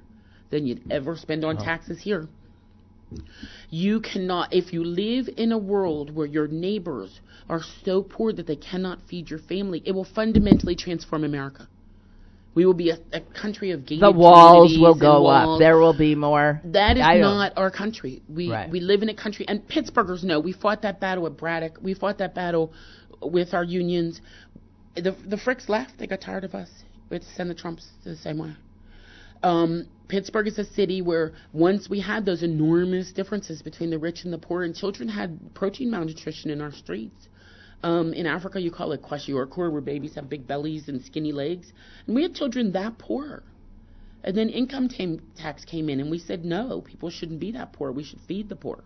than 0.51 0.67
you'd 0.67 0.83
ever 0.91 1.17
spend 1.17 1.43
on 1.43 1.55
uh-huh. 1.55 1.65
taxes 1.65 1.99
here. 1.99 2.27
You 3.71 3.99
cannot, 3.99 4.53
if 4.53 4.73
you 4.73 4.83
live 4.83 5.27
in 5.37 5.51
a 5.51 5.57
world 5.57 6.13
where 6.13 6.27
your 6.27 6.47
neighbors 6.47 7.19
are 7.49 7.61
so 7.83 8.03
poor 8.03 8.31
that 8.31 8.45
they 8.45 8.57
cannot 8.57 8.99
feed 9.09 9.31
your 9.31 9.39
family, 9.39 9.81
it 9.87 9.93
will 9.93 10.05
fundamentally 10.05 10.75
transform 10.75 11.23
America. 11.23 11.67
We 12.59 12.65
will 12.65 12.73
be 12.73 12.89
a, 12.89 12.97
a 13.13 13.21
country 13.21 13.71
of 13.71 13.85
gated 13.85 14.03
the 14.03 14.11
walls 14.11 14.77
will 14.77 14.93
go 14.93 15.27
up. 15.27 15.59
There 15.59 15.77
will 15.77 15.97
be 15.97 16.13
more. 16.13 16.59
That 16.65 16.97
is 16.97 17.03
I 17.03 17.17
don't- 17.17 17.53
our 17.55 17.71
country. 17.71 18.21
We 18.27 18.51
Right. 18.51 18.69
we 18.69 18.81
live 18.81 19.01
in 19.01 19.07
a 19.07 19.13
country, 19.13 19.45
and 19.47 19.65
Pittsburghers 19.65 20.25
know 20.25 20.41
we 20.41 20.51
fought 20.51 20.81
that 20.81 20.99
battle 20.99 21.23
with 21.23 21.37
Braddock. 21.37 21.79
We 21.81 21.93
fought 21.93 22.17
that 22.17 22.35
battle 22.35 22.73
with 23.21 23.53
our 23.53 23.63
unions. 23.63 24.19
The 24.95 25.15
the 25.25 25.37
Fricks 25.37 25.69
left. 25.69 25.97
They 25.99 26.05
got 26.05 26.19
tired 26.19 26.43
of 26.43 26.53
us. 26.53 26.69
We 27.09 27.15
had 27.15 27.21
to 27.21 27.29
send 27.29 27.49
the 27.49 27.53
Trumps 27.53 27.87
the 28.03 28.17
same 28.17 28.39
way. 28.39 28.51
Um, 29.41 29.85
Pittsburgh 30.09 30.47
is 30.47 30.59
a 30.59 30.65
city 30.65 31.01
where 31.01 31.31
once 31.53 31.89
we 31.89 32.01
had 32.01 32.25
those 32.25 32.43
enormous 32.43 33.13
differences 33.13 33.61
between 33.61 33.89
the 33.89 33.97
rich 33.99 34.25
and 34.25 34.33
the 34.33 34.37
poor, 34.37 34.63
and 34.63 34.75
children 34.75 35.07
had 35.07 35.39
protein 35.53 35.89
malnutrition 35.89 36.51
in 36.51 36.59
our 36.59 36.73
streets. 36.73 37.28
Um, 37.81 38.13
in 38.13 38.25
Africa, 38.25 38.59
you 38.59 38.71
call 38.71 38.91
it 38.91 39.01
kwashiorkor, 39.01 39.71
where 39.71 39.81
babies 39.81 40.15
have 40.15 40.29
big 40.29 40.45
bellies 40.45 40.89
and 40.89 41.01
skinny 41.01 41.31
legs, 41.31 41.71
and 42.05 42.15
we 42.15 42.23
had 42.23 42.35
children 42.35 42.71
that 42.73 42.97
poor. 42.97 43.43
And 44.23 44.35
then 44.35 44.49
income 44.49 44.89
tam- 44.89 45.21
tax 45.35 45.63
came 45.63 45.89
in, 45.89 46.01
and 46.01 46.11
we 46.11 46.19
said 46.19 46.43
no, 46.43 46.81
people 46.81 47.09
shouldn't 47.09 47.39
be 47.39 47.51
that 47.53 47.71
poor. 47.71 47.91
We 47.91 48.03
should 48.03 48.19
feed 48.27 48.49
the 48.49 48.55
poor. 48.57 48.83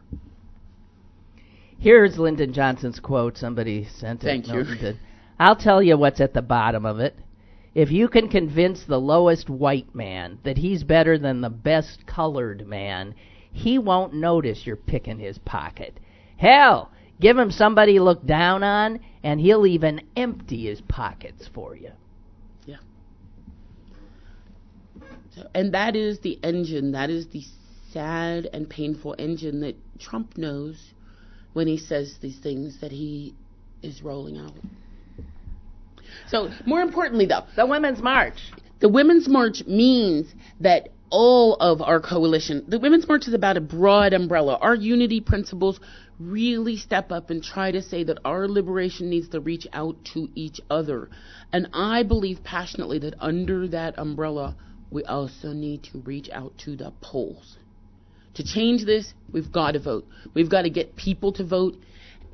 Here's 1.79 2.17
Lyndon 2.17 2.53
Johnson's 2.53 2.99
quote. 2.99 3.37
Somebody 3.37 3.87
sent 3.97 4.23
it. 4.23 4.27
Thank 4.27 4.47
you. 4.47 4.53
Milton 4.53 4.77
did. 4.77 4.99
I'll 5.39 5.55
tell 5.55 5.81
you 5.81 5.97
what's 5.97 6.21
at 6.21 6.33
the 6.33 6.41
bottom 6.41 6.85
of 6.85 6.99
it. 6.99 7.15
If 7.75 7.91
you 7.91 8.07
can 8.07 8.29
convince 8.29 8.85
the 8.85 8.99
lowest 8.99 9.49
white 9.49 9.93
man 9.95 10.37
that 10.43 10.57
he's 10.57 10.83
better 10.83 11.17
than 11.17 11.41
the 11.41 11.49
best 11.49 12.05
colored 12.05 12.67
man, 12.67 13.15
he 13.51 13.79
won't 13.79 14.13
notice 14.13 14.65
you're 14.65 14.75
picking 14.75 15.19
his 15.19 15.39
pocket. 15.39 15.99
Hell, 16.37 16.91
give 17.23 17.37
him 17.37 17.49
somebody 17.49 17.93
to 17.93 18.03
look 18.03 18.25
down 18.25 18.61
on, 18.63 18.99
and 19.23 19.39
he'll 19.39 19.65
even 19.65 20.01
empty 20.15 20.65
his 20.65 20.81
pockets 20.81 21.49
for 21.53 21.75
you. 21.75 21.89
So, 25.35 25.47
and 25.55 25.73
that 25.73 25.95
is 25.95 26.19
the 26.19 26.39
engine. 26.43 26.91
That 26.91 27.09
is 27.09 27.27
the 27.27 27.43
sad 27.91 28.49
and 28.53 28.69
painful 28.69 29.15
engine 29.17 29.61
that 29.61 29.75
Trump 29.99 30.37
knows 30.37 30.93
when 31.53 31.67
he 31.67 31.77
says 31.77 32.17
these 32.21 32.39
things 32.39 32.81
that 32.81 32.91
he 32.91 33.33
is 33.81 34.01
rolling 34.01 34.37
out. 34.37 34.53
So, 36.27 36.51
more 36.65 36.81
importantly, 36.81 37.25
though, 37.25 37.43
The 37.55 37.65
Women's 37.65 38.01
March. 38.01 38.37
the 38.79 38.89
Women's 38.89 39.27
March 39.27 39.63
means 39.65 40.33
that 40.59 40.89
all 41.09 41.55
of 41.55 41.81
our 41.81 41.99
coalition, 41.99 42.65
the 42.67 42.79
Women's 42.79 43.07
March 43.07 43.27
is 43.27 43.33
about 43.33 43.57
a 43.57 43.61
broad 43.61 44.13
umbrella. 44.13 44.57
Our 44.61 44.75
unity 44.75 45.21
principles 45.21 45.79
really 46.31 46.77
step 46.77 47.11
up 47.11 47.29
and 47.29 47.43
try 47.43 47.71
to 47.71 47.81
say 47.81 48.03
that 48.03 48.19
our 48.25 48.47
liberation 48.47 49.09
needs 49.09 49.29
to 49.29 49.39
reach 49.39 49.67
out 49.73 49.97
to 50.13 50.29
each 50.35 50.59
other. 50.69 51.09
And 51.51 51.69
I 51.73 52.03
believe 52.03 52.43
passionately 52.43 52.99
that 52.99 53.15
under 53.19 53.67
that 53.69 53.97
umbrella, 53.97 54.55
we 54.91 55.03
also 55.03 55.53
need 55.53 55.83
to 55.91 55.99
reach 55.99 56.29
out 56.31 56.57
to 56.59 56.75
the 56.75 56.93
polls. 57.01 57.57
To 58.35 58.43
change 58.43 58.85
this, 58.85 59.13
we've 59.31 59.51
got 59.51 59.71
to 59.71 59.79
vote. 59.79 60.07
We've 60.33 60.49
got 60.49 60.63
to 60.63 60.69
get 60.69 60.95
people 60.95 61.33
to 61.33 61.43
vote. 61.43 61.75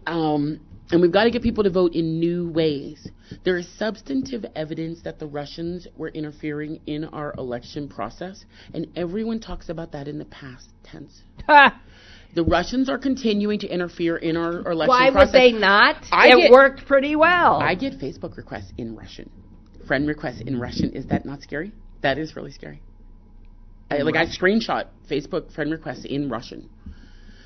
Um, 0.08 0.62
and 0.92 1.02
we've 1.02 1.12
got 1.12 1.26
to 1.26 1.32
get 1.32 1.44
people 1.44 1.64
to 1.64 1.70
vote 1.70 1.94
in 1.94 2.20
new 2.20 2.50
ways. 2.50 3.08
There 3.44 3.58
is 3.58 3.68
substantive 3.78 4.46
evidence 4.56 5.02
that 5.04 5.20
the 5.20 5.28
Russians 5.28 5.88
were 5.96 6.08
interfering 6.08 6.80
in 6.88 7.06
our 7.06 7.34
election 7.38 7.88
process, 7.88 8.44
and 8.74 8.88
everyone 8.96 9.40
talks 9.40 9.70
about 9.70 9.92
that 9.92 10.08
in 10.08 10.18
the 10.18 10.26
past 10.26 10.70
tense. 10.84 11.22
The 12.36 12.44
Russians 12.44 12.90
are 12.90 12.98
continuing 12.98 13.60
to 13.60 13.68
interfere 13.68 14.16
in 14.18 14.38
our 14.38 14.60
election 14.72 14.88
Why 14.88 15.12
process. 15.12 15.34
would 15.34 15.40
they 15.42 15.52
not? 15.52 16.06
I 16.12 16.28
it 16.30 16.38
get- 16.38 16.52
worked 16.52 16.86
pretty 16.86 17.16
well. 17.16 17.56
I 17.60 17.76
get 17.76 17.94
Facebook 18.00 18.38
requests 18.38 18.72
in 18.78 18.96
Russian, 18.96 19.30
friend 19.88 20.08
requests 20.08 20.42
in 20.42 20.60
Russian. 20.60 20.92
Is 20.92 21.08
that 21.08 21.26
not 21.26 21.42
scary? 21.42 21.72
That 22.02 22.18
is 22.20 22.36
really 22.36 22.52
scary. 22.52 22.82
I, 23.92 23.98
like 24.04 24.16
I 24.16 24.26
screenshot 24.26 24.86
Facebook 25.10 25.52
friend 25.52 25.72
requests 25.72 26.06
in 26.06 26.30
Russian. 26.30 26.70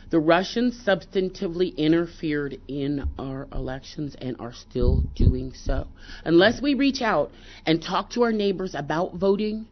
The 0.10 0.20
Russians 0.20 0.80
substantively 0.86 1.76
interfered 1.78 2.60
in 2.68 3.10
our 3.18 3.48
elections 3.52 4.16
and 4.20 4.36
are 4.40 4.54
still 4.54 5.06
doing 5.16 5.54
so. 5.56 5.88
Unless 6.26 6.62
we 6.62 6.74
reach 6.76 7.02
out 7.02 7.32
and 7.66 7.82
talk 7.82 8.12
to 8.12 8.24
our 8.24 8.32
neighbors 8.34 8.76
about 8.76 9.16
voting, 9.16 9.66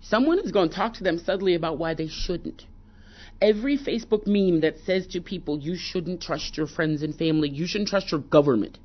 someone 0.00 0.38
is 0.38 0.52
going 0.52 0.70
to 0.70 0.74
talk 0.74 0.94
to 0.94 1.04
them 1.04 1.18
suddenly 1.18 1.54
about 1.54 1.76
why 1.76 1.92
they 1.92 2.08
shouldn't. 2.08 2.64
Every 3.40 3.76
Facebook 3.76 4.26
meme 4.26 4.60
that 4.60 4.78
says 4.84 5.06
to 5.08 5.20
people, 5.20 5.58
you 5.58 5.76
shouldn't 5.76 6.22
trust 6.22 6.56
your 6.56 6.66
friends 6.66 7.02
and 7.02 7.14
family, 7.14 7.48
you 7.48 7.66
shouldn't 7.66 7.90
trust 7.90 8.10
your 8.12 8.20
government. 8.20 8.78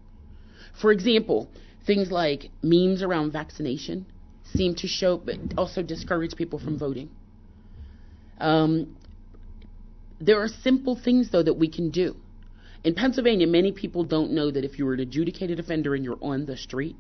For 0.82 0.92
example, 0.92 1.50
things 1.86 2.12
like 2.12 2.50
memes 2.62 3.02
around 3.02 3.32
vaccination 3.32 4.06
seem 4.44 4.76
to 4.76 4.88
show, 4.88 5.18
but 5.18 5.36
also 5.58 5.82
discourage 5.82 6.36
people 6.36 6.60
from 6.60 6.78
voting. 6.78 7.10
Um, 8.40 8.96
there 10.20 10.42
are 10.42 10.48
simple 10.48 10.96
things, 10.96 11.32
though, 11.32 11.44
that 11.44 11.54
we 11.54 11.70
can 11.70 11.92
do. 11.92 12.16
In 12.84 12.96
Pennsylvania, 12.96 13.48
many 13.48 13.72
people 13.72 14.04
don't 14.04 14.32
know 14.32 14.52
that 14.52 14.64
if 14.64 14.80
you 14.80 14.88
are 14.88 14.94
an 14.94 15.02
adjudicated 15.02 15.60
offender 15.60 15.96
and 15.96 16.04
you're 16.04 16.20
on 16.22 16.46
the 16.46 16.58
street, 16.58 16.96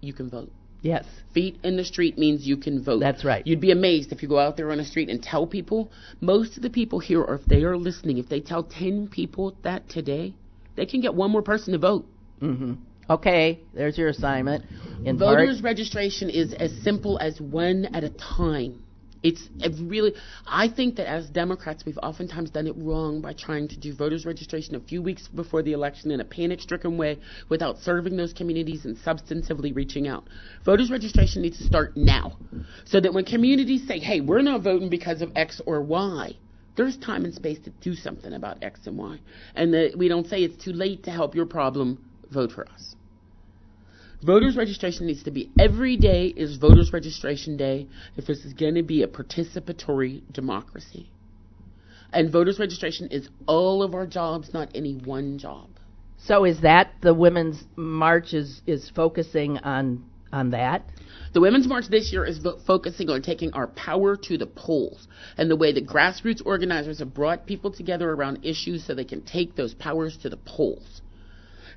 you 0.00 0.12
can 0.12 0.30
vote. 0.30 0.50
Yes. 0.80 1.04
Feet 1.34 1.58
in 1.62 1.76
the 1.76 1.84
street 1.84 2.18
means 2.18 2.46
you 2.46 2.56
can 2.56 2.82
vote. 2.82 3.00
That's 3.00 3.24
right. 3.24 3.46
You'd 3.46 3.60
be 3.60 3.70
amazed 3.70 4.12
if 4.12 4.22
you 4.22 4.28
go 4.28 4.38
out 4.38 4.56
there 4.56 4.70
on 4.70 4.78
the 4.78 4.84
street 4.84 5.08
and 5.08 5.22
tell 5.22 5.46
people. 5.46 5.90
Most 6.20 6.56
of 6.56 6.62
the 6.62 6.70
people 6.70 6.98
here, 6.98 7.22
or 7.22 7.34
if 7.36 7.44
they 7.46 7.62
are 7.64 7.76
listening, 7.76 8.18
if 8.18 8.28
they 8.28 8.40
tell 8.40 8.62
10 8.64 9.08
people 9.08 9.56
that 9.62 9.88
today, 9.88 10.34
they 10.76 10.86
can 10.86 11.00
get 11.00 11.14
one 11.14 11.30
more 11.30 11.42
person 11.42 11.72
to 11.72 11.78
vote. 11.78 12.06
hmm 12.40 12.74
Okay, 13.10 13.60
there's 13.72 13.96
your 13.96 14.08
assignment. 14.08 14.66
In 15.04 15.16
Voters 15.16 15.62
part, 15.62 15.64
registration 15.64 16.28
is 16.28 16.52
as 16.52 16.70
simple 16.82 17.18
as 17.18 17.40
one 17.40 17.86
at 17.94 18.04
a 18.04 18.10
time. 18.10 18.82
It's 19.22 19.48
it 19.58 19.74
really. 19.80 20.14
I 20.46 20.68
think 20.68 20.96
that 20.96 21.08
as 21.08 21.28
Democrats, 21.28 21.84
we've 21.84 21.98
oftentimes 21.98 22.50
done 22.50 22.66
it 22.66 22.74
wrong 22.76 23.20
by 23.20 23.32
trying 23.32 23.66
to 23.68 23.76
do 23.76 23.92
voters 23.94 24.24
registration 24.24 24.76
a 24.76 24.80
few 24.80 25.02
weeks 25.02 25.26
before 25.28 25.62
the 25.62 25.72
election 25.72 26.10
in 26.10 26.20
a 26.20 26.24
panic-stricken 26.24 26.96
way, 26.96 27.18
without 27.48 27.78
serving 27.78 28.16
those 28.16 28.32
communities 28.32 28.84
and 28.84 28.96
substantively 28.98 29.74
reaching 29.74 30.06
out. 30.06 30.24
Voters 30.64 30.90
registration 30.90 31.42
needs 31.42 31.58
to 31.58 31.64
start 31.64 31.96
now, 31.96 32.36
so 32.84 33.00
that 33.00 33.12
when 33.12 33.24
communities 33.24 33.86
say, 33.88 33.98
"Hey, 33.98 34.20
we're 34.20 34.42
not 34.42 34.62
voting 34.62 34.88
because 34.88 35.20
of 35.20 35.32
X 35.34 35.60
or 35.66 35.82
Y," 35.82 36.36
there's 36.76 36.96
time 36.98 37.24
and 37.24 37.34
space 37.34 37.58
to 37.60 37.70
do 37.80 37.94
something 37.94 38.32
about 38.32 38.62
X 38.62 38.86
and 38.86 38.96
Y, 38.96 39.18
and 39.56 39.74
that 39.74 39.98
we 39.98 40.06
don't 40.06 40.28
say 40.28 40.44
it's 40.44 40.62
too 40.62 40.72
late 40.72 41.02
to 41.02 41.10
help 41.10 41.34
your 41.34 41.46
problem. 41.46 41.98
Vote 42.30 42.52
for 42.52 42.68
us. 42.68 42.94
Voters 44.22 44.56
registration 44.56 45.06
needs 45.06 45.22
to 45.22 45.30
be 45.30 45.50
every 45.58 45.96
day 45.96 46.26
is 46.26 46.56
voters 46.56 46.92
registration 46.92 47.56
day 47.56 47.86
if 48.16 48.26
this 48.26 48.44
is 48.44 48.52
going 48.52 48.74
to 48.74 48.82
be 48.82 49.02
a 49.02 49.06
participatory 49.06 50.22
democracy. 50.32 51.10
And 52.12 52.32
voters 52.32 52.58
registration 52.58 53.08
is 53.08 53.28
all 53.46 53.82
of 53.82 53.94
our 53.94 54.06
jobs, 54.06 54.52
not 54.52 54.70
any 54.74 54.94
one 54.94 55.38
job. 55.38 55.68
So 56.16 56.44
is 56.44 56.62
that 56.62 56.94
the 57.00 57.14
women's 57.14 57.62
march 57.76 58.34
is 58.34 58.60
is 58.66 58.90
focusing 58.90 59.58
on 59.58 60.04
on 60.32 60.50
that? 60.50 60.82
The 61.32 61.40
Women's 61.40 61.68
March 61.68 61.88
this 61.88 62.12
year 62.12 62.24
is 62.24 62.38
vo- 62.38 62.58
focusing 62.66 63.08
on 63.10 63.22
taking 63.22 63.52
our 63.52 63.66
power 63.68 64.16
to 64.16 64.38
the 64.38 64.46
polls 64.46 65.06
and 65.36 65.50
the 65.50 65.56
way 65.56 65.72
the 65.72 65.82
grassroots 65.82 66.42
organizers 66.44 66.98
have 66.98 67.14
brought 67.14 67.46
people 67.46 67.70
together 67.70 68.10
around 68.10 68.44
issues 68.44 68.84
so 68.84 68.94
they 68.94 69.04
can 69.04 69.22
take 69.22 69.54
those 69.54 69.74
powers 69.74 70.16
to 70.18 70.28
the 70.28 70.36
polls. 70.38 71.02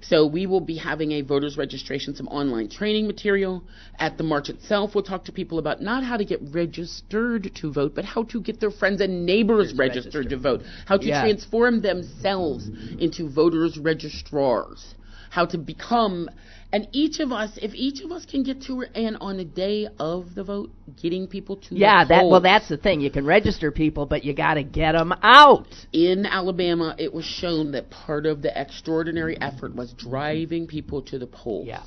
So 0.03 0.25
we 0.25 0.45
will 0.47 0.61
be 0.61 0.75
having 0.77 1.11
a 1.13 1.21
voters 1.21 1.57
registration, 1.57 2.15
some 2.15 2.27
online 2.27 2.69
training 2.69 3.05
material. 3.07 3.63
At 3.99 4.17
the 4.17 4.23
march 4.23 4.49
itself, 4.49 4.95
we'll 4.95 5.03
talk 5.03 5.25
to 5.25 5.31
people 5.31 5.59
about 5.59 5.81
not 5.81 6.03
how 6.03 6.17
to 6.17 6.25
get 6.25 6.39
registered 6.41 7.53
to 7.55 7.71
vote, 7.71 7.93
but 7.95 8.03
how 8.05 8.23
to 8.23 8.41
get 8.41 8.59
their 8.59 8.71
friends 8.71 8.99
and 8.99 9.25
neighbors 9.25 9.73
registered 9.75 10.25
registered. 10.25 10.29
to 10.29 10.37
vote. 10.37 10.61
How 10.85 10.97
to 10.97 11.05
Yeah. 11.07 11.21
transform 11.21 11.81
themselves 11.81 12.69
into 12.97 13.29
voters 13.29 13.77
registrars. 13.77 14.95
How 15.31 15.45
to 15.45 15.57
become, 15.57 16.29
and 16.73 16.89
each 16.91 17.21
of 17.21 17.31
us, 17.31 17.57
if 17.61 17.73
each 17.73 18.01
of 18.01 18.11
us 18.11 18.25
can 18.25 18.43
get 18.43 18.61
to 18.63 18.83
and 18.93 19.15
on 19.21 19.37
the 19.37 19.45
day 19.45 19.87
of 19.97 20.35
the 20.35 20.43
vote, 20.43 20.71
getting 21.01 21.25
people 21.25 21.55
to 21.55 21.75
Yeah, 21.75 22.03
that 22.03 22.25
well 22.25 22.41
that's 22.41 22.67
the 22.67 22.75
thing. 22.75 22.99
You 22.99 23.09
can 23.09 23.25
register 23.25 23.71
people, 23.71 24.05
but 24.05 24.25
you 24.25 24.33
got 24.33 24.55
to 24.55 24.63
get 24.63 24.91
them 24.91 25.13
out. 25.23 25.67
in 25.93 26.25
Alabama, 26.25 26.95
it 26.99 27.13
was 27.13 27.23
shown 27.23 27.71
that 27.71 27.89
part 27.89 28.25
of 28.25 28.41
the 28.41 28.51
extraordinary 28.59 29.39
effort 29.39 29.73
was 29.73 29.93
driving 29.93 30.67
people 30.67 31.01
to 31.03 31.17
the 31.17 31.27
polls. 31.27 31.65
Yeah. 31.65 31.83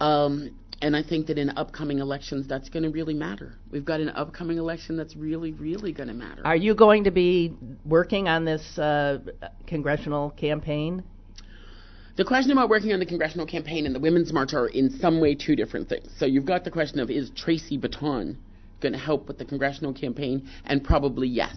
Um, 0.00 0.56
and 0.80 0.96
I 0.96 1.02
think 1.02 1.26
that 1.26 1.36
in 1.36 1.50
upcoming 1.50 1.98
elections, 1.98 2.48
that's 2.48 2.70
going 2.70 2.82
to 2.84 2.90
really 2.90 3.14
matter. 3.14 3.52
We've 3.70 3.84
got 3.84 4.00
an 4.00 4.08
upcoming 4.08 4.56
election 4.56 4.96
that's 4.96 5.14
really, 5.14 5.52
really 5.52 5.92
going 5.92 6.08
to 6.08 6.14
matter. 6.14 6.42
Are 6.44 6.56
you 6.56 6.74
going 6.74 7.04
to 7.04 7.12
be 7.12 7.54
working 7.84 8.28
on 8.28 8.44
this 8.46 8.78
uh, 8.78 9.18
congressional 9.66 10.30
campaign? 10.30 11.04
The 12.16 12.24
question 12.24 12.52
about 12.52 12.68
working 12.68 12.92
on 12.92 12.98
the 12.98 13.06
congressional 13.06 13.46
campaign 13.46 13.86
and 13.86 13.94
the 13.94 14.00
Women's 14.00 14.32
March 14.32 14.52
are 14.52 14.68
in 14.68 14.90
some 14.98 15.20
way 15.20 15.34
two 15.34 15.56
different 15.56 15.88
things. 15.88 16.10
So 16.18 16.26
you've 16.26 16.44
got 16.44 16.62
the 16.64 16.70
question 16.70 17.00
of 17.00 17.10
is 17.10 17.30
Tracy 17.30 17.78
Baton 17.78 18.36
going 18.80 18.92
to 18.92 18.98
help 18.98 19.28
with 19.28 19.38
the 19.38 19.46
congressional 19.46 19.94
campaign? 19.94 20.48
And 20.66 20.84
probably 20.84 21.28
yes. 21.28 21.56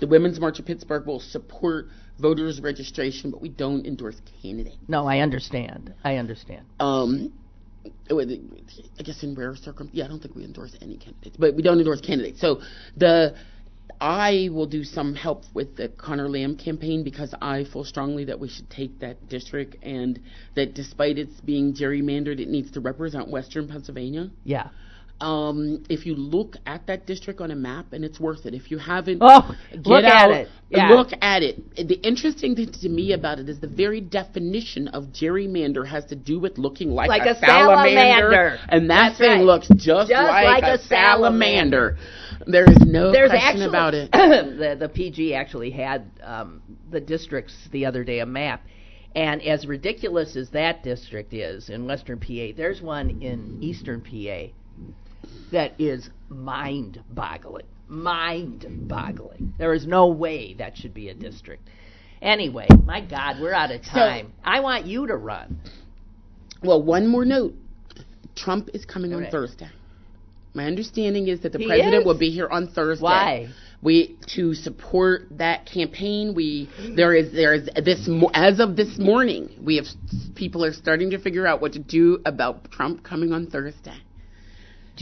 The 0.00 0.06
Women's 0.06 0.40
March 0.40 0.58
of 0.58 0.64
Pittsburgh 0.64 1.06
will 1.06 1.20
support 1.20 1.88
voters 2.18 2.60
registration, 2.60 3.30
but 3.30 3.42
we 3.42 3.50
don't 3.50 3.86
endorse 3.86 4.16
candidates. 4.40 4.78
No, 4.88 5.06
I 5.06 5.18
understand. 5.18 5.92
I 6.02 6.16
understand. 6.16 6.64
Um, 6.80 7.32
I 8.10 9.02
guess 9.02 9.22
in 9.22 9.34
rare 9.34 9.54
circumstances, 9.56 9.94
yeah, 9.94 10.04
I 10.04 10.08
don't 10.08 10.22
think 10.22 10.34
we 10.34 10.44
endorse 10.44 10.74
any 10.80 10.96
candidates, 10.96 11.36
but 11.38 11.54
we 11.54 11.62
don't 11.62 11.78
endorse 11.78 12.00
candidates. 12.00 12.40
So 12.40 12.62
the 12.96 13.34
I 14.00 14.48
will 14.52 14.66
do 14.66 14.84
some 14.84 15.14
help 15.14 15.44
with 15.54 15.76
the 15.76 15.88
Conor 15.88 16.28
Lamb 16.28 16.56
campaign 16.56 17.04
because 17.04 17.34
I 17.40 17.64
feel 17.64 17.84
strongly 17.84 18.24
that 18.24 18.38
we 18.38 18.48
should 18.48 18.70
take 18.70 19.00
that 19.00 19.28
district 19.28 19.76
and 19.82 20.20
that 20.54 20.74
despite 20.74 21.18
its 21.18 21.40
being 21.40 21.74
gerrymandered, 21.74 22.40
it 22.40 22.48
needs 22.48 22.70
to 22.72 22.80
represent 22.80 23.28
Western 23.28 23.68
Pennsylvania. 23.68 24.30
Yeah. 24.44 24.68
Um, 25.22 25.84
if 25.88 26.04
you 26.04 26.16
look 26.16 26.56
at 26.66 26.86
that 26.88 27.06
district 27.06 27.40
on 27.40 27.52
a 27.52 27.54
map, 27.54 27.92
and 27.92 28.04
it's 28.04 28.18
worth 28.18 28.44
it. 28.44 28.54
If 28.54 28.70
you 28.72 28.78
haven't, 28.78 29.18
Oh, 29.20 29.54
look 29.84 30.04
out, 30.04 30.30
at 30.32 30.40
it. 30.42 30.48
Yeah. 30.68 30.88
Look 30.90 31.10
at 31.20 31.42
it. 31.42 31.76
The 31.76 31.94
interesting 32.02 32.56
thing 32.56 32.72
to 32.72 32.88
me 32.88 33.12
about 33.12 33.38
it 33.38 33.48
is 33.48 33.60
the 33.60 33.68
very 33.68 34.00
definition 34.00 34.88
of 34.88 35.04
gerrymander 35.12 35.86
has 35.86 36.04
to 36.06 36.16
do 36.16 36.40
with 36.40 36.58
looking 36.58 36.90
like, 36.90 37.08
Like 37.08 37.26
a, 37.26 37.30
a 37.30 37.34
salamander. 37.36 38.58
and 38.68 38.90
that 38.90 39.10
That's 39.10 39.18
thing 39.18 39.30
right. 39.30 39.44
looks 39.44 39.68
just, 39.76 40.10
Just 40.10 40.28
like, 40.28 40.62
like 40.62 40.64
a, 40.64 40.74
a 40.74 40.78
salamander. 40.78 41.96
There 42.46 42.64
is 42.64 42.78
no 42.80 43.12
There's 43.12 43.30
question 43.30 43.48
actually 43.48 43.68
about 43.68 43.94
it. 43.94 44.10
the 44.58 44.76
the 44.78 44.88
PG 44.88 45.34
actually 45.34 45.70
had 45.70 46.10
um, 46.22 46.60
the 46.90 47.00
districts 47.00 47.54
the 47.70 47.86
other 47.86 48.02
day 48.02 48.18
a 48.18 48.26
map, 48.26 48.62
and 49.14 49.40
as 49.42 49.66
ridiculous 49.66 50.34
as 50.34 50.50
that 50.50 50.82
district 50.82 51.32
is 51.32 51.68
in 51.70 51.86
Western 51.86 52.18
PA, 52.18 52.48
there's 52.56 52.82
one 52.82 53.22
in 53.22 53.58
Eastern 53.62 54.00
PA 54.00 54.52
that 55.50 55.80
is 55.80 56.08
mind-boggling. 56.28 57.66
Mind-boggling. 57.88 59.54
There 59.58 59.74
is 59.74 59.86
no 59.86 60.08
way 60.08 60.54
that 60.54 60.76
should 60.76 60.94
be 60.94 61.08
a 61.08 61.14
district. 61.14 61.68
Anyway, 62.20 62.68
my 62.84 63.00
God, 63.00 63.36
we're 63.40 63.52
out 63.52 63.70
of 63.70 63.82
time. 63.82 64.32
I 64.44 64.60
want 64.60 64.86
you 64.86 65.06
to 65.08 65.16
run. 65.16 65.58
Well, 66.62 66.82
one 66.82 67.08
more 67.08 67.24
note. 67.24 67.54
Trump 68.36 68.70
is 68.72 68.84
coming 68.84 69.12
on 69.12 69.26
Thursday. 69.30 69.68
My 70.54 70.66
understanding 70.66 71.28
is 71.28 71.40
that 71.40 71.52
the 71.52 71.58
He 71.58 71.66
president 71.66 71.94
is? 72.02 72.04
will 72.06 72.18
be 72.18 72.30
here 72.30 72.48
on 72.48 72.68
Thursday. 72.68 73.02
Why? 73.02 73.48
We 73.82 74.16
to 74.36 74.54
support 74.54 75.22
that 75.32 75.66
campaign. 75.66 76.34
We 76.34 76.68
there 76.94 77.14
is 77.14 77.32
there 77.32 77.54
is 77.54 77.68
this 77.84 78.08
as 78.32 78.60
of 78.60 78.76
this 78.76 78.96
morning 78.98 79.48
we 79.60 79.76
have 79.76 79.86
people 80.36 80.64
are 80.64 80.72
starting 80.72 81.10
to 81.10 81.18
figure 81.18 81.46
out 81.46 81.60
what 81.60 81.72
to 81.72 81.80
do 81.80 82.20
about 82.24 82.70
Trump 82.70 83.02
coming 83.02 83.32
on 83.32 83.46
Thursday. 83.48 83.96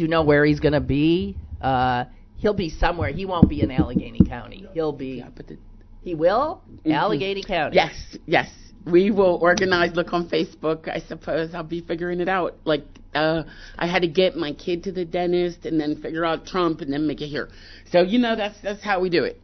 Do 0.00 0.04
you 0.04 0.08
know 0.08 0.22
where 0.22 0.46
he's 0.46 0.60
going 0.60 0.72
to 0.72 0.80
be? 0.80 1.36
Uh, 1.60 2.06
he'll 2.38 2.54
be 2.54 2.70
somewhere. 2.70 3.12
He 3.12 3.26
won't 3.26 3.50
be 3.50 3.60
in 3.60 3.70
Allegheny 3.70 4.20
County. 4.26 4.66
He'll 4.72 4.94
be. 4.94 5.18
Yeah, 5.18 5.28
but 5.36 5.46
the, 5.46 5.58
He 6.00 6.14
will? 6.14 6.62
Mhm. 6.86 6.94
Allegheny 6.94 7.42
County. 7.42 7.76
yes, 7.76 7.92
yes, 8.24 8.48
we 8.86 9.10
will 9.10 9.38
organize. 9.42 9.94
Look 9.94 10.14
on 10.14 10.26
Facebook. 10.30 10.88
I 10.88 11.00
suppose 11.00 11.54
I'll 11.54 11.64
be 11.64 11.82
figuring 11.82 12.20
it 12.20 12.30
out. 12.30 12.56
Like 12.64 12.84
uh, 13.14 13.42
I 13.78 13.86
had 13.88 14.00
to 14.00 14.08
get 14.08 14.36
my 14.36 14.54
kid 14.54 14.84
to 14.84 14.92
the 14.92 15.04
dentist 15.04 15.66
and 15.66 15.78
then 15.78 16.00
figure 16.00 16.24
out 16.24 16.46
Trump 16.46 16.80
and 16.80 16.90
then 16.90 17.06
make 17.06 17.20
it 17.20 17.28
here. 17.28 17.50
So 17.90 18.00
you 18.00 18.18
know 18.18 18.36
that's 18.36 18.58
that's 18.62 18.82
how 18.82 19.02
we 19.02 19.10
do 19.10 19.24
it. 19.24 19.38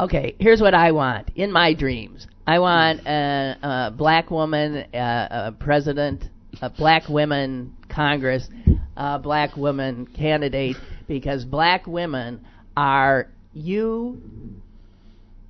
Okay, 0.00 0.34
here's 0.40 0.60
what 0.60 0.74
I 0.74 0.90
want 0.90 1.30
in 1.36 1.52
my 1.52 1.72
dreams. 1.72 2.26
I 2.48 2.58
want 2.58 3.06
a, 3.06 3.56
a 3.62 3.90
black 3.96 4.32
woman 4.32 4.92
uh, 4.92 5.28
a 5.30 5.52
president, 5.52 6.24
a 6.60 6.68
black 6.68 7.08
women 7.08 7.76
Congress, 7.88 8.48
a 8.98 9.18
black 9.18 9.56
woman 9.56 10.06
candidate, 10.06 10.76
because 11.06 11.44
black 11.44 11.86
women 11.86 12.44
are 12.76 13.28
you. 13.54 14.20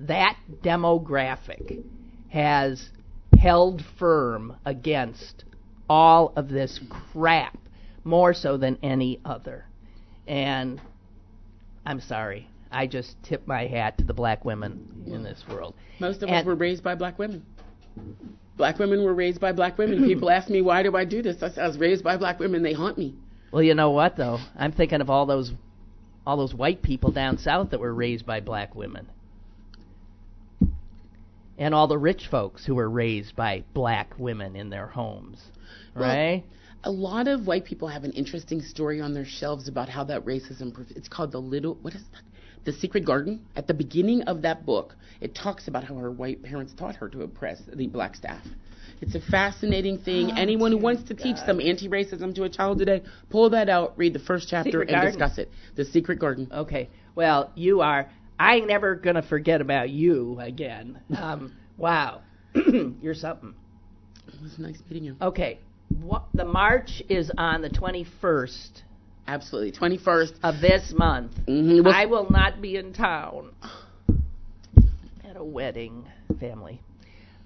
That 0.01 0.37
demographic 0.63 1.83
has 2.29 2.89
held 3.37 3.83
firm 3.97 4.55
against 4.65 5.43
all 5.89 6.31
of 6.35 6.47
this 6.47 6.79
crap 7.11 7.57
more 8.03 8.33
so 8.33 8.55
than 8.55 8.77
any 8.83 9.19
other. 9.25 9.65
And 10.27 10.79
I'm 11.85 11.99
sorry. 11.99 12.47
I 12.71 12.85
just 12.85 13.15
tip 13.23 13.47
my 13.47 13.65
hat 13.65 13.97
to 13.97 14.03
the 14.03 14.13
black 14.13 14.45
women 14.45 15.05
in 15.07 15.23
this 15.23 15.43
world. 15.49 15.73
Most 15.99 16.21
of 16.21 16.29
us 16.29 16.45
were 16.45 16.55
raised 16.55 16.83
by 16.83 16.93
black 16.93 17.17
women. 17.17 17.43
Black 18.57 18.77
women 18.77 19.03
were 19.03 19.15
raised 19.15 19.41
by 19.41 19.51
black 19.51 19.77
women. 19.79 20.05
People 20.05 20.29
ask 20.37 20.49
me 20.49 20.61
why 20.61 20.83
do 20.83 20.95
I 20.95 21.03
do 21.03 21.23
this? 21.23 21.41
I 21.41 21.59
I 21.59 21.67
was 21.67 21.79
raised 21.79 22.03
by 22.03 22.15
black 22.15 22.39
women. 22.39 22.61
They 22.61 22.73
haunt 22.73 22.97
me. 22.97 23.15
Well, 23.51 23.63
you 23.63 23.73
know 23.73 23.91
what 23.91 24.15
though? 24.15 24.39
I'm 24.57 24.71
thinking 24.71 25.01
of 25.01 25.09
all 25.09 25.25
those 25.25 25.51
all 26.25 26.37
those 26.37 26.53
white 26.53 26.81
people 26.81 27.11
down 27.11 27.37
south 27.37 27.71
that 27.71 27.79
were 27.79 27.93
raised 27.93 28.25
by 28.25 28.39
black 28.39 28.75
women. 28.75 29.07
And 31.57 31.73
all 31.73 31.87
the 31.87 31.97
rich 31.97 32.27
folks 32.29 32.65
who 32.65 32.75
were 32.75 32.89
raised 32.89 33.35
by 33.35 33.63
black 33.73 34.13
women 34.17 34.55
in 34.55 34.69
their 34.69 34.87
homes. 34.87 35.41
Well, 35.95 36.05
Right? 36.05 36.43
A 36.85 36.91
lot 36.91 37.27
of 37.27 37.47
white 37.47 37.65
people 37.65 37.89
have 37.89 38.05
an 38.05 38.13
interesting 38.13 38.61
story 38.61 39.01
on 39.01 39.13
their 39.13 39.25
shelves 39.25 39.67
about 39.67 39.89
how 39.89 40.05
that 40.05 40.23
racism. 40.23 40.73
It's 40.95 41.09
called 41.09 41.31
the 41.33 41.39
little. 41.39 41.75
What 41.81 41.93
is 41.93 42.03
that? 42.13 42.21
The 42.63 42.73
Secret 42.73 43.05
Garden. 43.05 43.41
At 43.55 43.67
the 43.67 43.73
beginning 43.73 44.21
of 44.23 44.41
that 44.43 44.65
book, 44.65 44.95
it 45.19 45.35
talks 45.35 45.67
about 45.67 45.83
how 45.83 45.95
her 45.95 46.11
white 46.11 46.41
parents 46.43 46.73
taught 46.77 46.95
her 46.95 47.09
to 47.09 47.23
oppress 47.23 47.61
the 47.73 47.87
black 47.87 48.15
staff. 48.15 48.45
It's 49.01 49.15
a 49.15 49.21
fascinating 49.21 49.97
thing. 49.99 50.31
Oh, 50.31 50.35
Anyone 50.37 50.71
who 50.71 50.77
wants 50.77 51.03
to 51.07 51.13
teach 51.13 51.37
some 51.45 51.61
anti-racism 51.61 52.35
to 52.35 52.43
a 52.43 52.49
child 52.49 52.79
today, 52.79 53.01
pull 53.29 53.49
that 53.51 53.69
out, 53.69 53.93
read 53.97 54.13
the 54.13 54.19
first 54.19 54.47
chapter, 54.49 54.71
Secret 54.71 54.89
and 54.89 54.95
Garden. 55.01 55.11
discuss 55.19 55.37
it. 55.37 55.49
The 55.75 55.85
Secret 55.85 56.19
Garden. 56.19 56.49
Okay. 56.51 56.89
Well, 57.15 57.51
you 57.55 57.81
are. 57.81 58.09
I 58.37 58.55
ain't 58.55 58.67
never 58.67 58.95
gonna 58.95 59.21
forget 59.21 59.61
about 59.61 59.89
you 59.89 60.37
again. 60.39 60.99
Um, 61.17 61.53
wow, 61.77 62.21
you're 63.01 63.13
something. 63.13 63.53
It 64.27 64.41
was 64.41 64.57
nice 64.59 64.79
meeting 64.89 65.03
you. 65.05 65.15
Okay. 65.21 65.59
What, 66.01 66.25
the 66.33 66.45
march 66.45 67.01
is 67.09 67.31
on 67.37 67.61
the 67.61 67.69
21st 67.69 68.83
Absolutely. 69.27 69.71
21st. 69.97 70.33
of 70.43 70.61
this 70.61 70.93
month. 70.95 71.31
Mhm. 71.47 71.83
Well- 71.83 71.93
I 71.93 72.05
will 72.05 72.29
not 72.29 72.61
be 72.61 72.75
in 72.77 72.93
town 72.93 73.51
at 75.27 75.35
a 75.35 75.43
wedding 75.43 76.05
family. 76.39 76.81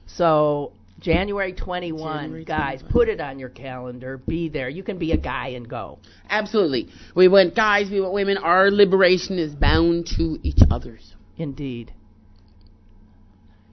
So 0.08 0.74
January 1.04 1.54
21, 1.54 2.22
January 2.22 2.46
guys, 2.46 2.80
21. 2.80 2.92
put 2.92 3.10
it 3.10 3.20
on 3.20 3.38
your 3.38 3.50
calendar. 3.50 4.18
Be 4.18 4.48
there. 4.50 4.70
You 4.70 4.84
can 4.84 4.98
be 4.98 5.12
a 5.12 5.18
guy 5.18 5.50
and 5.50 5.68
go. 5.68 6.00
Absolutely. 6.30 6.88
We 7.14 7.28
went 7.28 7.56
guys, 7.56 7.92
we 7.92 8.00
went 8.00 8.14
women. 8.14 8.38
Our 8.38 8.72
liberation 8.72 9.38
is 9.38 9.54
bound 9.54 10.08
to 10.18 10.40
each 10.44 10.60
other's. 10.72 11.14
Indeed. 11.38 11.94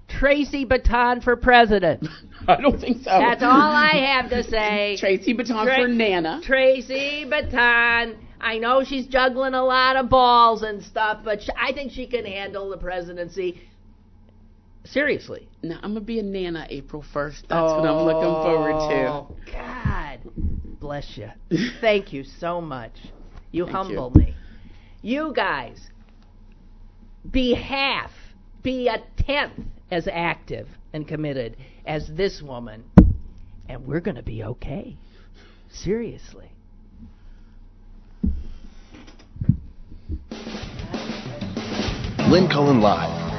Tracy 0.09 0.65
Baton 0.65 1.21
for 1.21 1.37
president. 1.37 2.07
I 2.49 2.61
don't 2.61 2.81
think 2.81 2.99
so. 3.05 3.11
That's 3.11 3.45
all 3.45 3.51
I 3.51 4.17
have 4.19 4.31
to 4.31 4.43
say. 4.43 4.97
Tracy 5.01 5.33
Baton 5.33 5.65
Tra- 5.65 5.77
for 5.77 5.89
Nana. 5.89 6.41
Tracy 6.43 7.25
Baton. 7.25 8.19
I 8.41 8.59
know 8.59 8.83
she's 8.83 9.07
juggling 9.07 9.55
a 9.55 9.63
lot 9.63 9.97
of 9.97 10.09
balls 10.09 10.63
and 10.63 10.83
stuff, 10.83 11.21
but 11.25 11.43
sh- 11.43 11.51
I 11.57 11.73
think 11.73 11.93
she 11.93 12.07
can 12.07 12.25
handle 12.25 12.71
the 12.71 12.79
presidency. 12.79 13.61
Seriously. 14.93 15.49
Now, 15.63 15.77
I'm 15.77 15.93
going 15.93 15.95
to 15.95 16.01
be 16.01 16.19
a 16.19 16.23
Nana 16.23 16.67
April 16.69 17.05
1st. 17.15 17.43
That's 17.49 17.51
what 17.51 17.87
I'm 17.87 18.05
looking 18.05 18.23
forward 18.23 18.91
to. 18.91 19.09
Oh, 19.09 19.37
God 19.53 20.21
bless 20.81 21.17
you. 21.17 21.29
Thank 21.81 22.13
you 22.13 22.25
so 22.25 22.61
much. 22.61 22.93
You 23.53 23.67
Thank 23.67 23.77
humble 23.77 24.11
me. 24.11 24.35
You 25.01 25.33
guys, 25.35 25.79
be 27.31 27.55
half, 27.55 28.11
be 28.63 28.89
a 28.89 28.99
tenth 29.23 29.61
as 29.93 30.09
active 30.11 30.67
and 30.93 31.07
committed 31.07 31.57
as 31.87 32.09
this 32.09 32.43
woman, 32.43 32.85
and 33.69 33.87
we're 33.87 34.01
going 34.01 34.17
to 34.17 34.23
be 34.23 34.43
okay. 34.43 34.97
Seriously. 35.71 36.51
Lynn 42.29 42.49
Cullen 42.49 42.81
Live, 42.81 43.30